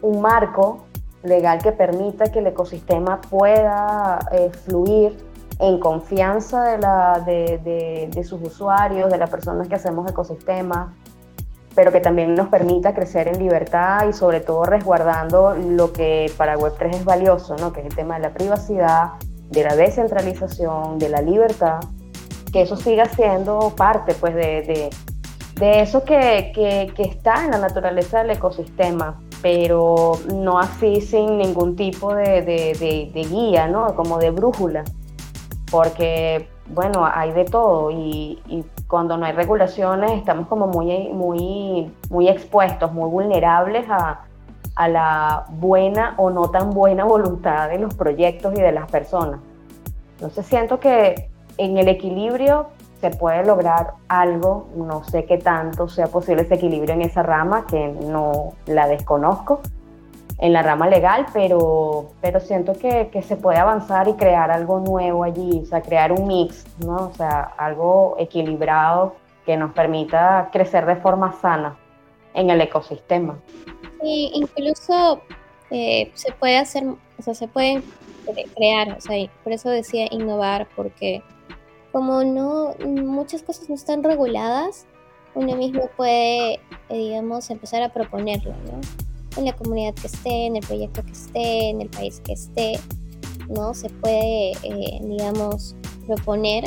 un 0.00 0.20
marco 0.20 0.85
legal 1.26 1.60
que 1.62 1.72
permita 1.72 2.30
que 2.30 2.40
el 2.40 2.46
ecosistema 2.48 3.20
pueda 3.20 4.18
eh, 4.32 4.50
fluir 4.64 5.16
en 5.58 5.78
confianza 5.78 6.64
de, 6.64 6.78
la, 6.78 7.22
de, 7.24 8.10
de, 8.12 8.24
sus 8.24 8.42
usuarios, 8.42 9.10
de 9.10 9.16
las 9.16 9.30
personas 9.30 9.68
que 9.68 9.74
hacemos 9.74 10.10
ecosistema, 10.10 10.94
pero 11.74 11.92
que 11.92 12.00
también 12.00 12.34
nos 12.34 12.48
permita 12.48 12.94
crecer 12.94 13.28
en 13.28 13.38
libertad 13.38 14.06
y 14.08 14.12
sobre 14.12 14.40
todo 14.40 14.64
resguardando 14.64 15.54
lo 15.54 15.92
que 15.92 16.30
para 16.36 16.56
Web3 16.56 16.96
es 16.96 17.04
valioso, 17.04 17.56
¿no? 17.56 17.72
que 17.72 17.80
es 17.80 17.86
el 17.86 17.94
tema 17.94 18.16
de 18.16 18.20
la 18.20 18.34
privacidad, 18.34 19.12
de 19.50 19.64
la 19.64 19.76
descentralización, 19.76 20.98
de 20.98 21.08
la 21.08 21.22
libertad, 21.22 21.80
que 22.52 22.62
eso 22.62 22.76
siga 22.76 23.06
siendo 23.06 23.72
parte 23.76 24.14
pues, 24.14 24.34
de, 24.34 24.90
de 25.54 25.80
eso 25.80 26.04
que, 26.04 26.52
que, 26.54 26.92
que 26.94 27.02
está 27.02 27.44
en 27.44 27.52
la 27.52 27.58
naturaleza 27.58 28.18
del 28.18 28.30
ecosistema 28.30 29.20
pero 29.42 30.12
no 30.34 30.58
así 30.58 31.00
sin 31.00 31.38
ningún 31.38 31.76
tipo 31.76 32.14
de, 32.14 33.26
guía, 33.30 33.68
¿no? 33.68 33.94
Como 33.94 34.18
de 34.18 34.30
brújula, 34.30 34.84
porque, 35.70 36.48
bueno, 36.68 37.08
hay 37.12 37.32
de 37.32 37.44
todo 37.44 37.90
y, 37.90 38.64
cuando 38.88 39.16
no 39.16 39.26
hay 39.26 39.32
regulaciones 39.32 40.12
estamos 40.12 40.46
como 40.46 40.68
muy, 40.68 41.08
muy, 41.08 41.92
muy 42.08 42.28
expuestos, 42.28 42.92
muy 42.92 43.10
vulnerables 43.10 43.84
a, 43.90 44.20
a 44.76 44.88
la 44.88 45.44
buena 45.48 46.14
o 46.18 46.30
no 46.30 46.50
tan 46.50 46.70
buena 46.70 47.04
voluntad 47.04 47.68
de 47.68 47.80
los 47.80 47.94
proyectos 47.94 48.54
y 48.56 48.62
de 48.62 48.70
las 48.70 48.88
personas. 48.88 49.40
Entonces 50.12 50.46
siento 50.46 50.78
que 50.78 51.28
en 51.58 51.78
el 51.78 51.88
equilibrio 51.88 52.68
se 53.00 53.10
puede 53.10 53.44
lograr 53.44 53.94
algo, 54.08 54.68
no 54.74 55.04
sé 55.04 55.24
qué 55.24 55.38
tanto 55.38 55.88
sea 55.88 56.06
posible 56.06 56.42
ese 56.42 56.54
equilibrio 56.54 56.94
en 56.94 57.02
esa 57.02 57.22
rama, 57.22 57.66
que 57.66 57.88
no 57.88 58.54
la 58.66 58.88
desconozco, 58.88 59.60
en 60.38 60.52
la 60.52 60.62
rama 60.62 60.88
legal, 60.88 61.26
pero, 61.32 62.10
pero 62.20 62.40
siento 62.40 62.74
que, 62.74 63.08
que, 63.10 63.22
se 63.22 63.36
puede 63.36 63.58
avanzar 63.58 64.08
y 64.08 64.14
crear 64.14 64.50
algo 64.50 64.80
nuevo 64.80 65.24
allí, 65.24 65.60
o 65.62 65.66
sea, 65.66 65.80
crear 65.80 66.12
un 66.12 66.26
mix, 66.26 66.66
¿no? 66.84 67.08
O 67.08 67.12
sea, 67.14 67.40
algo 67.56 68.16
equilibrado 68.18 69.14
que 69.46 69.56
nos 69.56 69.72
permita 69.72 70.50
crecer 70.52 70.84
de 70.84 70.96
forma 70.96 71.32
sana 71.40 71.76
en 72.34 72.50
el 72.50 72.60
ecosistema. 72.60 73.38
Sí, 74.02 74.30
incluso 74.34 75.22
eh, 75.70 76.10
se 76.14 76.32
puede 76.32 76.58
hacer, 76.58 76.84
o 76.86 77.22
sea, 77.22 77.34
se 77.34 77.48
pueden 77.48 77.82
crear, 78.54 78.96
o 78.98 79.00
sea, 79.00 79.30
por 79.42 79.52
eso 79.52 79.70
decía 79.70 80.06
innovar, 80.10 80.66
porque 80.76 81.22
como 81.96 82.24
no, 82.24 82.74
muchas 82.84 83.40
cosas 83.40 83.70
no 83.70 83.74
están 83.74 84.02
reguladas, 84.02 84.84
uno 85.34 85.56
mismo 85.56 85.88
puede, 85.96 86.56
eh, 86.56 86.60
digamos, 86.90 87.48
empezar 87.48 87.82
a 87.82 87.90
proponerlo, 87.90 88.52
¿no? 88.66 88.78
En 89.38 89.46
la 89.46 89.56
comunidad 89.56 89.94
que 89.94 90.08
esté, 90.08 90.44
en 90.44 90.56
el 90.56 90.66
proyecto 90.66 91.02
que 91.02 91.12
esté, 91.12 91.70
en 91.70 91.80
el 91.80 91.88
país 91.88 92.20
que 92.22 92.34
esté, 92.34 92.78
¿no? 93.48 93.72
Se 93.72 93.88
puede, 93.88 94.50
eh, 94.62 95.00
digamos, 95.04 95.74
proponer 96.06 96.64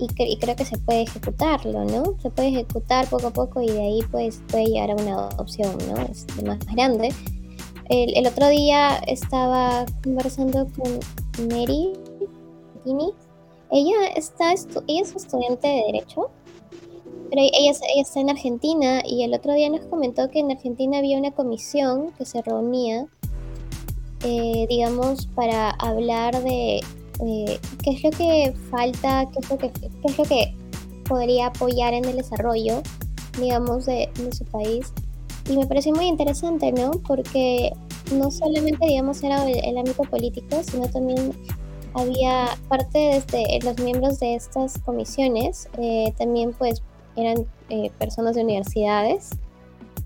y, 0.00 0.08
creo 0.38 0.56
que 0.56 0.64
se 0.64 0.76
puede 0.78 1.02
ejecutarlo, 1.02 1.84
¿no? 1.84 2.18
Se 2.20 2.28
puede 2.28 2.48
ejecutar 2.48 3.08
poco 3.08 3.28
a 3.28 3.32
poco 3.32 3.62
y 3.62 3.68
de 3.68 3.80
ahí 3.80 4.00
pues 4.10 4.42
puede 4.48 4.66
llegar 4.66 4.90
a 4.90 4.96
una 4.96 5.28
adopción, 5.28 5.78
¿no? 5.88 6.02
Este, 6.02 6.42
más 6.42 6.58
grande. 6.74 7.14
El, 7.90 8.16
el, 8.16 8.26
otro 8.26 8.48
día 8.48 8.96
estaba 9.06 9.86
conversando 10.02 10.66
con 10.76 10.98
Mary 11.48 11.92
Gini. 12.84 13.12
Ella, 13.70 14.08
está 14.16 14.52
ella 14.52 15.02
es 15.02 15.14
estudiante 15.14 15.68
de 15.68 15.82
Derecho, 15.86 16.30
pero 17.30 17.42
ella, 17.42 17.70
ella 17.70 18.02
está 18.02 18.20
en 18.20 18.30
Argentina 18.30 19.02
y 19.04 19.22
el 19.24 19.34
otro 19.34 19.52
día 19.52 19.68
nos 19.68 19.82
comentó 19.86 20.30
que 20.30 20.40
en 20.40 20.50
Argentina 20.50 20.98
había 20.98 21.18
una 21.18 21.32
comisión 21.32 22.12
que 22.16 22.24
se 22.24 22.40
reunía, 22.42 23.06
eh, 24.24 24.66
digamos, 24.68 25.26
para 25.34 25.70
hablar 25.70 26.42
de 26.42 26.80
qué 27.18 27.90
es 27.90 28.02
lo 28.02 28.10
que 28.10 28.54
falta, 28.70 29.26
qué 29.32 29.40
es 29.40 29.50
lo 29.50 29.58
que, 29.58 29.70
qué 29.70 29.90
es 30.04 30.18
lo 30.18 30.24
que 30.24 30.54
podría 31.08 31.46
apoyar 31.46 31.94
en 31.94 32.04
el 32.04 32.16
desarrollo, 32.16 32.82
digamos, 33.40 33.86
de, 33.86 34.10
su 34.32 34.44
país. 34.44 34.92
Y 35.48 35.56
me 35.56 35.66
pareció 35.66 35.92
muy 35.92 36.06
interesante, 36.06 36.70
¿no? 36.72 36.90
Porque 37.06 37.72
no 38.12 38.30
solamente, 38.30 38.86
digamos, 38.86 39.22
era 39.22 39.48
el, 39.48 39.78
ámbito 39.78 40.02
político, 40.04 40.62
sino 40.62 40.88
también 40.88 41.32
había 41.94 42.56
parte 42.68 42.98
de 42.98 43.16
este, 43.16 43.58
los 43.64 43.78
miembros 43.78 44.20
de 44.20 44.34
estas 44.34 44.78
comisiones, 44.80 45.68
eh, 45.78 46.12
también 46.18 46.52
pues 46.52 46.82
eran 47.16 47.46
eh, 47.68 47.90
personas 47.98 48.36
de 48.36 48.42
universidades, 48.42 49.30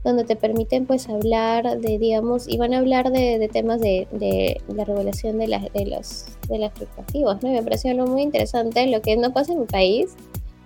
donde 0.04 0.24
te 0.24 0.34
permiten 0.34 0.86
pues 0.86 1.08
hablar 1.08 1.78
de, 1.78 1.98
digamos, 1.98 2.48
y 2.48 2.56
van 2.56 2.74
a 2.74 2.78
hablar 2.78 3.12
de, 3.12 3.48
temas 3.52 3.80
de, 3.80 4.08
de, 4.10 4.60
la 4.74 4.84
regulación 4.84 5.38
de, 5.38 5.46
de 5.46 5.86
los 5.86 6.26
de 6.48 6.58
los 6.58 6.72
¿no? 7.42 7.50
me 7.50 7.62
pareció 7.62 7.92
algo 7.92 8.06
muy 8.06 8.22
interesante, 8.22 8.86
lo 8.86 9.00
que 9.00 9.16
no 9.16 9.32
pasa 9.32 9.52
en 9.52 9.60
mi 9.60 9.66
país, 9.66 10.14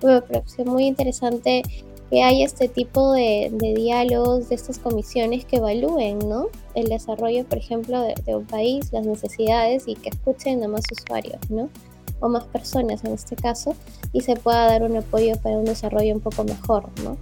me 0.03 0.23
pareció 0.23 0.64
muy 0.64 0.87
interesante 0.87 1.62
que 2.11 2.23
haya 2.23 2.45
este 2.45 2.69
tipo 2.69 3.13
de, 3.13 3.51
diálogos, 3.77 4.49
de 4.49 4.55
estas 4.55 4.79
comisiones 4.79 5.45
que 5.45 5.57
evalúen, 5.57 6.19
¿no? 6.21 6.47
El 6.75 6.89
desarrollo, 6.89 7.45
por 7.45 7.59
ejemplo, 7.59 8.01
de, 8.03 8.35
un 8.35 8.47
país, 8.47 8.93
las 8.93 9.05
necesidades 9.05 9.85
y 9.87 9.95
que 9.97 10.11
escuchen 10.11 10.63
a 10.63 10.69
más 10.69 10.85
usuarios, 10.91 11.39
¿no? 11.49 11.69
O 12.21 12.29
más 12.29 12.45
personas 12.45 13.05
en 13.05 13.13
este 13.13 13.37
caso, 13.37 13.75
y 14.13 14.21
se 14.21 14.37
pueda 14.37 14.67
dar 14.67 14.83
un 14.83 14.97
apoyo 14.97 15.37
para 15.43 15.59
un 15.59 15.65
desarrollo 15.65 16.15
un 16.15 16.21
poco 16.21 16.45
mejor, 16.45 16.89
¿no? 17.03 17.17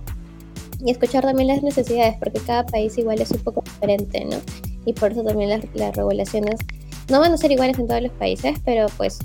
y 0.85 0.91
escuchar 0.91 1.25
también 1.25 1.49
las 1.49 1.63
necesidades, 1.63 2.17
porque 2.19 2.41
cada 2.41 2.67
país 2.67 2.97
igual 2.99 3.21
es 3.21 3.31
un 3.31 3.39
poco 3.39 3.63
diferente, 3.63 4.25
¿no? 4.27 4.37
Y 4.85 4.93
por 4.93 5.13
eso 5.13 5.23
también 5.23 5.49
las, 5.49 5.97
regulaciones 5.97 6.61
no 7.09 7.21
van 7.21 7.33
a 7.33 7.37
ser 7.39 7.53
iguales 7.53 7.79
en 7.79 7.87
todos 7.87 8.03
los 8.03 8.13
países, 8.13 8.59
pero 8.65 8.87
pues 8.99 9.19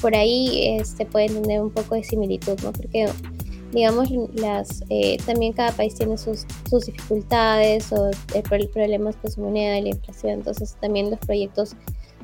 por 0.00 0.16
ahí 0.16 0.76
este, 0.78 1.04
pueden 1.04 1.42
tener 1.42 1.60
un 1.60 1.70
poco 1.70 1.96
de 1.96 2.02
similitud, 2.02 2.58
¿no? 2.62 2.72
Porque 2.72 3.06
digamos, 3.72 4.10
las, 4.34 4.84
eh, 4.90 5.16
también 5.24 5.52
cada 5.52 5.72
país 5.72 5.94
tiene 5.94 6.18
sus, 6.18 6.46
sus 6.68 6.86
dificultades 6.86 7.92
o 7.92 8.10
problemas 8.72 9.16
con 9.16 9.30
su 9.30 9.40
moneda, 9.40 9.80
la 9.80 9.88
inflación, 9.88 10.34
entonces 10.34 10.76
también 10.80 11.10
los 11.10 11.18
proyectos 11.20 11.74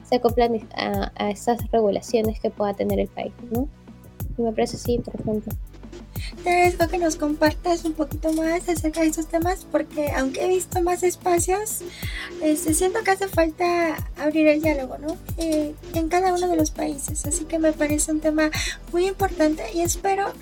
se 0.09 0.17
acoplan 0.17 0.69
a, 0.77 1.11
a 1.17 1.31
esas 1.31 1.59
regulaciones 1.71 2.39
que 2.41 2.51
pueda 2.51 2.75
tener 2.75 3.01
el 3.01 3.09
país, 3.09 3.33
¿no? 3.51 3.69
Y 4.37 4.43
me 4.43 4.53
parece 4.53 4.77
así 4.77 4.95
interesante. 4.95 5.51
Te 6.43 6.51
agradezco 6.51 6.89
que 6.89 6.99
nos 6.99 7.17
compartas 7.17 7.85
un 7.85 7.93
poquito 7.93 8.33
más 8.33 8.69
acerca 8.69 9.01
de 9.01 9.09
esos 9.09 9.27
temas 9.27 9.67
porque 9.71 10.11
aunque 10.13 10.45
he 10.45 10.49
visto 10.49 10.81
más 10.83 11.03
espacios, 11.03 11.83
este, 12.43 12.75
siento 12.75 13.03
que 13.03 13.11
hace 13.11 13.29
falta 13.29 13.97
abrir 14.17 14.47
el 14.49 14.63
diálogo, 14.63 14.99
¿no? 14.99 15.17
Eh, 15.39 15.75
en 15.95 16.09
cada 16.09 16.35
uno 16.35 16.49
de 16.49 16.57
los 16.57 16.71
países. 16.71 17.25
Así 17.27 17.45
que 17.45 17.59
me 17.59 17.73
parece 17.73 18.13
un 18.13 18.21
tema 18.21 18.51
muy 18.93 19.07
importante 19.07 19.65
y 19.75 19.81
espero, 19.81 20.33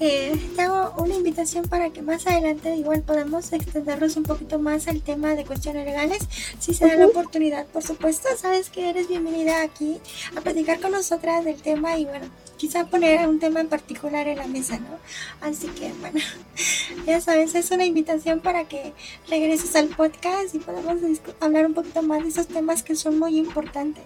eh, 0.00 0.38
te 0.54 0.62
hago 0.62 1.02
una 1.02 1.14
invitación 1.14 1.66
para 1.68 1.90
que 1.90 2.02
más 2.02 2.26
adelante 2.26 2.76
igual 2.76 3.02
podamos 3.02 3.52
extendernos 3.52 4.16
un 4.16 4.24
poquito 4.24 4.58
más 4.58 4.88
al 4.88 5.02
tema 5.02 5.34
de 5.34 5.44
cuestiones 5.44 5.84
legales. 5.84 6.18
Si 6.58 6.74
se 6.74 6.86
da 6.86 6.96
la 6.96 7.06
oportunidad, 7.06 7.66
por 7.66 7.82
supuesto, 7.82 8.28
sabes 8.36 8.70
que 8.70 8.90
eres 8.90 9.08
bienvenida 9.08 9.62
aquí 9.62 9.98
a 10.36 10.40
platicar 10.40 10.80
con 10.80 10.92
nosotras 10.92 11.44
del 11.44 11.60
tema 11.60 11.98
y 11.98 12.04
bueno, 12.04 12.26
quizá 12.56 12.86
poner 12.86 13.26
un 13.28 13.38
tema 13.38 13.60
en 13.60 13.68
particular 13.68 14.26
en 14.28 14.38
la 14.38 14.46
mesa, 14.46 14.78
¿no? 14.78 14.98
Así 15.40 15.68
que 15.68 15.92
bueno, 16.00 16.20
ya 17.06 17.20
sabes, 17.20 17.54
es 17.54 17.70
una 17.70 17.84
invitación 17.84 18.40
para 18.40 18.64
que 18.64 18.92
regreses 19.28 19.74
al 19.76 19.88
podcast 19.88 20.54
y 20.54 20.58
podamos 20.58 20.96
hablar 21.40 21.66
un 21.66 21.74
poquito 21.74 22.02
más 22.02 22.22
de 22.22 22.28
esos 22.28 22.48
temas 22.48 22.82
que 22.82 22.96
son 22.96 23.18
muy 23.18 23.38
importantes. 23.38 24.04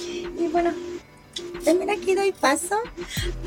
Y 0.00 0.48
bueno, 0.48 0.72
también 1.64 1.90
aquí 1.90 2.14
doy 2.14 2.32
paso 2.32 2.76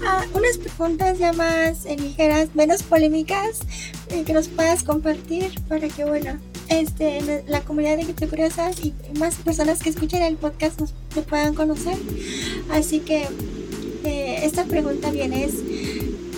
a 0.05 0.25
unas 0.33 0.57
preguntas 0.57 1.17
ya 1.17 1.33
más 1.33 1.85
ligeras, 1.85 2.55
menos 2.55 2.83
polémicas, 2.83 3.61
eh, 4.09 4.23
que 4.23 4.33
nos 4.33 4.47
puedas 4.47 4.83
compartir 4.83 5.51
para 5.67 5.87
que, 5.87 6.05
bueno, 6.05 6.39
este, 6.69 7.43
la 7.47 7.61
comunidad 7.61 7.97
de 7.97 8.27
Curiosas 8.27 8.79
y 8.83 8.93
más 9.19 9.35
personas 9.35 9.79
que 9.79 9.89
escuchen 9.89 10.21
el 10.21 10.37
podcast 10.37 10.79
nos 10.79 10.93
puedan 11.27 11.55
conocer. 11.55 11.97
Así 12.69 12.99
que 12.99 13.27
eh, 14.03 14.39
esta 14.43 14.65
pregunta 14.65 15.11
viene 15.11 15.45
es, 15.45 15.55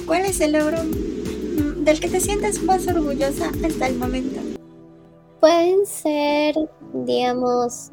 ¿cuál 0.05 0.25
es 0.25 0.39
el 0.39 0.53
logro 0.53 0.77
mm, 0.83 1.83
del 1.83 1.99
que 1.99 2.09
te 2.09 2.19
sientes 2.19 2.61
más 2.63 2.87
orgullosa 2.87 3.51
hasta 3.63 3.87
el 3.87 3.97
momento? 3.97 4.39
Pueden 5.39 5.85
ser, 5.85 6.55
digamos, 6.93 7.89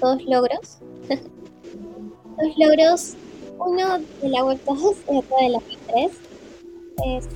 dos 0.00 0.22
logros. 0.24 0.78
dos 1.08 2.58
logros, 2.58 3.14
uno 3.58 3.98
de 4.20 4.28
la 4.28 4.44
web 4.44 4.58
2 4.66 4.78
y 5.10 5.16
otro 5.16 5.36
de 5.40 5.48
la 5.50 5.58
web 5.58 6.10
3. 6.96 7.28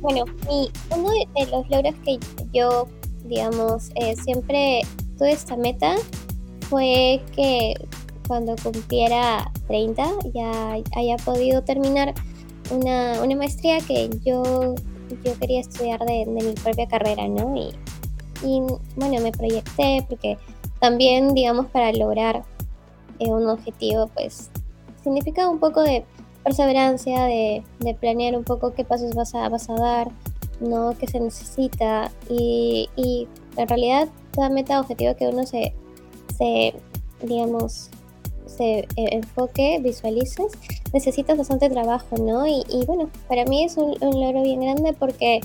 bueno, 0.00 0.24
uno 0.96 1.10
de 1.10 1.46
los 1.50 1.68
logros 1.68 1.94
que 2.04 2.18
yo, 2.52 2.88
digamos, 3.24 3.90
eh, 3.96 4.16
siempre 4.16 4.82
tuve 5.18 5.32
esta 5.32 5.56
meta 5.56 5.96
fue 6.68 7.20
que 7.34 7.74
cuando 8.26 8.54
cumpliera 8.62 9.50
30 9.68 10.06
ya 10.34 10.72
haya 10.96 11.16
podido 11.24 11.62
terminar 11.64 12.14
una, 12.70 13.22
una 13.22 13.36
maestría 13.36 13.78
que 13.80 14.10
yo, 14.24 14.74
yo 15.24 15.38
quería 15.38 15.60
estudiar 15.60 16.00
de, 16.04 16.26
mi 16.26 16.52
propia 16.52 16.86
carrera, 16.86 17.28
¿no? 17.28 17.56
Y, 17.56 17.70
y, 18.44 18.62
bueno, 18.96 19.20
me 19.20 19.32
proyecté 19.32 20.04
porque 20.08 20.38
también, 20.80 21.34
digamos, 21.34 21.66
para 21.66 21.92
lograr 21.92 22.44
eh, 23.18 23.28
un 23.28 23.48
objetivo, 23.48 24.08
pues 24.08 24.50
significa 25.02 25.48
un 25.48 25.58
poco 25.58 25.82
de 25.82 26.04
perseverancia, 26.44 27.24
de, 27.24 27.62
de, 27.80 27.94
planear 27.94 28.36
un 28.36 28.44
poco 28.44 28.72
qué 28.74 28.84
pasos 28.84 29.14
vas 29.14 29.34
a, 29.34 29.48
vas 29.48 29.68
a 29.68 29.74
dar, 29.74 30.10
¿no? 30.60 30.96
qué 30.98 31.06
se 31.06 31.20
necesita. 31.20 32.10
Y, 32.28 32.88
y 32.96 33.26
en 33.56 33.68
realidad, 33.68 34.08
toda 34.32 34.48
meta 34.50 34.80
objetivo 34.80 35.16
que 35.16 35.28
uno 35.28 35.44
se, 35.46 35.74
se 36.36 36.74
digamos, 37.22 37.90
se 38.58 38.80
eh, 38.80 38.86
enfoque, 38.96 39.78
visualices, 39.82 40.52
necesitas 40.92 41.38
bastante 41.38 41.70
trabajo, 41.70 42.16
¿no? 42.18 42.46
Y, 42.46 42.64
bueno, 42.86 43.08
para 43.28 43.44
mí 43.44 43.64
es 43.64 43.76
un, 43.76 43.94
logro 44.00 44.42
bien 44.42 44.60
grande 44.60 44.92
porque 44.92 45.40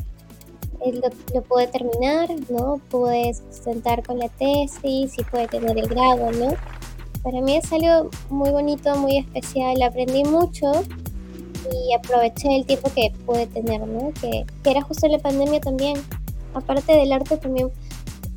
lo, 0.86 1.10
lo, 1.34 1.42
pude 1.44 1.68
terminar, 1.68 2.30
¿no? 2.50 2.82
Pude 2.90 3.34
sentar 3.52 4.04
con 4.04 4.20
la 4.20 4.30
tesis 4.30 5.14
y 5.18 5.24
pude 5.24 5.48
tener 5.48 5.78
el 5.78 5.88
grado, 5.88 6.32
¿no? 6.32 6.56
Para 7.22 7.40
mí 7.40 7.56
es 7.56 7.72
algo 7.72 8.10
muy 8.30 8.50
bonito, 8.50 8.96
muy 8.98 9.20
especial, 9.20 9.82
aprendí 9.82 10.26
mucho 10.26 10.72
y 11.72 11.94
aproveché 11.94 12.54
el 12.58 12.66
tiempo 12.66 12.92
que 12.94 13.14
pude 13.26 13.48
tener, 13.48 13.88
¿no? 13.88 14.12
Que, 14.20 14.46
que 14.64 14.72
era 14.72 14.82
justo 14.82 15.06
en 15.06 15.14
la 15.14 15.20
pandemia 15.20 15.62
también. 15.62 16.02
Aparte 16.54 16.94
del 16.94 17.12
arte 17.12 17.38
también 17.38 17.72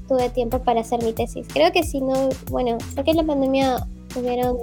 tuve 0.09 0.31
tiempo 0.31 0.61
para 0.61 0.83
hacer 0.83 1.03
mi 1.03 1.13
tesis. 1.13 1.47
Creo 1.53 1.73
que 1.73 1.83
si 1.83 2.01
no, 2.01 2.29
bueno, 2.51 2.79
sé 2.95 3.03
que 3.03 3.13
la 3.13 3.25
pandemia 3.25 3.87
tuvieron 4.17 4.57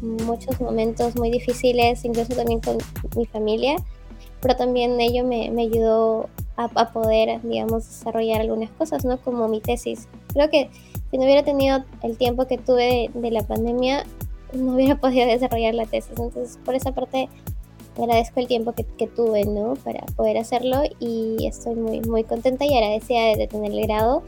muchos 0.00 0.60
momentos 0.60 1.16
muy 1.16 1.30
difíciles, 1.30 2.04
incluso 2.04 2.34
también 2.34 2.60
con 2.60 2.78
mi 3.16 3.26
familia, 3.26 3.76
pero 4.40 4.54
también 4.56 5.00
ello 5.00 5.24
me, 5.24 5.50
me 5.50 5.62
ayudó 5.62 6.28
a, 6.56 6.64
a, 6.74 6.92
poder, 6.92 7.40
digamos, 7.42 7.88
desarrollar 7.88 8.42
algunas 8.42 8.70
cosas, 8.70 9.04
¿no? 9.04 9.18
Como 9.18 9.48
mi 9.48 9.60
tesis. 9.60 10.06
Creo 10.32 10.48
que 10.48 10.70
si 11.10 11.18
no 11.18 11.24
hubiera 11.24 11.42
tenido 11.42 11.84
el 12.02 12.16
tiempo 12.16 12.46
que 12.46 12.58
tuve 12.58 13.10
de, 13.12 13.30
la 13.30 13.42
pandemia, 13.42 14.04
no 14.52 14.74
hubiera 14.74 14.96
podido 15.00 15.26
desarrollar 15.26 15.74
la 15.74 15.86
tesis. 15.86 16.10
Entonces, 16.10 16.58
por 16.64 16.76
esa 16.76 16.92
parte, 16.92 17.28
agradezco 17.98 18.38
el 18.40 18.46
tiempo 18.46 18.74
que, 18.74 18.84
tuve, 19.08 19.44
¿no? 19.44 19.74
Para 19.74 20.04
poder 20.16 20.38
hacerlo 20.38 20.82
y 21.00 21.46
estoy 21.46 21.74
muy, 21.74 22.00
muy 22.02 22.22
contenta 22.22 22.64
y 22.64 22.74
agradecida 22.74 23.36
de, 23.36 23.48
tener 23.48 23.72
el 23.72 23.82
grado. 23.82 24.22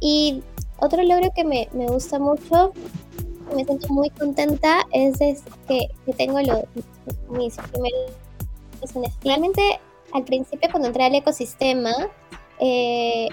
Y 0.00 0.42
otro 0.78 1.02
logro 1.02 1.30
que 1.34 1.44
me, 1.44 1.68
me 1.72 1.86
gusta 1.86 2.18
mucho, 2.18 2.72
me 3.54 3.64
siento 3.64 3.92
muy 3.92 4.10
contenta, 4.10 4.86
es, 4.92 5.18
que, 5.68 5.88
que, 6.06 6.12
tengo 6.12 6.40
los, 6.40 6.62
mis 7.28 7.56
primeros 7.56 8.12
Realmente, 9.22 9.80
al 10.12 10.24
principio, 10.24 10.68
cuando 10.70 10.88
entré 10.88 11.04
al 11.04 11.14
ecosistema, 11.14 11.92
eh, 12.58 13.28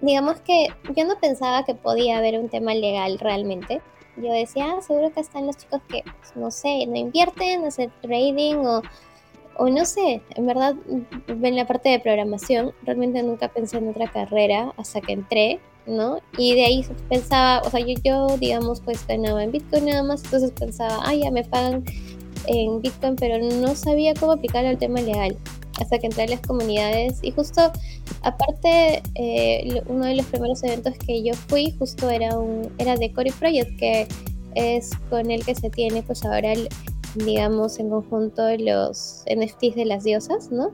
digamos 0.00 0.40
que 0.40 0.68
yo 0.96 1.04
no 1.04 1.18
pensaba 1.18 1.64
que 1.64 1.74
podía 1.74 2.18
haber 2.18 2.38
un 2.38 2.48
tema 2.48 2.74
legal 2.74 3.18
realmente. 3.18 3.80
Yo 4.16 4.32
decía, 4.32 4.74
ah, 4.76 4.82
seguro 4.82 5.12
que 5.12 5.20
están 5.20 5.46
los 5.46 5.56
chicos 5.56 5.80
que, 5.88 6.02
pues, 6.02 6.36
no 6.36 6.50
sé, 6.50 6.86
no 6.86 6.96
invierten, 6.96 7.64
hacer 7.64 7.90
trading 8.02 8.56
o, 8.56 8.82
o 9.56 9.68
no 9.68 9.84
sé, 9.84 10.22
en 10.34 10.46
verdad, 10.46 10.74
en 11.28 11.56
la 11.56 11.66
parte 11.66 11.90
de 11.90 12.00
programación, 12.00 12.72
realmente 12.82 13.22
nunca 13.22 13.48
pensé 13.48 13.78
en 13.78 13.88
otra 13.88 14.10
carrera 14.10 14.72
hasta 14.76 15.00
que 15.00 15.12
entré, 15.12 15.60
¿no? 15.86 16.18
Y 16.36 16.54
de 16.54 16.64
ahí 16.64 16.86
pensaba, 17.08 17.62
o 17.66 17.70
sea, 17.70 17.80
yo, 17.80 17.94
yo 18.04 18.36
digamos, 18.38 18.80
pues 18.80 19.06
ganaba 19.06 19.42
en 19.42 19.52
Bitcoin 19.52 19.86
nada 19.86 20.02
más, 20.02 20.24
entonces 20.24 20.52
pensaba, 20.52 21.00
ah, 21.04 21.14
ya 21.14 21.30
me 21.30 21.44
pagan 21.44 21.84
en 22.46 22.80
Bitcoin, 22.80 23.16
pero 23.16 23.38
no 23.38 23.74
sabía 23.74 24.14
cómo 24.14 24.32
aplicarlo 24.32 24.70
al 24.70 24.78
tema 24.78 25.00
legal 25.00 25.36
hasta 25.80 25.98
que 25.98 26.06
entré 26.06 26.24
en 26.24 26.30
las 26.30 26.40
comunidades 26.40 27.18
y 27.22 27.30
justo 27.32 27.72
aparte 28.22 29.02
eh, 29.14 29.82
uno 29.86 30.04
de 30.04 30.16
los 30.16 30.26
primeros 30.26 30.62
eventos 30.62 30.94
que 31.06 31.22
yo 31.22 31.34
fui 31.48 31.74
justo 31.78 32.10
era 32.10 32.38
un 32.38 32.70
era 32.78 32.96
de 32.96 33.12
Cory 33.12 33.30
Project 33.32 33.78
que 33.78 34.06
es 34.54 34.90
con 35.08 35.30
el 35.30 35.44
que 35.44 35.54
se 35.54 35.70
tiene 35.70 36.02
pues 36.02 36.24
ahora 36.24 36.52
digamos 37.14 37.78
en 37.78 37.88
conjunto 37.88 38.42
los 38.58 39.24
NFTs 39.34 39.74
de 39.76 39.84
las 39.86 40.04
diosas 40.04 40.50
no 40.50 40.70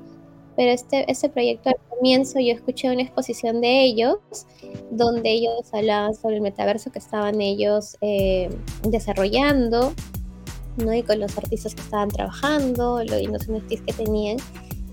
pero 0.57 0.73
este, 0.73 1.11
este 1.11 1.29
proyecto 1.29 1.69
al 1.69 1.77
comienzo 1.91 2.41
yo 2.41 2.55
escuché 2.55 2.91
una 2.91 3.03
exposición 3.03 3.61
de 3.61 3.85
ellos 3.85 4.17
donde 4.91 5.31
ellos 5.31 5.53
hablaban 5.73 6.15
sobre 6.15 6.37
el 6.37 6.41
metaverso 6.41 6.91
que 6.91 6.99
estaban 6.99 7.41
ellos 7.41 7.97
eh, 8.01 8.49
desarrollando 8.83 9.93
¿no? 10.77 10.95
y 10.95 11.03
con 11.03 11.21
los 11.21 11.37
artistas 11.37 11.75
que 11.75 11.83
estaban 11.83 12.09
trabajando, 12.09 13.03
los 13.05 13.49
NFTs 13.49 13.83
que 13.83 13.93
tenían 13.93 14.39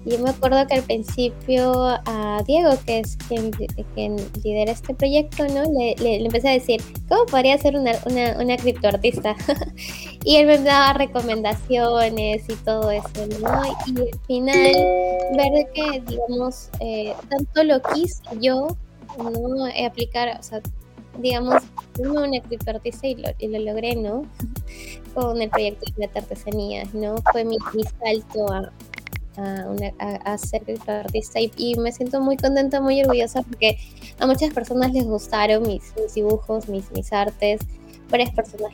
yo 0.06 0.20
me 0.20 0.30
acuerdo 0.30 0.68
que 0.68 0.76
al 0.76 0.84
principio 0.84 1.72
a 2.06 2.44
Diego, 2.46 2.72
que 2.86 3.00
es 3.00 3.16
quien, 3.28 3.52
quien 3.94 4.18
lidera 4.44 4.72
este 4.72 4.94
proyecto, 4.94 5.48
¿no? 5.48 5.64
Le, 5.64 5.96
le, 5.98 6.26
empecé 6.26 6.50
a 6.50 6.52
decir, 6.52 6.82
¿cómo 7.08 7.26
podría 7.26 7.58
ser 7.58 7.78
una, 7.78 7.94
una, 8.06 8.38
una 8.38 8.58
criptoartista? 8.58 9.36
y 10.26 10.36
él 10.36 10.48
me 10.48 10.58
daba 10.58 10.94
recomendaciones 10.94 12.44
y 12.50 12.56
todo 12.66 12.92
eso, 12.92 13.28
¿no? 13.42 13.64
Y 13.88 14.00
al 14.02 14.20
final, 14.28 14.72
ver 15.38 15.72
que, 15.74 16.02
digamos, 16.06 16.70
eh, 16.82 17.14
tanto 17.30 17.64
lo 17.64 17.82
quise 17.82 18.22
yo, 18.42 18.76
¿no? 19.18 19.66
Aplicar, 19.86 20.38
o 20.38 20.44
sea, 20.44 20.62
digamos, 21.20 21.64
una 22.00 22.42
criptoartista 22.42 23.08
y 23.08 23.16
lo, 23.16 23.30
y 23.40 23.48
lo 23.48 23.60
logré, 23.60 23.96
¿no? 23.96 24.26
Con 25.14 25.42
el 25.42 25.50
proyecto 25.50 25.86
de 25.96 26.08
la 26.14 26.22
artesanía, 26.22 26.84
¿no? 26.94 27.16
Fue 27.32 27.46
mi, 27.46 27.58
mi 27.74 27.84
salto 27.84 28.52
a 28.52 28.72
a, 29.38 30.38
ser 30.38 30.64
artista 30.88 31.40
y, 31.40 31.76
me 31.76 31.92
siento 31.92 32.22
muy 32.22 32.38
contenta, 32.38 32.82
muy 32.82 33.02
orgullosa 33.02 33.42
porque 33.42 33.78
a 34.20 34.28
muchas 34.28 34.54
personas 34.54 34.94
les 34.94 35.06
gustaron 35.06 35.64
mis, 35.68 35.84
dibujos, 36.14 36.70
mis, 36.70 36.92
mis 36.92 37.12
artes, 37.12 37.62
varias 38.10 38.32
personas 38.32 38.72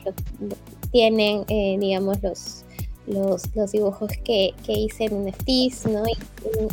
tienen, 0.90 1.44
eh, 1.48 1.76
digamos, 1.80 2.22
los, 2.22 2.64
los, 3.06 3.72
dibujos 3.72 4.10
que, 4.24 4.54
que, 4.64 4.72
hice 4.72 5.04
en 5.04 5.26
NFTs, 5.26 5.86
¿no? 5.86 6.02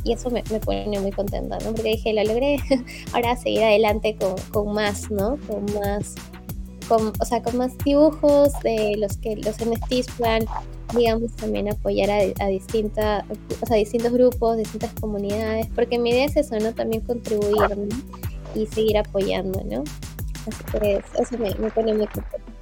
Y, 0.03 0.11
eso 0.11 0.29
me, 0.29 0.43
pone 0.43 0.99
muy 0.99 1.11
contenta, 1.11 1.57
¿no? 1.59 1.73
Porque 1.73 1.89
dije, 1.89 2.13
lo 2.13 2.23
logré, 2.23 2.57
ahora 3.13 3.35
seguir 3.35 3.63
adelante 3.63 4.15
con, 4.19 4.35
con 4.51 4.73
más, 4.73 5.09
¿no? 5.09 5.37
Con 5.47 5.65
más, 5.75 6.15
con, 6.87 7.13
o 7.19 7.25
sea, 7.25 7.41
con 7.41 7.57
más 7.57 7.77
dibujos 7.79 8.53
de 8.63 8.95
los 8.97 9.17
que 9.17 9.35
los 9.37 9.55
NFTs 9.57 10.07
puedan 10.17 10.45
digamos, 10.95 11.35
también 11.35 11.69
apoyar 11.69 12.09
a, 12.09 12.43
a, 12.43 12.47
distinta, 12.47 13.25
o 13.61 13.65
sea, 13.65 13.77
distintos 13.77 14.11
grupos, 14.11 14.57
distintas 14.57 14.93
comunidades, 14.99 15.67
porque 15.75 15.99
mi 15.99 16.11
idea 16.11 16.25
es 16.25 16.37
eso, 16.37 16.57
¿no? 16.59 16.73
También 16.73 17.01
contribuir 17.01 17.55
y 18.55 18.65
seguir 18.67 18.97
apoyando, 18.97 19.63
¿no? 19.65 19.83
Así 20.47 20.63
que 20.79 21.03
eso 21.19 21.37
me, 21.37 21.71
pone 21.71 21.93
muy. 21.93 22.07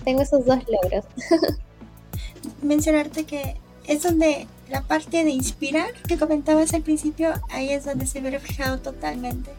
Tengo 0.04 0.22
esos 0.22 0.46
dos 0.46 0.60
logros. 0.68 1.06
Mencionarte 2.62 3.26
que 3.26 3.56
es 3.88 4.04
donde 4.04 4.48
la 4.70 4.82
parte 4.82 5.24
de 5.24 5.30
inspirar 5.30 5.92
que 6.08 6.18
comentabas 6.18 6.74
al 6.74 6.82
principio, 6.82 7.30
ahí 7.52 7.70
es 7.70 7.86
donde 7.86 8.08
se 8.08 8.22
ve 8.22 8.32
reflejado 8.32 8.80
totalmente. 8.80 9.52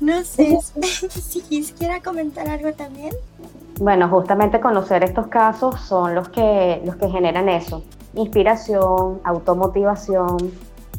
No 0.00 0.22
sé 0.24 0.58
si 1.10 1.40
quisiera 1.42 2.02
comentar 2.02 2.48
algo 2.48 2.72
también. 2.72 3.14
Bueno, 3.80 4.08
justamente 4.08 4.60
conocer 4.60 5.02
estos 5.02 5.26
casos 5.26 5.80
son 5.80 6.14
los 6.14 6.28
que, 6.28 6.80
los 6.84 6.96
que 6.96 7.08
generan 7.08 7.48
eso, 7.48 7.82
inspiración, 8.14 9.20
automotivación, 9.24 10.36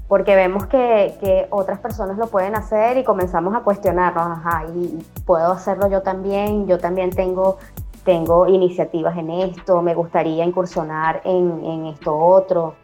porque 0.09 0.35
vemos 0.35 0.67
que, 0.67 1.15
que, 1.21 1.47
otras 1.49 1.79
personas 1.79 2.17
lo 2.17 2.27
pueden 2.27 2.55
hacer 2.55 2.97
y 2.97 3.03
comenzamos 3.03 3.55
a 3.55 3.61
cuestionarnos, 3.61 4.39
ajá, 4.39 4.65
y 4.75 4.99
puedo 5.25 5.53
hacerlo 5.53 5.87
yo 5.89 6.01
también, 6.01 6.67
yo 6.67 6.77
también 6.77 7.11
tengo, 7.11 7.57
tengo 8.03 8.45
iniciativas 8.47 9.17
en 9.17 9.29
esto, 9.29 9.81
me 9.81 9.95
gustaría 9.95 10.43
incursionar 10.43 11.21
en, 11.23 11.63
en 11.63 11.85
esto 11.85 12.15
otro. 12.15 12.75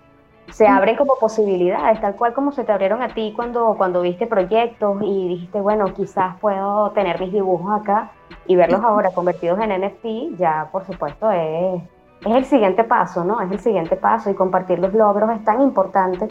Se 0.51 0.67
abren 0.67 0.95
como 0.95 1.15
posibilidades, 1.15 1.99
tal 2.01 2.15
cual 2.15 2.33
como 2.33 2.51
se 2.51 2.63
te 2.63 2.71
abrieron 2.71 3.01
a 3.01 3.13
ti 3.13 3.33
cuando, 3.35 3.75
cuando 3.77 4.01
viste 4.01 4.27
proyectos 4.27 5.01
y 5.01 5.27
dijiste, 5.29 5.59
bueno, 5.59 5.93
quizás 5.93 6.37
puedo 6.39 6.91
tener 6.91 7.19
mis 7.19 7.31
dibujos 7.33 7.81
acá 7.81 8.11
y 8.45 8.55
verlos 8.55 8.83
ahora 8.83 9.11
convertidos 9.11 9.59
en 9.59 9.81
NFT, 9.81 10.37
ya 10.37 10.69
por 10.71 10.85
supuesto 10.85 11.31
es 11.31 11.81
es 12.25 12.35
el 12.35 12.45
siguiente 12.45 12.83
paso, 12.83 13.23
¿no? 13.23 13.41
Es 13.41 13.51
el 13.51 13.59
siguiente 13.59 13.95
paso 13.95 14.29
y 14.29 14.35
compartir 14.35 14.79
los 14.79 14.93
logros 14.93 15.29
es 15.31 15.43
tan 15.43 15.61
importante 15.61 16.27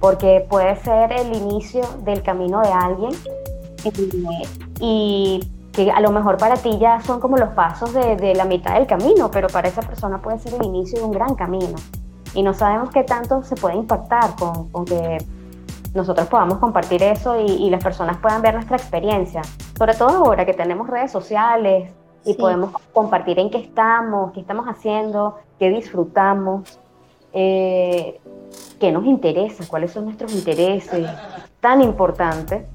porque 0.00 0.46
puede 0.48 0.76
ser 0.76 1.12
el 1.12 1.34
inicio 1.34 1.82
del 2.02 2.22
camino 2.22 2.60
de 2.60 2.72
alguien 2.72 3.12
y, 4.80 5.40
que 5.72 5.90
a 5.90 6.00
lo 6.00 6.10
mejor 6.10 6.36
para 6.36 6.56
ti 6.56 6.78
ya 6.78 7.00
son 7.00 7.20
como 7.20 7.36
los 7.36 7.50
pasos 7.50 7.94
de, 7.94 8.34
la 8.34 8.44
mitad 8.44 8.74
del 8.74 8.88
camino, 8.88 9.30
pero 9.30 9.46
para 9.48 9.68
esa 9.68 9.82
persona 9.82 10.20
puede 10.20 10.38
ser 10.40 10.54
el 10.54 10.66
inicio 10.66 10.98
de 10.98 11.04
un 11.04 11.12
gran 11.12 11.36
camino. 11.36 11.76
Y 12.34 12.42
no 12.42 12.54
sabemos 12.54 12.90
qué 12.90 13.04
tanto 13.04 13.42
se 13.42 13.56
puede 13.56 13.76
impactar 13.76 14.36
con, 14.36 14.68
con 14.70 14.84
que 14.84 15.18
nosotros 15.94 16.28
podamos 16.28 16.58
compartir 16.58 17.02
eso 17.02 17.40
y, 17.40 17.46
y, 17.46 17.70
las 17.70 17.82
personas 17.82 18.18
puedan 18.18 18.42
ver 18.42 18.54
nuestra 18.54 18.76
experiencia. 18.76 19.42
Sobre 19.76 19.94
todo 19.94 20.24
ahora 20.24 20.46
que 20.46 20.54
tenemos 20.54 20.88
redes 20.88 21.10
sociales, 21.10 21.90
y 22.24 22.34
podemos 22.34 22.72
compartir 22.92 23.38
en 23.38 23.50
qué 23.50 23.58
estamos, 23.58 24.32
qué 24.32 24.40
estamos 24.40 24.66
haciendo, 24.66 25.38
qué 25.58 25.70
disfrutamos, 25.70 26.78
eh, 27.32 28.20
qué 28.78 28.92
nos 28.92 29.06
interesa, 29.06 29.64
cuáles 29.66 29.92
son 29.92 30.04
nuestros 30.04 30.34
intereses. 30.34 31.08
Tan 31.60 31.80
importante 31.80 32.66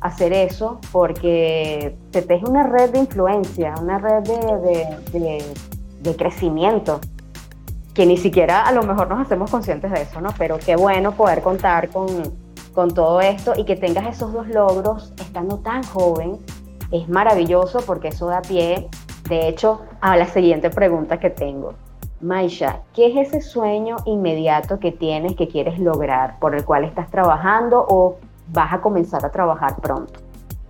hacer 0.00 0.32
eso 0.32 0.78
porque 0.90 1.96
se 2.12 2.22
teje 2.22 2.44
una 2.44 2.64
red 2.64 2.90
de 2.90 2.98
influencia, 2.98 3.74
una 3.80 3.98
red 3.98 4.22
de, 4.22 5.44
de, 6.00 6.16
crecimiento 6.16 7.00
que 7.94 8.06
ni 8.06 8.16
siquiera 8.16 8.66
a 8.66 8.72
lo 8.72 8.82
mejor 8.82 9.08
nos 9.08 9.20
hacemos 9.20 9.50
conscientes 9.50 9.90
de 9.90 10.02
eso, 10.02 10.20
¿no? 10.20 10.30
Pero 10.38 10.58
qué 10.58 10.76
bueno 10.76 11.12
poder 11.12 11.42
contar 11.42 11.90
con, 11.90 12.06
con 12.72 12.92
todo 12.92 13.20
esto 13.20 13.52
y 13.56 13.64
que 13.64 13.76
tengas 13.76 14.06
esos 14.06 14.32
dos 14.32 14.48
logros 14.48 15.12
estando 15.18 15.58
tan 15.58 15.82
joven 15.82 16.38
es 16.90 17.08
maravilloso 17.08 17.80
porque 17.86 18.08
eso 18.08 18.26
da 18.26 18.42
pie, 18.42 18.88
de 19.28 19.48
hecho, 19.48 19.80
a 20.00 20.16
la 20.16 20.26
siguiente 20.26 20.70
pregunta 20.70 21.18
que 21.18 21.30
tengo. 21.30 21.74
Maisha, 22.20 22.82
¿qué 22.94 23.06
es 23.06 23.28
ese 23.28 23.40
sueño 23.40 23.96
inmediato 24.04 24.78
que 24.78 24.92
tienes, 24.92 25.34
que 25.34 25.48
quieres 25.48 25.78
lograr, 25.78 26.38
por 26.38 26.54
el 26.54 26.64
cual 26.64 26.84
estás 26.84 27.10
trabajando 27.10 27.84
o 27.88 28.18
vas 28.48 28.72
a 28.72 28.80
comenzar 28.80 29.24
a 29.24 29.30
trabajar 29.30 29.76
pronto? 29.80 30.20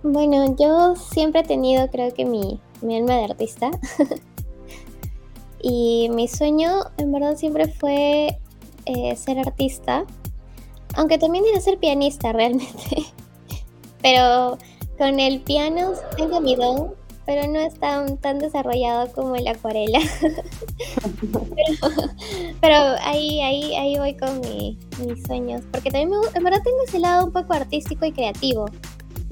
Bueno, 0.01 0.55
yo 0.57 0.95
siempre 0.95 1.41
he 1.41 1.43
tenido, 1.43 1.87
creo 1.89 2.13
que 2.13 2.25
mi, 2.25 2.59
mi 2.81 2.97
alma 2.97 3.15
de 3.15 3.25
artista. 3.25 3.69
y 5.63 6.09
mi 6.09 6.27
sueño, 6.27 6.91
en 6.97 7.13
verdad, 7.13 7.37
siempre 7.37 7.69
fue 7.69 8.37
eh, 8.85 9.15
ser 9.15 9.39
artista. 9.39 10.05
Aunque 10.95 11.17
también 11.17 11.45
era 11.49 11.61
ser 11.61 11.79
pianista, 11.79 12.33
realmente. 12.33 13.05
Pero 14.01 14.57
con 14.97 15.21
el 15.21 15.39
piano 15.39 15.93
tengo 16.17 16.41
mi 16.41 16.57
don, 16.57 16.93
pero 17.25 17.47
no 17.47 17.61
está 17.61 18.05
tan 18.17 18.39
desarrollado 18.39 19.09
como 19.13 19.37
el 19.37 19.47
acuarela. 19.47 19.99
pero, 22.59 22.75
ahí, 23.01 23.39
ahí, 23.39 23.73
ahí 23.75 23.97
voy 23.97 24.17
con 24.17 24.41
mis 24.41 25.23
sueños, 25.25 25.61
porque 25.71 25.91
también 25.91 26.09
me, 26.09 26.17
en 26.35 26.43
verdad 26.43 26.61
tengo 26.61 26.83
ese 26.85 26.99
lado 26.99 27.25
un 27.25 27.31
poco 27.31 27.53
artístico 27.53 28.05
y 28.05 28.11
creativo. 28.11 28.65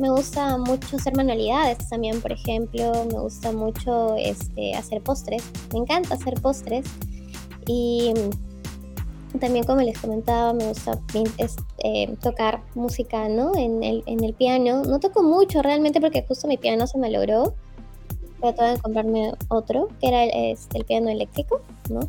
Me 0.01 0.09
gusta 0.09 0.57
mucho 0.57 0.97
hacer 0.97 1.15
manualidades 1.15 1.87
también, 1.87 2.19
por 2.21 2.31
ejemplo, 2.31 2.91
me 3.05 3.19
gusta 3.19 3.51
mucho 3.51 4.15
este, 4.17 4.73
hacer 4.73 5.01
postres, 5.01 5.43
me 5.71 5.79
encanta 5.79 6.15
hacer 6.15 6.41
postres 6.41 6.85
y 7.67 8.11
también 9.39 9.63
como 9.63 9.81
les 9.81 9.97
comentaba 9.99 10.53
me 10.53 10.67
gusta 10.67 10.99
eh, 11.83 12.15
tocar 12.19 12.63
música 12.73 13.29
¿no? 13.29 13.55
en, 13.55 13.83
el, 13.83 14.03
en 14.07 14.23
el 14.23 14.33
piano, 14.33 14.83
no 14.83 14.99
toco 14.99 15.21
mucho 15.21 15.61
realmente 15.61 16.01
porque 16.01 16.25
justo 16.27 16.47
mi 16.47 16.57
piano 16.57 16.87
se 16.87 16.97
me 16.97 17.11
logró, 17.11 17.53
trato 18.39 18.63
de 18.63 18.79
comprarme 18.79 19.33
otro 19.49 19.87
que 20.01 20.07
era 20.07 20.23
el, 20.23 20.31
este, 20.51 20.79
el 20.79 20.85
piano 20.85 21.09
eléctrico, 21.09 21.61
¿no? 21.91 22.01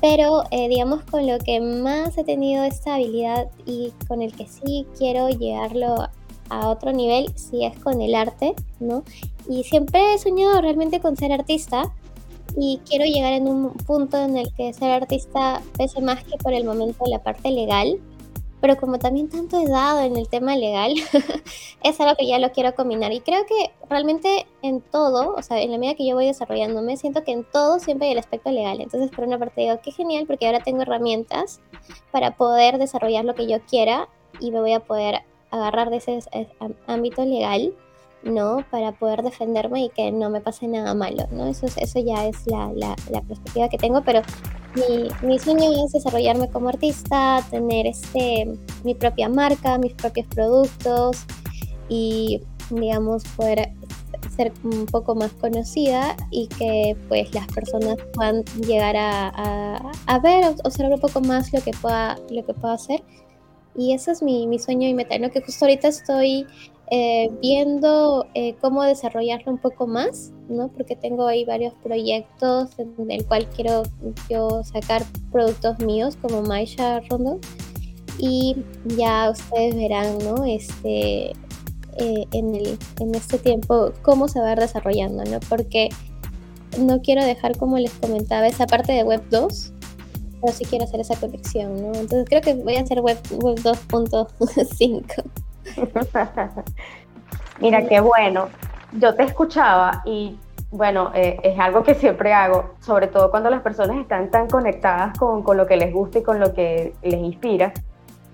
pero 0.00 0.44
eh, 0.50 0.68
digamos 0.68 1.02
con 1.04 1.26
lo 1.26 1.38
que 1.38 1.60
más 1.60 2.16
he 2.16 2.24
tenido 2.24 2.64
esta 2.64 2.94
habilidad 2.94 3.48
y 3.66 3.92
con 4.08 4.22
el 4.22 4.34
que 4.34 4.46
sí 4.46 4.86
quiero 4.98 5.28
llegarlo 5.28 6.08
a 6.60 6.68
otro 6.68 6.92
nivel, 6.92 7.32
sí 7.36 7.64
es 7.64 7.78
con 7.78 8.00
el 8.00 8.14
arte, 8.14 8.54
¿no? 8.80 9.02
Y 9.48 9.64
siempre 9.64 10.14
he 10.14 10.18
soñado 10.18 10.60
realmente 10.60 11.00
con 11.00 11.16
ser 11.16 11.32
artista 11.32 11.92
y 12.56 12.80
quiero 12.88 13.04
llegar 13.04 13.32
en 13.32 13.48
un 13.48 13.72
punto 13.72 14.16
en 14.16 14.36
el 14.36 14.52
que 14.54 14.72
ser 14.72 14.90
artista 14.90 15.60
pese 15.76 16.00
más 16.00 16.22
que 16.24 16.36
por 16.38 16.52
el 16.52 16.64
momento 16.64 17.04
la 17.06 17.22
parte 17.22 17.50
legal, 17.50 17.98
pero 18.60 18.76
como 18.76 18.98
también 18.98 19.28
tanto 19.28 19.60
he 19.60 19.66
dado 19.66 20.00
en 20.00 20.16
el 20.16 20.28
tema 20.28 20.56
legal, 20.56 20.94
es 21.82 22.00
algo 22.00 22.14
que 22.16 22.26
ya 22.26 22.38
lo 22.38 22.50
quiero 22.52 22.74
combinar. 22.74 23.12
Y 23.12 23.20
creo 23.20 23.44
que 23.44 23.72
realmente 23.90 24.46
en 24.62 24.80
todo, 24.80 25.34
o 25.34 25.42
sea, 25.42 25.60
en 25.60 25.70
la 25.70 25.76
medida 25.76 25.96
que 25.96 26.06
yo 26.06 26.14
voy 26.14 26.26
desarrollándome, 26.26 26.96
siento 26.96 27.24
que 27.24 27.32
en 27.32 27.44
todo 27.44 27.78
siempre 27.78 28.06
hay 28.06 28.12
el 28.12 28.18
aspecto 28.18 28.50
legal. 28.50 28.80
Entonces, 28.80 29.10
por 29.10 29.26
una 29.26 29.38
parte 29.38 29.60
digo, 29.60 29.78
qué 29.82 29.90
genial, 29.92 30.24
porque 30.26 30.46
ahora 30.46 30.60
tengo 30.60 30.80
herramientas 30.80 31.60
para 32.10 32.36
poder 32.36 32.78
desarrollar 32.78 33.26
lo 33.26 33.34
que 33.34 33.46
yo 33.46 33.60
quiera 33.68 34.08
y 34.40 34.50
me 34.50 34.60
voy 34.60 34.72
a 34.72 34.80
poder 34.80 35.24
agarrar 35.54 35.90
de 35.90 35.98
ese 35.98 36.18
ámbito 36.86 37.24
legal, 37.24 37.72
¿no? 38.22 38.64
Para 38.70 38.92
poder 38.92 39.22
defenderme 39.22 39.84
y 39.84 39.88
que 39.90 40.10
no 40.10 40.30
me 40.30 40.40
pase 40.40 40.66
nada 40.66 40.94
malo, 40.94 41.24
¿no? 41.30 41.46
Eso, 41.46 41.66
eso 41.66 42.00
ya 42.00 42.26
es 42.26 42.46
la, 42.46 42.72
la, 42.74 42.96
la 43.10 43.20
perspectiva 43.22 43.68
que 43.68 43.78
tengo, 43.78 44.02
pero 44.02 44.22
mi, 44.74 45.08
mi, 45.26 45.38
sueño 45.38 45.84
es 45.84 45.92
desarrollarme 45.92 46.48
como 46.50 46.68
artista, 46.68 47.44
tener 47.50 47.86
este, 47.86 48.58
mi 48.82 48.94
propia 48.94 49.28
marca, 49.28 49.78
mis 49.78 49.94
propios 49.94 50.26
productos 50.28 51.24
y, 51.88 52.40
digamos, 52.70 53.22
poder 53.36 53.72
ser 54.36 54.52
un 54.64 54.86
poco 54.86 55.14
más 55.14 55.32
conocida 55.32 56.16
y 56.30 56.48
que 56.48 56.96
pues 57.08 57.32
las 57.34 57.46
personas 57.48 57.96
puedan 58.14 58.42
llegar 58.66 58.96
a, 58.96 59.28
a, 59.28 59.92
a 60.06 60.18
ver, 60.18 60.44
observar 60.64 60.94
un 60.94 61.00
poco 61.00 61.20
más 61.20 61.52
lo 61.52 61.60
que 61.60 61.72
pueda, 61.72 62.18
lo 62.30 62.44
que 62.44 62.54
pueda 62.54 62.74
hacer. 62.74 63.02
Y 63.76 63.92
ese 63.92 64.12
es 64.12 64.22
mi, 64.22 64.46
mi 64.46 64.58
sueño 64.58 64.88
y 64.88 64.94
meta, 64.94 65.18
¿no? 65.18 65.30
Que 65.30 65.40
justo 65.40 65.64
ahorita 65.64 65.88
estoy 65.88 66.46
eh, 66.90 67.30
viendo 67.40 68.26
eh, 68.34 68.54
cómo 68.60 68.82
desarrollarlo 68.82 69.52
un 69.52 69.58
poco 69.58 69.86
más, 69.86 70.32
¿no? 70.48 70.68
Porque 70.68 70.96
tengo 70.96 71.26
ahí 71.26 71.44
varios 71.44 71.74
proyectos 71.82 72.70
en 72.78 73.10
el 73.10 73.26
cual 73.26 73.48
quiero 73.48 73.84
yo 74.28 74.62
sacar 74.64 75.02
productos 75.32 75.78
míos 75.80 76.16
como 76.20 76.42
Maisha 76.42 77.00
Rondon 77.08 77.40
y 78.18 78.56
ya 78.96 79.30
ustedes 79.30 79.74
verán, 79.74 80.18
¿no? 80.18 80.44
Este, 80.44 81.30
eh, 81.96 82.26
en, 82.32 82.54
el, 82.54 82.78
en 83.00 83.14
este 83.14 83.38
tiempo 83.38 83.92
cómo 84.02 84.28
se 84.28 84.40
va 84.40 84.54
desarrollando, 84.54 85.24
¿no? 85.24 85.40
Porque 85.48 85.88
no 86.78 87.00
quiero 87.00 87.24
dejar, 87.24 87.56
como 87.56 87.78
les 87.78 87.92
comentaba, 87.92 88.46
esa 88.46 88.66
parte 88.66 88.92
de 88.92 89.04
Web 89.04 89.22
2, 89.30 89.72
pero 90.44 90.56
sí 90.56 90.64
quiero 90.66 90.84
hacer 90.84 91.00
esa 91.00 91.16
conexión, 91.16 91.74
¿no? 91.80 91.88
Entonces 91.94 92.26
creo 92.28 92.42
que 92.42 92.52
voy 92.52 92.76
a 92.76 92.82
hacer 92.82 93.00
Web, 93.00 93.16
web 93.38 93.56
2.5. 93.56 95.24
Mira, 97.60 97.86
qué 97.86 98.00
bueno. 98.00 98.48
Yo 98.92 99.14
te 99.14 99.22
escuchaba 99.22 100.02
y 100.04 100.36
bueno, 100.70 101.12
eh, 101.14 101.38
es 101.42 101.58
algo 101.58 101.82
que 101.82 101.94
siempre 101.94 102.34
hago, 102.34 102.74
sobre 102.80 103.06
todo 103.06 103.30
cuando 103.30 103.48
las 103.48 103.62
personas 103.62 103.96
están 103.96 104.30
tan 104.30 104.48
conectadas 104.48 105.18
con, 105.18 105.42
con 105.42 105.56
lo 105.56 105.66
que 105.66 105.78
les 105.78 105.94
gusta 105.94 106.18
y 106.18 106.22
con 106.22 106.38
lo 106.38 106.52
que 106.52 106.92
les 107.02 107.20
inspira. 107.20 107.72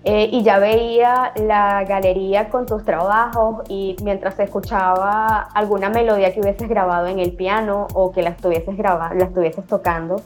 Eh, 0.03 0.31
y 0.33 0.43
ya 0.43 0.59
veía 0.59 1.33
la 1.37 1.85
galería 1.85 2.49
con 2.49 2.67
tus 2.67 2.85
trabajos 2.85 3.63
y 3.69 3.95
mientras 4.03 4.37
escuchaba 4.41 5.43
alguna 5.55 5.91
melodía 5.91 6.35
que 6.35 6.41
hubieses 6.41 6.69
grabado 6.69 7.07
en 7.07 7.21
el 7.21 7.35
piano 7.35 7.87
o 7.95 8.11
que 8.11 8.23
la 8.23 8.31
estuvieses, 8.31 8.77
la 8.79 9.11
estuvieses 9.21 9.65
tocando 9.67 10.17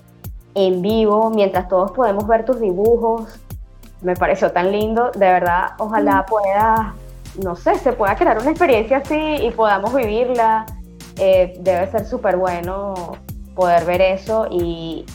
en 0.54 0.82
vivo, 0.82 1.30
mientras 1.30 1.68
todos 1.68 1.92
podemos 1.92 2.26
ver 2.26 2.44
tus 2.44 2.60
dibujos, 2.60 3.40
me 4.02 4.14
pareció 4.14 4.52
tan 4.52 4.70
lindo, 4.70 5.10
de 5.12 5.26
verdad, 5.26 5.70
ojalá 5.78 6.26
pueda, 6.26 6.94
no 7.42 7.56
sé, 7.56 7.74
se 7.78 7.92
pueda 7.92 8.14
crear 8.16 8.38
una 8.38 8.50
experiencia 8.50 8.98
así 8.98 9.14
y 9.14 9.50
podamos 9.50 9.94
vivirla. 9.94 10.66
Eh, 11.16 11.56
debe 11.60 11.90
ser 11.90 12.04
súper 12.06 12.36
bueno 12.36 12.94
poder 13.54 13.84
ver 13.84 14.02
eso 14.02 14.46
y, 14.50 15.06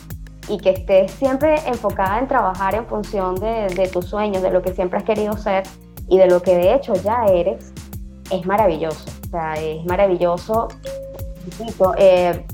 y, 0.48 0.58
que 0.58 0.70
estés 0.70 1.12
siempre 1.12 1.56
enfocada 1.66 2.18
en 2.18 2.26
trabajar 2.26 2.74
en 2.74 2.86
función 2.86 3.34
de, 3.34 3.66
de, 3.74 3.86
tus 3.86 4.06
sueños, 4.06 4.42
de 4.42 4.50
lo 4.50 4.62
que 4.62 4.72
siempre 4.72 4.98
has 4.98 5.04
querido 5.04 5.36
ser 5.36 5.64
y 6.08 6.16
de 6.16 6.26
lo 6.26 6.40
que 6.40 6.56
de 6.56 6.74
hecho 6.74 6.94
ya 6.94 7.26
eres, 7.26 7.72
es 8.30 8.46
maravilloso. 8.46 9.04
O 9.26 9.30
sea, 9.30 9.54
es 9.54 9.84
maravilloso. 9.84 10.68
Eh, 11.98 12.46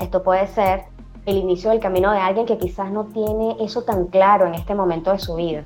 esto 0.00 0.22
puede 0.22 0.46
ser 0.46 0.84
el 1.26 1.36
inicio 1.36 1.70
del 1.70 1.80
camino 1.80 2.12
de 2.12 2.18
alguien 2.18 2.46
que 2.46 2.56
quizás 2.56 2.90
no 2.90 3.04
tiene 3.04 3.56
eso 3.60 3.82
tan 3.82 4.06
claro 4.06 4.46
en 4.46 4.54
este 4.54 4.74
momento 4.74 5.12
de 5.12 5.18
su 5.18 5.34
vida. 5.34 5.64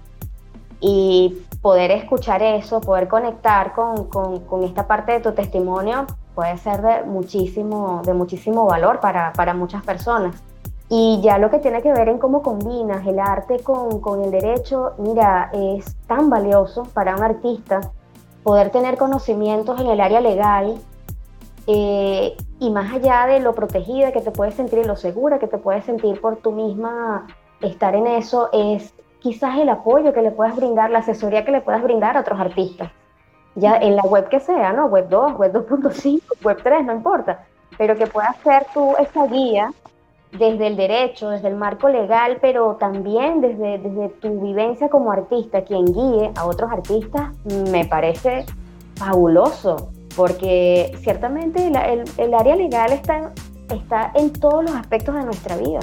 Y 0.80 1.36
poder 1.60 1.90
escuchar 1.90 2.42
eso, 2.42 2.80
poder 2.80 3.06
conectar 3.06 3.74
con, 3.74 4.06
con, 4.06 4.64
esta 4.64 4.86
parte 4.86 5.12
de 5.12 5.20
tu 5.20 5.32
testimonio 5.32 6.06
puede 6.34 6.56
ser 6.56 6.80
de 6.80 7.02
muchísimo, 7.04 8.00
de 8.04 8.14
muchísimo 8.14 8.64
valor 8.64 9.00
para, 9.00 9.32
para, 9.34 9.52
muchas 9.52 9.84
personas. 9.84 10.42
Y 10.88 11.20
ya 11.22 11.38
lo 11.38 11.50
que 11.50 11.58
tiene 11.58 11.82
que 11.82 11.92
ver 11.92 12.08
en 12.08 12.18
cómo 12.18 12.42
combinas 12.42 13.06
el 13.06 13.18
arte 13.18 13.60
con, 13.60 14.00
con 14.00 14.24
el 14.24 14.30
derecho, 14.30 14.94
mira, 14.98 15.50
es 15.52 15.94
tan 16.06 16.30
valioso 16.30 16.84
para 16.94 17.14
un 17.14 17.22
artista 17.22 17.92
poder 18.42 18.70
tener 18.70 18.96
conocimientos 18.96 19.78
en 19.78 19.88
el 19.88 20.00
área 20.00 20.20
legal 20.20 20.80
eh, 21.66 22.36
y 22.60 22.70
más 22.70 22.92
allá 22.92 23.26
de 23.26 23.40
lo 23.40 23.54
protegida 23.54 24.12
que 24.12 24.20
te 24.20 24.30
puedes 24.30 24.54
sentir 24.54 24.80
y 24.80 24.84
lo 24.84 24.94
segura 24.94 25.38
que 25.38 25.48
te 25.48 25.56
puedes 25.56 25.84
sentir 25.84 26.20
por 26.20 26.36
tú 26.36 26.52
misma 26.52 27.26
estar 27.62 27.96
en 27.96 28.06
eso, 28.06 28.50
es 28.52 28.94
quizás 29.18 29.58
el 29.58 29.70
apoyo 29.70 30.12
que 30.12 30.20
le 30.20 30.30
puedas 30.30 30.54
brindar, 30.54 30.90
la 30.90 30.98
asesoría 30.98 31.44
que 31.44 31.52
le 31.52 31.62
puedas 31.62 31.82
brindar 31.82 32.18
a 32.18 32.20
otros 32.20 32.38
artistas. 32.38 32.90
Ya 33.54 33.76
en 33.76 33.96
la 33.96 34.02
web 34.02 34.28
que 34.28 34.40
sea, 34.40 34.74
¿no? 34.74 34.86
Web 34.86 35.08
2, 35.08 35.38
web 35.38 35.52
2.5, 35.52 36.20
web 36.44 36.58
3, 36.62 36.84
no 36.84 36.92
importa. 36.92 37.46
Pero 37.78 37.96
que 37.96 38.06
puedas 38.06 38.36
ser 38.44 38.66
tú 38.74 38.94
esa 38.98 39.26
guía 39.26 39.72
desde 40.32 40.66
el 40.66 40.76
derecho, 40.76 41.30
desde 41.30 41.48
el 41.48 41.56
marco 41.56 41.88
legal, 41.88 42.38
pero 42.42 42.76
también 42.76 43.40
desde, 43.40 43.78
desde 43.78 44.10
tu 44.20 44.38
vivencia 44.38 44.90
como 44.90 45.10
artista, 45.10 45.62
quien 45.62 45.86
guíe 45.86 46.30
a 46.36 46.44
otros 46.44 46.70
artistas, 46.70 47.34
me 47.70 47.86
parece 47.86 48.44
fabuloso 48.96 49.89
porque 50.16 50.92
ciertamente 51.02 51.66
el, 51.66 52.04
el, 52.18 52.34
área 52.34 52.56
legal 52.56 52.92
está, 52.92 53.32
está 53.72 54.12
en 54.14 54.32
todos 54.32 54.64
los 54.64 54.74
aspectos 54.74 55.14
de 55.14 55.24
nuestra 55.24 55.56
vida. 55.56 55.80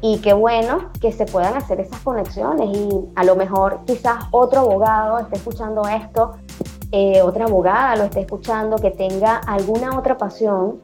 Y 0.00 0.18
qué 0.18 0.34
bueno 0.34 0.90
que 1.00 1.12
se 1.12 1.24
puedan 1.24 1.54
hacer 1.54 1.80
esas 1.80 2.00
conexiones 2.00 2.76
y 2.76 2.88
a 3.14 3.24
lo 3.24 3.36
mejor 3.36 3.80
quizás 3.86 4.24
otro 4.32 4.60
abogado 4.60 5.18
esté 5.18 5.36
escuchando 5.36 5.82
esto, 5.88 6.32
eh, 6.92 7.22
otra 7.22 7.46
abogada 7.46 7.96
lo 7.96 8.04
esté 8.04 8.20
escuchando, 8.20 8.76
que 8.76 8.90
tenga 8.90 9.36
alguna 9.36 9.98
otra 9.98 10.18
pasión, 10.18 10.80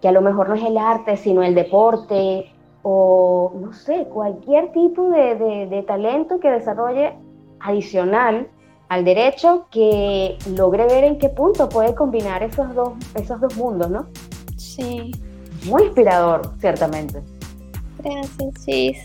que 0.00 0.08
a 0.08 0.12
lo 0.12 0.22
mejor 0.22 0.48
no 0.48 0.56
es 0.56 0.64
el 0.64 0.76
arte, 0.76 1.16
sino 1.16 1.42
el 1.42 1.54
deporte 1.54 2.52
o 2.82 3.52
no 3.54 3.72
sé, 3.72 4.06
cualquier 4.12 4.72
tipo 4.72 5.08
de, 5.08 5.36
de, 5.36 5.66
de 5.68 5.82
talento 5.84 6.38
que 6.40 6.50
desarrolle 6.50 7.14
adicional 7.60 8.48
al 8.88 9.04
derecho 9.04 9.66
que 9.70 10.38
logre 10.54 10.86
ver 10.86 11.04
en 11.04 11.18
qué 11.18 11.28
punto 11.28 11.68
puede 11.68 11.94
combinar 11.94 12.42
esos 12.42 12.74
dos, 12.74 12.92
esos 13.14 13.40
dos 13.40 13.56
mundos, 13.56 13.90
¿no? 13.90 14.06
Sí. 14.56 15.12
Muy 15.64 15.84
inspirador, 15.84 16.52
ciertamente. 16.60 17.22
Gracias, 17.98 18.62
sí. 18.64 18.96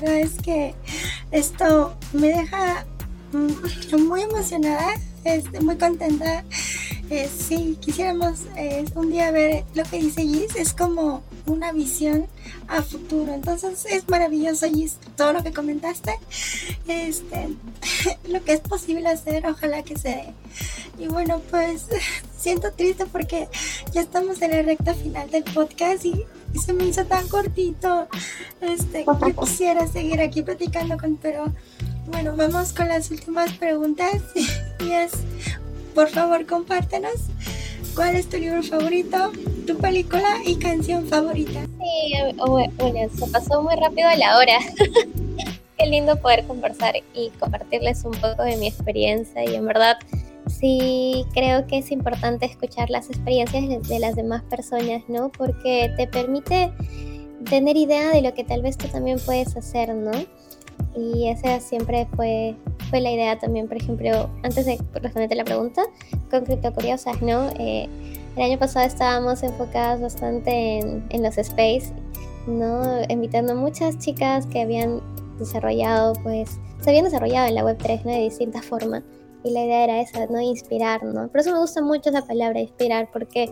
Pero 0.00 0.12
es 0.12 0.38
que 0.38 0.74
esto 1.30 1.94
me 2.12 2.28
deja 2.28 2.86
mm, 3.32 4.06
muy 4.08 4.22
emocionada, 4.22 4.94
este, 5.34 5.60
muy 5.60 5.76
contenta. 5.76 6.44
Eh, 7.10 7.28
sí, 7.28 7.78
quisiéramos 7.80 8.40
eh, 8.56 8.84
un 8.94 9.10
día 9.10 9.30
ver 9.30 9.64
lo 9.74 9.82
que 9.84 9.98
dice 9.98 10.22
Gis, 10.22 10.56
es 10.56 10.74
como 10.74 11.22
una 11.46 11.72
visión 11.72 12.26
a 12.68 12.82
futuro. 12.82 13.32
Entonces 13.32 13.86
es 13.86 14.08
maravilloso 14.08 14.66
y 14.66 14.90
todo 15.16 15.32
lo 15.32 15.42
que 15.42 15.52
comentaste, 15.52 16.18
este, 16.86 17.48
lo 18.28 18.44
que 18.44 18.52
es 18.52 18.60
posible 18.60 19.08
hacer, 19.08 19.46
ojalá 19.46 19.82
que 19.82 19.96
se 19.96 20.08
dé. 20.08 20.34
Y 20.98 21.06
bueno, 21.08 21.40
pues 21.50 21.86
siento 22.38 22.72
triste 22.72 23.06
porque 23.06 23.48
ya 23.92 24.02
estamos 24.02 24.42
en 24.42 24.50
la 24.50 24.62
recta 24.62 24.94
final 24.94 25.30
del 25.30 25.44
podcast 25.44 26.04
y, 26.04 26.24
se 26.64 26.72
me 26.72 26.86
hizo 26.86 27.04
tan 27.04 27.28
cortito. 27.28 28.08
Este, 28.60 29.04
yo 29.04 29.36
quisiera 29.36 29.86
seguir 29.86 30.20
aquí 30.20 30.42
platicando 30.42 30.96
con, 30.96 31.16
pero 31.16 31.44
bueno, 32.06 32.34
vamos 32.36 32.72
con 32.72 32.88
las 32.88 33.10
últimas 33.10 33.52
preguntas 33.52 34.22
y 34.84 34.92
es 34.92 35.12
por 35.94 36.08
favor 36.08 36.46
compártenos 36.46 37.14
cuál 37.94 38.14
es 38.14 38.28
tu 38.28 38.36
libro 38.36 38.62
favorito, 38.62 39.32
tu 39.66 39.76
película 39.78 40.36
y 40.44 40.56
canción 40.56 41.06
favorita. 41.06 41.64
Sí, 41.64 42.12
bueno, 42.46 43.10
se 43.12 43.26
pasó 43.26 43.62
muy 43.62 43.74
rápido 43.74 44.08
la 44.16 44.38
hora. 44.38 44.58
Qué 45.78 45.86
lindo 45.86 46.16
poder 46.20 46.46
conversar 46.46 46.94
y 47.14 47.30
compartirles 47.40 48.04
un 48.04 48.12
poco 48.12 48.42
de 48.42 48.56
mi 48.56 48.68
experiencia 48.68 49.44
y 49.44 49.54
en 49.54 49.66
verdad 49.66 49.96
sí 50.48 51.24
creo 51.34 51.66
que 51.66 51.78
es 51.78 51.90
importante 51.90 52.46
escuchar 52.46 52.90
las 52.90 53.08
experiencias 53.08 53.88
de 53.88 53.98
las 53.98 54.16
demás 54.16 54.42
personas, 54.44 55.02
¿no? 55.08 55.30
Porque 55.30 55.92
te 55.96 56.06
permite 56.06 56.72
tener 57.48 57.76
idea 57.76 58.10
de 58.10 58.22
lo 58.22 58.34
que 58.34 58.44
tal 58.44 58.62
vez 58.62 58.76
tú 58.76 58.88
también 58.88 59.18
puedes 59.24 59.56
hacer, 59.56 59.94
¿no? 59.94 60.12
Y 60.96 61.28
esa 61.28 61.60
siempre 61.60 62.06
fue, 62.16 62.56
fue 62.90 63.00
la 63.00 63.10
idea 63.10 63.38
también, 63.38 63.68
por 63.68 63.76
ejemplo, 63.76 64.30
antes 64.42 64.66
de 64.66 64.78
responderte 64.94 65.34
la 65.34 65.44
pregunta, 65.44 65.82
con 66.30 66.44
Cripto 66.44 66.72
Curiosas, 66.72 67.20
¿no? 67.22 67.48
Eh, 67.58 67.88
el 68.36 68.42
año 68.42 68.58
pasado 68.58 68.86
estábamos 68.86 69.42
enfocadas 69.42 70.00
bastante 70.00 70.78
en, 70.78 71.04
en 71.10 71.22
los 71.22 71.38
space, 71.38 71.92
¿no? 72.46 73.02
Invitando 73.08 73.54
muchas 73.54 73.98
chicas 73.98 74.46
que 74.46 74.62
habían 74.62 75.00
desarrollado, 75.38 76.14
pues, 76.22 76.58
se 76.80 76.90
habían 76.90 77.04
desarrollado 77.04 77.48
en 77.48 77.54
la 77.54 77.64
Web3, 77.64 78.04
¿no? 78.04 78.12
De 78.12 78.20
distintas 78.20 78.64
formas. 78.64 79.02
Y 79.44 79.50
la 79.50 79.64
idea 79.64 79.84
era 79.84 80.00
esa, 80.00 80.26
¿no? 80.26 80.40
Inspirar, 80.40 81.04
¿no? 81.04 81.28
Por 81.28 81.40
eso 81.40 81.52
me 81.52 81.58
gusta 81.58 81.80
mucho 81.80 82.10
esa 82.10 82.26
palabra, 82.26 82.60
inspirar, 82.60 83.08
porque 83.12 83.50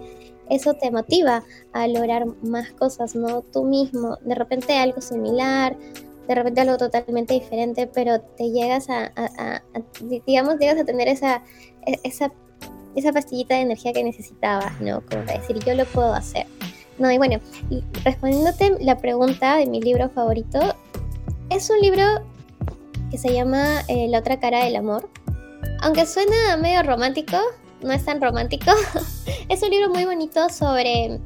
eso 0.49 0.75
te 0.75 0.91
motiva 0.91 1.45
a 1.73 1.89
lograr 1.89 2.27
más 2.43 2.73
cosas, 2.73 3.15
¿no? 3.15 3.43
Tú 3.43 3.65
mismo, 3.65 4.17
de 4.23 4.35
repente 4.35 4.77
algo 4.77 5.01
similar, 5.01 5.77
de 6.27 6.35
repente 6.35 6.61
algo 6.61 6.77
totalmente 6.77 7.35
diferente, 7.35 7.87
pero 7.87 8.21
te 8.21 8.51
llegas 8.51 8.89
a, 8.89 9.13
digamos, 10.27 10.59
llegas 10.59 10.79
a 10.79 10.85
tener 10.85 11.09
esa, 11.09 11.43
e, 11.87 11.99
esa, 12.03 12.33
esa 12.95 13.13
pastillita 13.13 13.55
de 13.55 13.63
energía 13.63 13.93
que 13.93 14.03
necesitabas, 14.03 14.81
¿no? 14.81 15.03
Como 15.07 15.25
para 15.25 15.39
decir, 15.39 15.59
yo 15.65 15.75
lo 15.75 15.85
puedo 15.87 16.13
hacer. 16.13 16.47
No, 16.99 17.11
y 17.11 17.19
bueno, 17.19 17.41
respondiéndote 18.05 18.77
la 18.81 18.97
pregunta 18.97 19.57
de 19.57 19.67
mi 19.67 19.81
libro 19.81 20.09
favorito, 20.09 20.59
es 21.51 21.69
un 21.71 21.81
libro 21.81 22.03
que 23.11 23.19
se 23.19 23.33
llama 23.33 23.83
eh, 23.89 24.09
La 24.09 24.19
otra 24.19 24.41
cara 24.41 24.65
del 24.65 24.77
amor. 24.77 25.09
Aunque 25.83 26.07
suena 26.07 26.57
medio 26.57 26.83
romántico, 26.83 27.37
no 27.83 27.93
es 27.93 28.05
tan 28.05 28.21
romántico. 28.21 28.73
es 29.49 29.63
un 29.63 29.71
libro 29.71 29.91
muy 29.91 30.05
bonito 30.07 30.49
sobre 30.49 31.21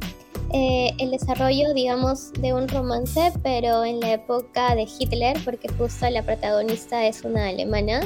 eh, 0.53 0.93
el 0.99 1.11
desarrollo, 1.11 1.73
digamos, 1.75 2.33
de 2.35 2.53
un 2.53 2.69
romance, 2.69 3.33
pero 3.43 3.85
en 3.85 4.01
la 4.01 4.15
época 4.15 4.75
de 4.75 4.83
Hitler, 4.83 5.37
porque 5.45 5.69
justo 5.79 6.09
la 6.11 6.23
protagonista 6.23 7.07
es 7.07 7.23
una 7.25 7.49
alemana 7.49 8.01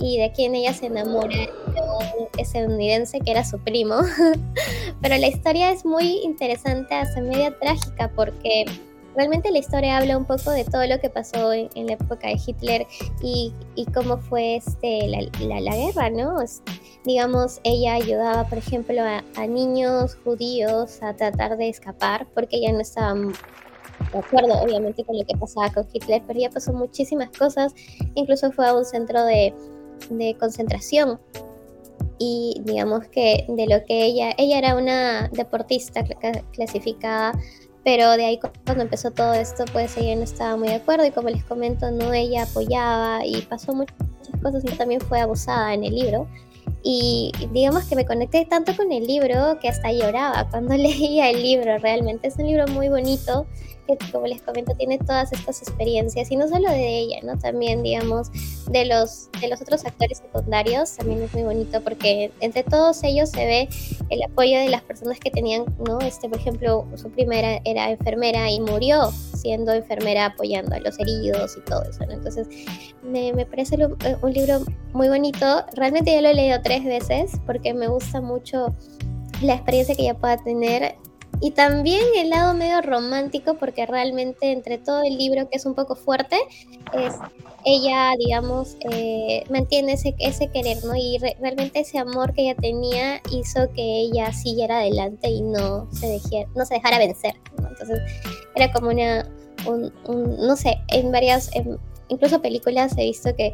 y 0.00 0.18
de 0.18 0.32
quien 0.32 0.54
ella 0.54 0.72
se 0.72 0.86
enamora 0.86 1.36
de 1.36 1.80
un 1.80 2.28
estadounidense 2.38 3.20
que 3.20 3.30
era 3.30 3.44
su 3.44 3.58
primo. 3.58 3.96
pero 5.02 5.16
la 5.16 5.28
historia 5.28 5.70
es 5.70 5.84
muy 5.84 6.20
interesante, 6.24 6.94
hasta 6.94 7.20
media 7.20 7.56
trágica, 7.58 8.10
porque 8.14 8.64
realmente 9.16 9.50
la 9.50 9.58
historia 9.58 9.98
habla 9.98 10.16
un 10.16 10.24
poco 10.24 10.50
de 10.50 10.64
todo 10.64 10.86
lo 10.86 10.98
que 11.00 11.10
pasó 11.10 11.52
en, 11.52 11.68
la 11.86 11.94
época 11.94 12.28
de 12.28 12.40
Hitler 12.44 12.86
y, 13.22 13.52
cómo 13.94 14.18
fue 14.18 14.56
este, 14.56 15.08
la, 15.08 15.76
guerra, 15.76 16.10
¿no? 16.10 16.38
digamos, 17.04 17.60
ella 17.64 17.94
ayudaba, 17.94 18.46
por 18.48 18.58
ejemplo, 18.58 19.02
a, 19.02 19.46
niños 19.46 20.16
judíos 20.24 21.02
a 21.02 21.14
tratar 21.14 21.56
de 21.56 21.68
escapar 21.68 22.26
porque 22.34 22.56
ella 22.56 22.72
no 22.72 22.80
estaba 22.80 23.14
de 23.14 24.18
acuerdo, 24.18 24.60
obviamente, 24.60 25.04
con 25.04 25.16
lo 25.18 25.24
que 25.24 25.36
pasaba 25.36 25.70
con 25.72 25.86
Hitler, 25.92 26.22
pero 26.26 26.38
ella 26.38 26.50
pasó 26.50 26.72
muchísimas 26.72 27.30
cosas, 27.30 27.74
incluso 28.14 28.50
fue 28.52 28.66
a 28.66 28.74
un 28.74 28.84
centro 28.84 29.24
de, 29.24 29.54
de 30.10 30.36
concentración 30.38 31.20
y 32.18 32.60
digamos 32.64 33.06
que 33.08 33.44
de 33.48 33.66
lo 33.66 33.84
que 33.84 34.04
ella, 34.04 34.32
ella 34.38 34.58
era 34.58 34.76
una 34.76 35.28
deportista 35.28 36.04
clasificada 36.52 37.32
pero 37.84 38.12
de 38.12 38.24
ahí 38.24 38.40
cuando 38.64 38.82
empezó 38.82 39.10
todo 39.10 39.34
esto, 39.34 39.64
pues 39.72 39.96
ella 39.96 40.14
no 40.16 40.22
estaba 40.22 40.56
muy 40.56 40.68
de 40.68 40.76
acuerdo 40.76 41.04
y 41.04 41.10
como 41.10 41.28
les 41.28 41.44
comento, 41.44 41.90
no 41.90 42.12
ella 42.12 42.44
apoyaba 42.44 43.26
y 43.26 43.42
pasó 43.42 43.74
muchas 43.74 43.96
cosas 44.42 44.64
y 44.64 44.68
también 44.76 45.00
fue 45.00 45.20
abusada 45.20 45.74
en 45.74 45.84
el 45.84 45.94
libro. 45.94 46.28
Y 46.84 47.32
digamos 47.52 47.84
que 47.84 47.94
me 47.94 48.06
conecté 48.06 48.44
tanto 48.44 48.76
con 48.76 48.90
el 48.92 49.06
libro 49.06 49.58
que 49.60 49.68
hasta 49.68 49.92
lloraba 49.92 50.48
cuando 50.50 50.74
leía 50.76 51.30
el 51.30 51.42
libro. 51.42 51.78
Realmente 51.78 52.28
es 52.28 52.36
un 52.36 52.46
libro 52.46 52.66
muy 52.68 52.88
bonito 52.88 53.46
que, 53.96 54.10
como 54.10 54.26
les 54.26 54.42
comento, 54.42 54.74
tiene 54.74 54.98
todas 54.98 55.32
estas 55.32 55.62
experiencias 55.62 56.30
y 56.30 56.36
no 56.36 56.48
solo 56.48 56.70
de 56.70 56.98
ella, 56.98 57.18
¿no? 57.22 57.38
También, 57.38 57.82
digamos, 57.82 58.30
de 58.70 58.84
los, 58.84 59.30
de 59.40 59.48
los 59.48 59.60
otros 59.60 59.84
actores 59.84 60.18
secundarios. 60.18 60.96
También 60.96 61.22
es 61.22 61.32
muy 61.32 61.42
bonito 61.42 61.80
porque 61.82 62.32
entre 62.40 62.62
todos 62.62 63.02
ellos 63.02 63.30
se 63.30 63.44
ve 63.44 63.68
el 64.10 64.22
apoyo 64.22 64.58
de 64.58 64.68
las 64.68 64.82
personas 64.82 65.18
que 65.18 65.30
tenían, 65.30 65.64
¿no? 65.86 66.00
Este, 66.00 66.28
por 66.28 66.38
ejemplo, 66.38 66.86
su 66.96 67.10
primera 67.10 67.60
era 67.64 67.90
enfermera 67.90 68.50
y 68.50 68.60
murió 68.60 69.10
siendo 69.36 69.72
enfermera 69.72 70.26
apoyando 70.26 70.76
a 70.76 70.80
los 70.80 70.98
heridos 70.98 71.56
y 71.56 71.60
todo 71.62 71.82
eso, 71.82 72.06
¿no? 72.06 72.12
Entonces, 72.12 72.46
me, 73.02 73.32
me 73.32 73.46
parece 73.46 73.76
un 74.22 74.32
libro 74.32 74.64
muy 74.92 75.08
bonito. 75.08 75.64
Realmente 75.74 76.14
yo 76.14 76.20
lo 76.20 76.28
he 76.28 76.34
leído 76.34 76.60
tres 76.62 76.84
veces 76.84 77.32
porque 77.46 77.74
me 77.74 77.88
gusta 77.88 78.20
mucho 78.20 78.74
la 79.42 79.54
experiencia 79.54 79.94
que 79.94 80.02
ella 80.02 80.14
pueda 80.14 80.36
tener 80.36 80.96
y 81.42 81.50
también 81.50 82.04
el 82.16 82.30
lado 82.30 82.54
medio 82.54 82.80
romántico 82.80 83.54
porque 83.54 83.84
realmente 83.84 84.52
entre 84.52 84.78
todo 84.78 85.02
el 85.02 85.18
libro 85.18 85.50
que 85.50 85.56
es 85.56 85.66
un 85.66 85.74
poco 85.74 85.96
fuerte 85.96 86.36
es 86.92 87.14
ella 87.64 88.12
digamos 88.16 88.76
eh, 88.90 89.42
mantiene 89.50 89.94
ese, 89.94 90.14
ese 90.20 90.48
querer 90.48 90.84
no 90.84 90.94
y 90.94 91.18
realmente 91.40 91.80
ese 91.80 91.98
amor 91.98 92.32
que 92.32 92.42
ella 92.42 92.54
tenía 92.54 93.20
hizo 93.32 93.68
que 93.72 93.82
ella 93.82 94.32
siguiera 94.32 94.78
adelante 94.78 95.28
y 95.28 95.42
no 95.42 95.88
se 95.92 96.06
dejara, 96.06 96.48
no 96.54 96.64
se 96.64 96.74
dejara 96.74 96.98
vencer 96.98 97.34
entonces 97.58 97.98
era 98.54 98.72
como 98.72 98.90
una 98.90 99.28
un, 99.66 99.92
no 100.38 100.56
sé 100.56 100.78
en 100.88 101.10
varias 101.10 101.50
incluso 102.08 102.40
películas 102.40 102.96
he 102.96 103.02
visto 103.02 103.34
que 103.34 103.52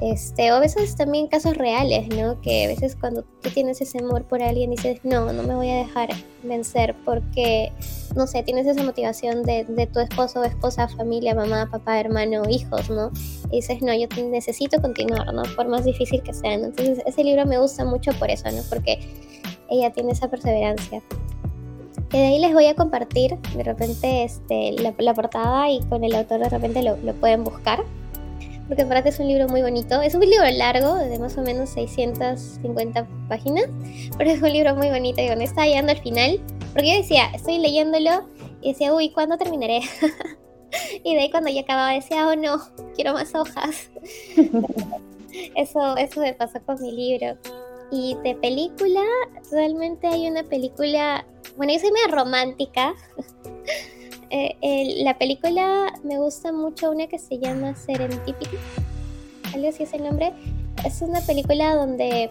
este, 0.00 0.52
o 0.52 0.54
a 0.54 0.60
veces 0.60 0.94
también 0.94 1.26
casos 1.26 1.56
reales, 1.56 2.08
¿no? 2.08 2.40
Que 2.40 2.66
a 2.66 2.68
veces 2.68 2.94
cuando 2.94 3.24
tú 3.42 3.50
tienes 3.50 3.80
ese 3.80 3.98
amor 3.98 4.24
por 4.24 4.42
alguien 4.42 4.70
dices, 4.70 5.00
no, 5.02 5.32
no 5.32 5.42
me 5.42 5.54
voy 5.56 5.70
a 5.70 5.76
dejar 5.76 6.10
vencer 6.44 6.94
porque, 7.04 7.72
no 8.14 8.28
sé, 8.28 8.44
tienes 8.44 8.66
esa 8.66 8.82
motivación 8.84 9.42
de, 9.42 9.64
de 9.64 9.86
tu 9.88 9.98
esposo 9.98 10.44
esposa, 10.44 10.86
familia, 10.88 11.34
mamá, 11.34 11.68
papá, 11.70 11.98
hermano, 11.98 12.42
hijos, 12.48 12.88
¿no? 12.90 13.10
Y 13.50 13.56
dices, 13.56 13.82
no, 13.82 13.92
yo 13.92 14.06
necesito 14.30 14.80
continuar, 14.80 15.34
¿no? 15.34 15.42
Por 15.56 15.66
más 15.66 15.84
difícil 15.84 16.22
que 16.22 16.32
sea. 16.32 16.54
Entonces, 16.54 17.00
ese 17.04 17.24
libro 17.24 17.44
me 17.44 17.58
gusta 17.58 17.84
mucho 17.84 18.12
por 18.20 18.30
eso, 18.30 18.48
¿no? 18.52 18.62
Porque 18.68 19.00
ella 19.68 19.92
tiene 19.92 20.12
esa 20.12 20.28
perseverancia. 20.28 21.02
Que 22.08 22.18
de 22.18 22.26
ahí 22.26 22.38
les 22.38 22.54
voy 22.54 22.66
a 22.66 22.74
compartir 22.74 23.36
de 23.54 23.64
repente 23.64 24.22
este, 24.22 24.72
la, 24.72 25.14
portada 25.14 25.68
y 25.70 25.80
con 25.80 26.04
el 26.04 26.14
autor 26.14 26.38
de 26.40 26.48
repente 26.48 26.82
lo, 26.82 26.96
lo 26.98 27.12
pueden 27.14 27.42
buscar 27.44 27.84
porque 28.68 28.84
verdad 28.84 29.06
es 29.06 29.18
un 29.18 29.26
libro 29.26 29.48
muy 29.48 29.62
bonito. 29.62 30.00
Es 30.02 30.14
un 30.14 30.20
libro 30.20 30.44
largo, 30.52 30.96
de 30.96 31.18
más 31.18 31.36
o 31.38 31.42
menos 31.42 31.70
650 31.70 33.08
páginas, 33.28 33.64
pero 34.16 34.30
es 34.30 34.42
un 34.42 34.52
libro 34.52 34.74
muy 34.76 34.90
bonito. 34.90 35.22
Y 35.22 35.26
cuando 35.26 35.44
estaba 35.44 35.66
llegando 35.66 35.92
al 35.92 35.98
final, 35.98 36.38
porque 36.74 36.92
yo 36.92 36.96
decía, 36.98 37.30
estoy 37.34 37.58
leyéndolo 37.58 38.28
y 38.60 38.72
decía, 38.72 38.92
uy, 38.94 39.10
¿cuándo 39.10 39.38
terminaré? 39.38 39.80
y 41.04 41.14
de 41.14 41.22
ahí 41.22 41.30
cuando 41.30 41.50
ya 41.50 41.62
acababa 41.62 41.92
decía, 41.92 42.28
oh 42.28 42.36
no, 42.36 42.58
quiero 42.94 43.14
más 43.14 43.34
hojas. 43.34 43.90
eso, 45.56 45.96
eso 45.96 46.20
me 46.20 46.34
pasó 46.34 46.60
con 46.64 46.80
mi 46.82 46.92
libro. 46.92 47.38
Y 47.90 48.16
de 48.22 48.34
película, 48.34 49.02
realmente 49.50 50.06
hay 50.06 50.28
una 50.28 50.42
película, 50.42 51.26
bueno, 51.56 51.72
yo 51.72 51.78
soy 51.78 51.92
medio 51.92 52.14
romántica. 52.14 52.94
Eh, 54.30 55.02
la 55.02 55.16
película 55.16 55.92
me 56.04 56.18
gusta 56.18 56.52
mucho 56.52 56.90
una 56.90 57.06
que 57.06 57.18
se 57.18 57.38
llama 57.38 57.74
Serendipity, 57.74 58.56
algo 59.54 59.68
así 59.68 59.84
es 59.84 59.92
el 59.94 60.04
nombre. 60.04 60.32
Es 60.84 61.02
una 61.02 61.20
película 61.20 61.74
donde 61.74 62.30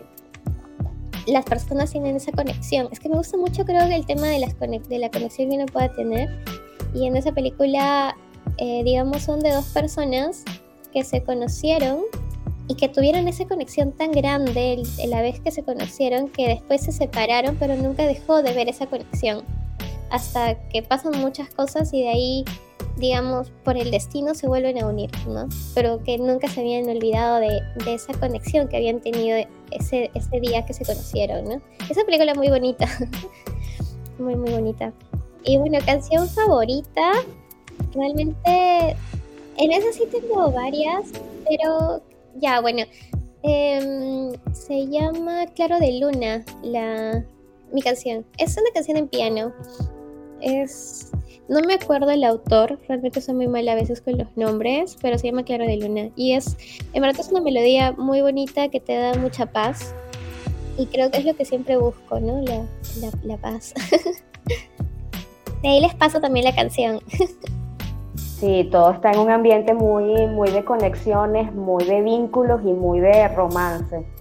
las 1.26 1.46
personas 1.46 1.92
tienen 1.92 2.16
esa 2.16 2.32
conexión. 2.32 2.88
Es 2.92 3.00
que 3.00 3.10
me 3.10 3.18
gusta 3.18 3.38
mucho, 3.38 3.66
creo 3.66 3.88
que 3.88 3.96
el 3.96 4.06
tema 4.06 4.28
de, 4.28 4.40
las 4.40 4.58
de 4.60 5.00
la 5.00 5.10
conexión 5.10 5.50
que 5.50 5.56
uno 5.56 5.66
pueda 5.66 5.94
tener. 5.94 6.30
Y 6.94 7.06
en 7.08 7.18
esa 7.18 7.32
película, 7.32 8.16
eh, 8.58 8.84
digamos, 8.84 9.24
son 9.24 9.40
de 9.42 9.52
dos 9.52 9.66
personas 9.66 10.44
que 10.94 11.04
se 11.04 11.24
conocieron 11.24 12.02
y 12.68 12.76
que 12.76 12.90
tuvieron 12.90 13.28
esa 13.28 13.46
conexión 13.46 13.92
tan 13.92 14.12
grande 14.12 14.82
la 15.08 15.22
vez 15.22 15.40
que 15.40 15.52
se 15.52 15.64
conocieron 15.64 16.30
que 16.30 16.48
después 16.48 16.82
se 16.82 16.92
separaron, 16.92 17.56
pero 17.58 17.76
nunca 17.76 18.06
dejó 18.06 18.42
de 18.42 18.54
ver 18.54 18.70
esa 18.70 18.88
conexión 18.88 19.44
hasta 20.10 20.56
que 20.70 20.84
pasan 20.84 21.20
muchas 21.20 21.50
cosas 21.50 21.94
y 21.94 22.02
de 22.02 22.10
ahí, 22.10 22.46
digamos, 22.98 23.52
por 23.64 23.78
el 23.78 23.92
destino 23.92 24.36
se 24.36 24.48
vuelven 24.48 24.82
a 24.82 24.88
unir, 24.88 25.12
¿no? 25.28 25.48
Pero 25.76 26.04
que 26.04 26.18
nunca 26.18 26.48
se 26.48 26.62
habían 26.62 26.90
olvidado 26.90 27.40
de, 27.40 27.62
esa 27.88 28.14
conexión 28.14 28.68
que 28.68 28.78
habían 28.78 29.00
tenido 29.00 29.38
ese, 29.72 30.12
ese 30.14 30.40
día 30.40 30.66
que 30.66 30.74
se 30.74 30.86
conocieron, 30.86 31.46
¿no? 31.46 31.62
Esa 31.90 32.04
película 32.06 32.34
muy 32.34 32.50
bonita, 32.50 32.88
muy, 34.20 34.36
muy 34.36 34.52
bonita. 34.52 34.94
Y 35.44 35.58
bueno, 35.58 35.80
canción 35.86 36.28
favorita, 36.28 37.12
realmente, 37.94 38.96
en 39.58 39.72
esa 39.72 39.92
sí 39.94 40.04
tengo 40.12 40.52
varias, 40.52 41.06
pero 41.48 42.02
ya, 42.36 42.60
bueno, 42.62 42.84
Em, 43.44 44.34
se 44.52 44.88
llama 44.88 45.46
Claro 45.56 45.80
de 45.80 46.00
Luna, 46.00 46.44
la, 46.64 47.24
mi 47.72 47.82
canción. 47.82 48.26
Es 48.38 48.58
una 48.58 48.70
canción 48.74 48.98
en 48.98 49.08
piano. 49.08 49.54
Es. 50.42 51.12
No 51.50 51.62
me 51.62 51.76
acuerdo 51.76 52.12
el 52.12 52.26
autor, 52.26 52.78
realmente 52.90 53.22
soy 53.22 53.36
muy 53.36 53.48
mala 53.48 53.72
a 53.72 53.76
veces 53.76 54.02
con 54.02 54.18
los 54.18 54.28
nombres, 54.36 54.98
pero 55.02 55.18
se 55.18 55.28
llama 55.28 55.44
Claro 55.44 55.66
de 55.66 55.78
Luna. 55.78 56.10
Y 56.16 56.34
es. 56.34 56.58
En 56.94 57.02
verdad 57.02 57.22
es 57.22 57.30
una 57.30 57.42
melodía 57.42 57.94
muy 57.94 58.22
bonita 58.22 58.68
que 58.70 58.80
te 58.80 58.96
da 58.96 59.14
mucha 59.16 59.46
paz. 59.46 59.94
Y 60.78 60.86
creo 60.88 61.10
que 61.10 61.20
es 61.20 61.26
lo 61.26 61.36
que 61.36 61.46
siempre 61.46 61.78
busco, 61.78 62.20
¿no? 62.20 62.42
La, 62.42 62.66
la, 63.02 63.12
la 63.24 63.38
paz. 63.38 63.74
de 65.64 65.68
ahí 65.68 65.82
les 65.82 65.96
paso 65.96 66.20
también 66.20 66.46
la 66.46 66.54
canción. 66.54 67.00
Sí, 68.40 68.70
todo 68.72 68.92
está 68.92 69.12
en 69.12 69.20
un 69.20 69.32
ambiente 69.32 69.74
muy, 69.74 70.28
muy 70.28 70.52
de 70.52 70.64
conexiones, 70.64 71.52
muy 71.56 71.84
de 71.86 72.04
vínculos 72.04 72.62
y 72.64 72.72
muy 72.72 73.00
de 73.00 73.28
romance. 73.30 74.06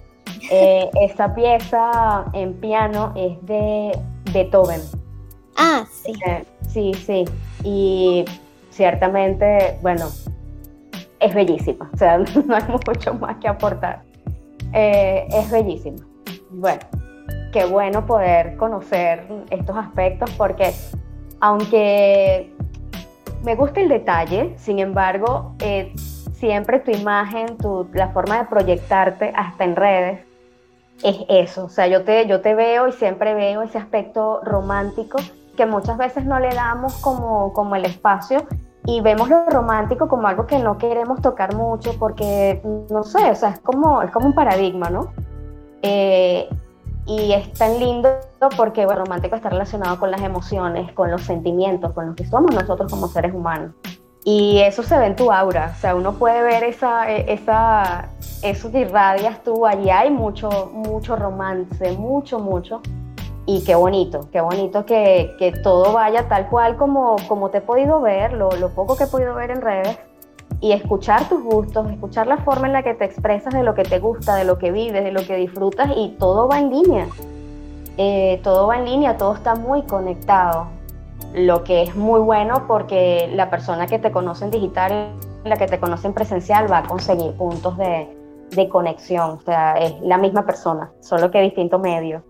Eh, 0.49 0.89
esta 1.01 1.35
pieza 1.35 2.23
en 2.31 2.53
piano 2.53 3.11
es 3.17 3.35
de 3.45 3.91
Beethoven. 4.31 4.79
Ah, 5.57 5.85
sí. 5.91 6.13
Eh, 6.25 6.45
sí, 6.67 6.93
sí. 6.93 7.25
Y 7.63 8.25
ciertamente, 8.69 9.77
bueno, 9.81 10.05
es 11.19 11.33
bellísima. 11.33 11.89
O 11.93 11.97
sea, 11.97 12.17
no 12.45 12.55
hay 12.55 12.63
mucho 12.85 13.13
más 13.15 13.37
que 13.37 13.47
aportar. 13.47 14.03
Eh, 14.73 15.27
es 15.31 15.51
bellísima. 15.51 15.97
Bueno, 16.51 16.81
qué 17.51 17.65
bueno 17.65 18.05
poder 18.05 18.55
conocer 18.57 19.27
estos 19.49 19.75
aspectos 19.75 20.29
porque 20.31 20.73
aunque 21.39 22.51
me 23.43 23.55
gusta 23.55 23.81
el 23.81 23.89
detalle, 23.89 24.53
sin 24.57 24.79
embargo, 24.79 25.55
eh, 25.59 25.93
siempre 26.33 26.79
tu 26.79 26.91
imagen, 26.91 27.57
tu, 27.57 27.87
la 27.93 28.09
forma 28.09 28.39
de 28.39 28.45
proyectarte 28.45 29.31
hasta 29.35 29.63
en 29.63 29.75
redes 29.75 30.19
es 31.03 31.17
eso. 31.29 31.65
O 31.65 31.69
sea, 31.69 31.87
yo 31.87 32.03
te, 32.03 32.27
yo 32.27 32.41
te 32.41 32.55
veo 32.55 32.87
y 32.87 32.91
siempre 32.91 33.33
veo 33.33 33.61
ese 33.61 33.77
aspecto 33.77 34.41
romántico 34.43 35.19
que 35.57 35.65
muchas 35.65 35.97
veces 35.97 36.25
no 36.25 36.39
le 36.39 36.55
damos 36.55 36.95
como, 37.01 37.51
como 37.51 37.75
el 37.75 37.83
espacio 37.83 38.47
y 38.85 39.01
vemos 39.01 39.27
lo 39.27 39.45
romántico 39.49 40.07
como 40.07 40.29
algo 40.29 40.47
que 40.47 40.59
no 40.59 40.77
queremos 40.77 41.21
tocar 41.21 41.53
mucho 41.53 41.91
porque, 41.99 42.61
no 42.89 43.03
sé, 43.03 43.29
o 43.29 43.35
sea, 43.35 43.49
es 43.49 43.59
como, 43.59 44.01
es 44.01 44.11
como 44.11 44.27
un 44.27 44.33
paradigma, 44.33 44.89
¿no? 44.89 45.11
Eh, 45.81 46.47
y 47.05 47.33
es 47.33 47.51
tan 47.53 47.79
lindo 47.79 48.09
porque 48.55 48.85
bueno, 48.85 49.03
romántico 49.03 49.35
está 49.35 49.49
relacionado 49.49 49.99
con 49.99 50.11
las 50.11 50.21
emociones, 50.21 50.91
con 50.93 51.11
los 51.11 51.21
sentimientos, 51.21 51.91
con 51.93 52.07
lo 52.07 52.15
que 52.15 52.25
somos 52.25 52.53
nosotros 52.53 52.89
como 52.89 53.07
seres 53.07 53.33
humanos. 53.33 53.71
Y 54.23 54.59
eso 54.59 54.83
se 54.83 54.97
ve 54.97 55.07
en 55.07 55.15
tu 55.15 55.31
aura, 55.31 55.73
o 55.73 55.79
sea, 55.79 55.95
uno 55.95 56.13
puede 56.13 56.41
ver 56.41 56.65
esa, 56.65 57.09
esa, 57.09 58.09
eso 58.41 58.71
que 58.71 58.81
irradias 58.81 59.41
tú, 59.43 59.65
allí 59.65 59.89
hay 59.89 60.11
mucho, 60.11 60.69
mucho 60.73 61.15
romance, 61.15 61.91
mucho, 61.97 62.39
mucho. 62.39 62.81
Y 63.49 63.63
qué 63.63 63.75
bonito, 63.75 64.27
qué 64.29 64.41
bonito 64.41 64.85
que, 64.85 65.33
que 65.39 65.53
todo 65.53 65.93
vaya 65.93 66.27
tal 66.27 66.49
cual 66.49 66.75
como, 66.75 67.15
como 67.29 67.49
te 67.49 67.59
he 67.59 67.61
podido 67.61 68.01
ver, 68.01 68.33
lo, 68.33 68.51
lo 68.51 68.71
poco 68.71 68.97
que 68.97 69.05
he 69.05 69.07
podido 69.07 69.35
ver 69.35 69.51
en 69.51 69.61
redes, 69.61 69.97
y 70.59 70.73
escuchar 70.73 71.29
tus 71.29 71.41
gustos, 71.41 71.89
escuchar 71.89 72.27
la 72.27 72.39
forma 72.39 72.67
en 72.67 72.73
la 72.73 72.83
que 72.83 72.93
te 72.93 73.05
expresas 73.05 73.53
de 73.53 73.63
lo 73.63 73.73
que 73.73 73.83
te 73.83 73.99
gusta, 73.99 74.35
de 74.35 74.43
lo 74.43 74.57
que 74.57 74.71
vives, 74.71 75.01
de 75.01 75.13
lo 75.13 75.25
que 75.25 75.37
disfrutas 75.37 75.89
y 75.95 76.09
todo 76.19 76.49
va 76.49 76.59
en 76.59 76.71
línea. 76.71 77.07
Eh, 77.95 78.41
todo 78.43 78.67
va 78.67 78.79
en 78.79 78.83
línea, 78.83 79.15
todo 79.15 79.33
está 79.33 79.55
muy 79.55 79.83
conectado, 79.83 80.67
lo 81.33 81.63
que 81.63 81.83
es 81.83 81.95
muy 81.95 82.19
bueno 82.19 82.65
porque 82.67 83.29
la 83.33 83.49
persona 83.49 83.87
que 83.87 83.97
te 83.97 84.11
conoce 84.11 84.43
en 84.43 84.51
digital, 84.51 85.13
la 85.45 85.55
que 85.55 85.67
te 85.67 85.79
conoce 85.79 86.07
en 86.07 86.13
presencial 86.13 86.69
va 86.69 86.79
a 86.79 86.83
conseguir 86.83 87.31
puntos 87.37 87.77
de, 87.77 88.13
de 88.51 88.67
conexión, 88.67 89.37
o 89.37 89.39
sea, 89.39 89.75
es 89.75 89.95
la 90.01 90.17
misma 90.17 90.45
persona, 90.45 90.91
solo 90.99 91.31
que 91.31 91.39
distinto 91.39 91.79
medio 91.79 92.23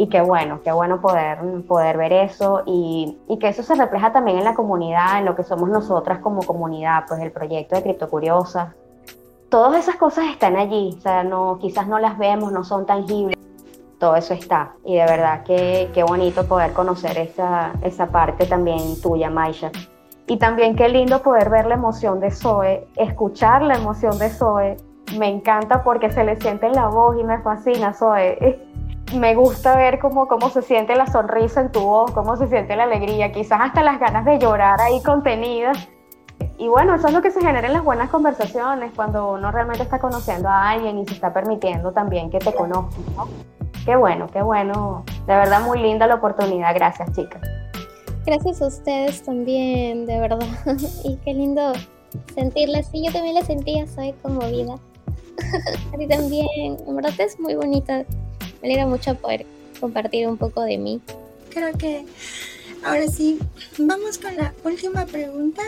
y 0.00 0.08
qué 0.08 0.22
bueno, 0.22 0.60
qué 0.64 0.72
bueno 0.72 0.98
poder, 1.02 1.38
poder 1.68 1.98
ver 1.98 2.14
eso 2.14 2.62
y, 2.64 3.18
y, 3.28 3.38
que 3.38 3.48
eso 3.48 3.62
se 3.62 3.74
refleja 3.74 4.14
también 4.14 4.38
en 4.38 4.44
la 4.44 4.54
comunidad, 4.54 5.18
en 5.18 5.26
lo 5.26 5.36
que 5.36 5.42
somos 5.42 5.68
nosotras 5.68 6.20
como 6.20 6.42
comunidad, 6.42 7.04
pues 7.06 7.20
el 7.20 7.30
proyecto 7.30 7.76
de 7.76 7.82
Criptocuriosas. 7.82 8.72
Todas 9.50 9.78
esas 9.78 9.96
cosas 9.96 10.24
están 10.30 10.56
allí, 10.56 10.94
o 10.96 11.00
sea, 11.02 11.22
no, 11.22 11.58
quizás 11.60 11.86
no 11.86 11.98
las 11.98 12.16
vemos, 12.16 12.50
no 12.50 12.64
son 12.64 12.86
tangibles, 12.86 13.36
todo 13.98 14.16
eso 14.16 14.32
está. 14.32 14.72
Y 14.86 14.96
de 14.96 15.04
verdad 15.04 15.42
que 15.42 15.90
qué 15.92 16.02
bonito 16.02 16.46
poder 16.46 16.72
conocer 16.72 17.18
esa, 17.18 17.72
esa 17.82 18.06
parte 18.06 18.46
también 18.46 18.98
tuya, 19.02 19.28
Maisha. 19.28 19.70
Y 20.26 20.38
también 20.38 20.76
qué 20.76 20.88
lindo 20.88 21.20
poder 21.20 21.50
ver 21.50 21.66
la 21.66 21.74
emoción 21.74 22.20
de 22.20 22.30
Zoe, 22.30 22.88
escuchar 22.96 23.60
la 23.60 23.74
emoción 23.74 24.18
de 24.18 24.30
Zoe. 24.30 24.78
Me 25.18 25.28
encanta 25.28 25.82
porque 25.82 26.10
se 26.10 26.24
le 26.24 26.40
siente 26.40 26.68
en 26.68 26.72
la 26.72 26.86
voz 26.86 27.20
y 27.20 27.24
me 27.24 27.38
fascina, 27.42 27.92
Zoe 27.92 28.64
me 29.14 29.34
gusta 29.34 29.76
ver 29.76 29.98
cómo, 29.98 30.28
cómo 30.28 30.50
se 30.50 30.62
siente 30.62 30.94
la 30.94 31.06
sonrisa 31.06 31.60
en 31.60 31.72
tu 31.72 31.80
voz, 31.80 32.10
cómo 32.12 32.36
se 32.36 32.48
siente 32.48 32.76
la 32.76 32.84
alegría, 32.84 33.32
quizás 33.32 33.60
hasta 33.60 33.82
las 33.82 33.98
ganas 33.98 34.24
de 34.24 34.38
llorar 34.38 34.80
ahí 34.80 35.02
contenidas. 35.02 35.88
Y 36.58 36.68
bueno, 36.68 36.94
eso 36.94 37.08
es 37.08 37.14
lo 37.14 37.22
que 37.22 37.30
se 37.30 37.40
genera 37.40 37.66
en 37.66 37.72
las 37.72 37.84
buenas 37.84 38.10
conversaciones, 38.10 38.92
cuando 38.94 39.32
uno 39.32 39.50
realmente 39.50 39.82
está 39.82 39.98
conociendo 39.98 40.48
a 40.48 40.70
alguien 40.70 40.98
y 40.98 41.06
se 41.06 41.14
está 41.14 41.32
permitiendo 41.32 41.92
también 41.92 42.30
que 42.30 42.38
te 42.38 42.52
conozca. 42.54 42.98
Qué 43.84 43.96
bueno, 43.96 44.26
qué 44.32 44.42
bueno. 44.42 45.04
De 45.26 45.34
verdad, 45.34 45.62
muy 45.62 45.78
linda 45.80 46.06
la 46.06 46.16
oportunidad. 46.16 46.74
Gracias, 46.74 47.10
chicas. 47.12 47.40
Gracias 48.26 48.60
a 48.60 48.66
ustedes 48.66 49.22
también, 49.22 50.06
de 50.06 50.20
verdad. 50.20 50.38
Y 51.04 51.16
qué 51.16 51.32
lindo 51.32 51.72
sentirla 52.34 52.80
así. 52.80 53.04
Yo 53.04 53.12
también 53.12 53.34
la 53.34 53.42
sentía, 53.42 53.86
soy 53.86 54.12
conmovida. 54.22 54.74
a 55.94 55.96
ti 55.96 56.06
también. 56.06 56.76
En 56.86 56.96
verdad 56.96 57.14
es 57.18 57.40
muy 57.40 57.54
bonita 57.54 58.04
me 58.62 58.68
alegra 58.68 58.86
mucho 58.86 59.14
poder 59.14 59.46
compartir 59.78 60.28
un 60.28 60.36
poco 60.36 60.62
de 60.62 60.78
mí. 60.78 61.00
Creo 61.50 61.76
que 61.76 62.04
ahora 62.84 63.06
sí, 63.08 63.38
vamos 63.78 64.18
con 64.18 64.36
la 64.36 64.54
última 64.64 65.06
pregunta. 65.06 65.62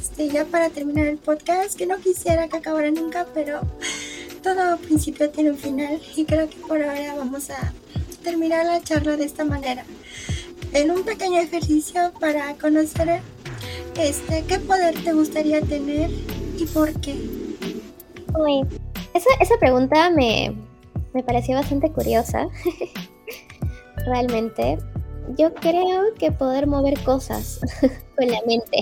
Este, 0.00 0.28
ya 0.28 0.44
para 0.44 0.70
terminar 0.70 1.06
el 1.06 1.18
podcast, 1.18 1.76
que 1.76 1.86
no 1.86 1.98
quisiera 1.98 2.48
que 2.48 2.56
acabara 2.56 2.90
nunca, 2.90 3.26
pero 3.34 3.60
todo 4.42 4.76
principio 4.78 5.30
tiene 5.30 5.50
un 5.50 5.58
final 5.58 6.00
y 6.16 6.24
creo 6.24 6.48
que 6.48 6.56
por 6.56 6.82
ahora 6.82 7.14
vamos 7.14 7.50
a 7.50 7.72
terminar 8.22 8.66
la 8.66 8.82
charla 8.82 9.16
de 9.16 9.24
esta 9.24 9.44
manera. 9.44 9.84
En 10.72 10.90
un 10.90 11.02
pequeño 11.02 11.40
ejercicio 11.40 12.12
para 12.20 12.54
conocer 12.54 13.20
este, 13.98 14.44
qué 14.46 14.58
poder 14.58 15.02
te 15.02 15.12
gustaría 15.12 15.60
tener 15.60 16.10
y 16.58 16.66
por 16.66 16.92
qué. 17.00 17.14
Uy, 18.38 18.66
esa, 19.14 19.30
esa 19.40 19.56
pregunta 19.58 20.10
me, 20.10 20.54
me 21.14 21.22
pareció 21.22 21.56
bastante 21.56 21.90
curiosa. 21.90 22.48
Realmente. 24.06 24.78
Yo 25.36 25.52
creo 25.54 26.14
que 26.18 26.32
poder 26.32 26.66
mover 26.66 26.98
cosas 27.02 27.60
con 28.16 28.28
la 28.28 28.40
mente. 28.46 28.80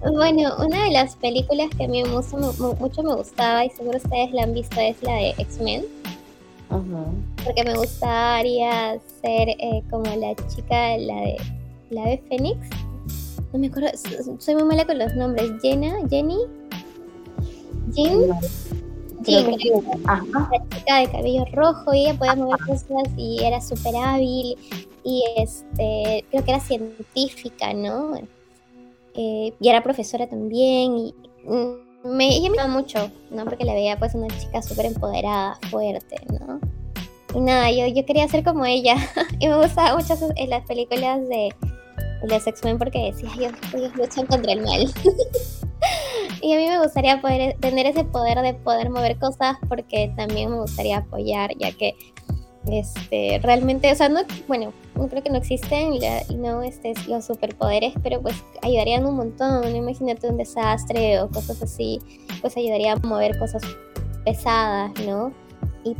Bueno, 0.00 0.54
una 0.58 0.84
de 0.84 0.90
las 0.90 1.16
películas 1.16 1.68
que 1.76 1.84
a 1.84 1.88
mí 1.88 2.02
mucho, 2.04 2.36
mucho 2.78 3.02
me 3.02 3.14
gustaba 3.14 3.64
y 3.64 3.70
seguro 3.70 3.98
ustedes 3.98 4.32
la 4.32 4.42
han 4.44 4.54
visto 4.54 4.80
es 4.80 5.02
la 5.02 5.14
de 5.14 5.30
X-Men. 5.38 5.84
Porque 7.44 7.62
me 7.64 7.74
gustaría 7.74 8.98
ser 9.22 9.48
eh, 9.48 9.82
como 9.90 10.04
la 10.16 10.34
chica, 10.48 10.96
la 10.98 11.20
de 11.20 11.36
la 11.90 12.04
de 12.06 12.18
Fénix. 12.28 12.58
No 13.52 13.58
me 13.58 13.68
acuerdo, 13.68 13.90
soy 14.38 14.54
muy 14.54 14.64
mala 14.64 14.84
con 14.84 14.98
los 14.98 15.14
nombres. 15.14 15.52
Jenna, 15.62 15.94
Jenny, 16.10 16.38
Jean. 17.92 18.30
Sí, 19.24 19.32
la 19.32 20.68
chica 20.68 20.98
de 20.98 21.10
cabello 21.10 21.44
rojo 21.52 21.94
y 21.94 22.00
ella 22.00 22.18
podía 22.18 22.34
mover 22.34 22.60
cosas 22.60 23.08
y 23.16 23.42
era 23.42 23.60
súper 23.60 23.96
hábil 23.96 24.56
y 25.02 25.24
este 25.36 26.24
creo 26.30 26.44
que 26.44 26.50
era 26.50 26.60
científica, 26.60 27.72
¿no? 27.72 28.16
Eh, 29.14 29.52
y 29.58 29.68
era 29.68 29.82
profesora 29.82 30.26
también 30.26 30.98
y 30.98 31.14
mm, 31.44 32.16
me, 32.16 32.36
ella 32.36 32.50
me 32.50 32.68
mucho, 32.68 33.10
¿no? 33.30 33.44
Porque 33.44 33.64
la 33.64 33.74
veía 33.74 33.98
pues 33.98 34.14
una 34.14 34.28
chica 34.38 34.60
súper 34.60 34.86
empoderada, 34.86 35.58
fuerte, 35.70 36.16
¿no? 36.28 36.60
Y 37.34 37.40
nada, 37.40 37.70
yo, 37.70 37.86
yo 37.86 38.04
quería 38.04 38.28
ser 38.28 38.44
como 38.44 38.64
ella 38.64 38.96
y 39.38 39.48
me 39.48 39.56
gustaba 39.56 39.96
mucho 39.96 40.14
en 40.36 40.50
las 40.50 40.66
películas 40.66 41.20
de, 41.28 41.54
de 42.22 42.28
los 42.28 42.46
X-Men 42.46 42.78
porque 42.78 43.12
decía, 43.12 43.30
ellos, 43.38 43.52
ellos 43.72 43.96
luchan 43.96 44.26
contra 44.26 44.52
el 44.52 44.62
mal. 44.62 44.92
y 46.44 46.52
a 46.52 46.58
mí 46.58 46.68
me 46.68 46.78
gustaría 46.78 47.22
poder 47.22 47.56
tener 47.58 47.86
ese 47.86 48.04
poder 48.04 48.42
de 48.42 48.52
poder 48.52 48.90
mover 48.90 49.18
cosas 49.18 49.56
porque 49.66 50.12
también 50.14 50.50
me 50.50 50.58
gustaría 50.58 50.98
apoyar, 50.98 51.56
ya 51.56 51.72
que 51.72 51.94
este 52.66 53.40
realmente, 53.42 53.90
o 53.90 53.94
sea, 53.94 54.10
no, 54.10 54.20
bueno, 54.46 54.72
creo 55.08 55.22
que 55.22 55.30
no 55.30 55.38
existen 55.38 55.98
no 56.36 56.62
este, 56.62 56.92
los 57.08 57.24
superpoderes, 57.24 57.94
pero 58.02 58.20
pues 58.20 58.36
ayudarían 58.60 59.06
un 59.06 59.16
montón. 59.16 59.74
Imagínate 59.74 60.28
un 60.28 60.36
desastre 60.36 61.18
o 61.20 61.30
cosas 61.30 61.62
así, 61.62 61.98
pues 62.42 62.56
ayudaría 62.58 62.92
a 62.92 62.96
mover 62.96 63.38
cosas 63.38 63.62
pesadas, 64.26 64.92
¿no? 65.06 65.32
Y, 65.82 65.96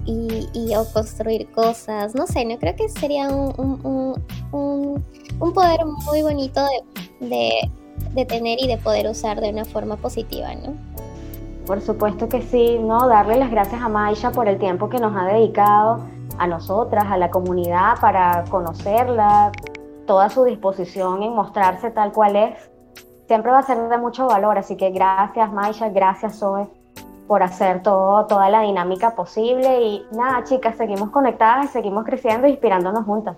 y, 0.55 0.75
o 0.75 0.85
construir 0.93 1.51
cosas, 1.53 2.15
no 2.15 2.27
sé, 2.27 2.45
no 2.45 2.59
creo 2.59 2.75
que 2.75 2.89
sería 2.89 3.29
un, 3.29 3.55
un, 4.53 5.05
un 5.41 5.53
poder 5.53 5.81
muy 6.07 6.23
bonito 6.23 6.63
de, 7.21 7.29
de 7.29 7.71
de 8.15 8.25
tener 8.25 8.63
y 8.63 8.67
de 8.67 8.79
poder 8.79 9.09
usar 9.09 9.41
de 9.41 9.51
una 9.51 9.65
forma 9.65 9.97
positiva, 9.97 10.55
¿no? 10.55 10.75
Por 11.67 11.81
supuesto 11.81 12.29
que 12.29 12.43
sí, 12.43 12.79
¿no? 12.79 13.09
Darle 13.09 13.37
las 13.37 13.51
gracias 13.51 13.81
a 13.81 13.89
Maisha 13.89 14.31
por 14.31 14.49
el 14.49 14.59
tiempo 14.59 14.89
que 14.89 14.99
nos 14.99 15.17
ha 15.17 15.25
dedicado 15.25 16.05
a 16.39 16.47
nosotras, 16.47 17.05
a 17.09 17.17
la 17.17 17.31
comunidad, 17.31 17.99
para 18.01 18.45
conocerla, 18.51 19.53
toda 20.07 20.29
su 20.29 20.45
disposición 20.45 21.23
en 21.23 21.35
mostrarse 21.35 21.91
tal 21.91 22.13
cual 22.13 22.37
es. 22.37 22.71
Siempre 23.27 23.51
va 23.51 23.61
a 23.61 23.63
ser 23.63 23.89
de 23.89 23.99
mucho 23.99 24.27
valor, 24.27 24.59
así 24.59 24.77
que 24.77 24.91
gracias 24.91 25.51
Maisha, 25.53 25.89
gracias 25.89 26.39
Zoe 26.39 26.69
por 27.27 27.43
hacer 27.43 27.83
todo, 27.83 28.27
toda 28.27 28.51
la 28.51 28.61
dinámica 28.63 29.15
posible 29.15 29.83
y 29.83 30.03
nada 30.13 30.45
chicas, 30.45 30.77
seguimos 30.77 31.11
conectadas 31.11 31.67
y 31.67 31.69
seguimos 31.69 32.05
creciendo 32.05 32.47
e 32.47 32.51
inspirándonos 32.51 33.05
juntas. 33.05 33.37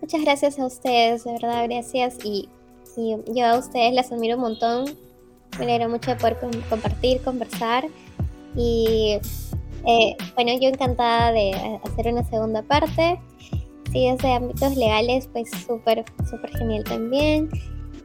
Muchas 0.00 0.22
gracias 0.22 0.58
a 0.58 0.66
ustedes, 0.66 1.24
de 1.24 1.32
verdad, 1.32 1.64
gracias 1.68 2.18
y, 2.24 2.48
y 2.96 3.16
yo 3.28 3.46
a 3.46 3.58
ustedes 3.58 3.92
las 3.94 4.12
admiro 4.12 4.36
un 4.36 4.42
montón 4.42 4.84
me 5.58 5.64
alegro 5.64 5.88
mucho 5.88 6.10
de 6.10 6.16
poder 6.16 6.38
compartir, 6.68 7.20
conversar 7.22 7.86
y 8.56 9.18
eh, 9.86 10.16
bueno, 10.34 10.52
yo 10.60 10.68
encantada 10.68 11.32
de 11.32 11.52
hacer 11.84 12.12
una 12.12 12.24
segunda 12.24 12.62
parte. 12.62 13.20
Si 13.92 14.06
es 14.06 14.18
de 14.18 14.32
ámbitos 14.32 14.76
legales, 14.76 15.28
pues 15.32 15.50
súper, 15.50 16.04
súper 16.28 16.50
genial 16.56 16.84
también. 16.84 17.50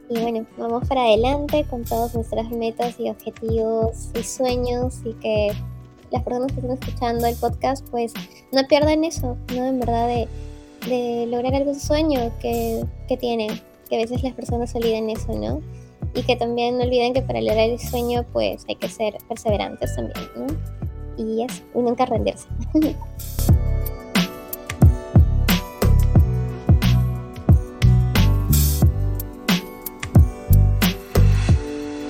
Y 0.08 0.20
bueno, 0.20 0.46
vamos 0.58 0.86
para 0.88 1.02
adelante 1.02 1.64
con 1.68 1.84
todas 1.84 2.14
nuestras 2.14 2.50
metas 2.50 2.98
y 2.98 3.08
objetivos 3.10 4.10
y 4.14 4.22
sueños 4.22 4.98
y 5.04 5.14
que 5.14 5.52
las 6.10 6.22
personas 6.22 6.52
que 6.52 6.60
están 6.60 6.72
escuchando 6.72 7.26
el 7.26 7.36
podcast 7.36 7.88
pues 7.90 8.12
no 8.52 8.66
pierdan 8.66 9.04
eso, 9.04 9.36
¿no? 9.54 9.66
En 9.66 9.78
verdad 9.78 10.08
de, 10.08 10.28
de 10.88 11.26
lograr 11.26 11.54
algún 11.54 11.78
sueño 11.78 12.32
que, 12.40 12.84
que 13.08 13.16
tienen, 13.16 13.60
que 13.90 13.96
a 13.96 13.98
veces 13.98 14.22
las 14.22 14.32
personas 14.32 14.74
olviden 14.74 15.10
eso, 15.10 15.34
¿no? 15.34 15.60
y 16.14 16.22
que 16.22 16.36
también 16.36 16.78
no 16.78 16.84
olviden 16.84 17.14
que 17.14 17.22
para 17.22 17.40
lograr 17.40 17.70
el 17.70 17.78
sueño 17.78 18.24
pues 18.32 18.64
hay 18.68 18.76
que 18.76 18.88
ser 18.88 19.16
perseverantes 19.28 19.94
también, 19.94 20.26
¿no? 20.36 20.46
Y 21.16 21.44
eso, 21.44 21.62
y 21.74 21.78
nunca 21.78 22.06
rendirse. 22.06 22.48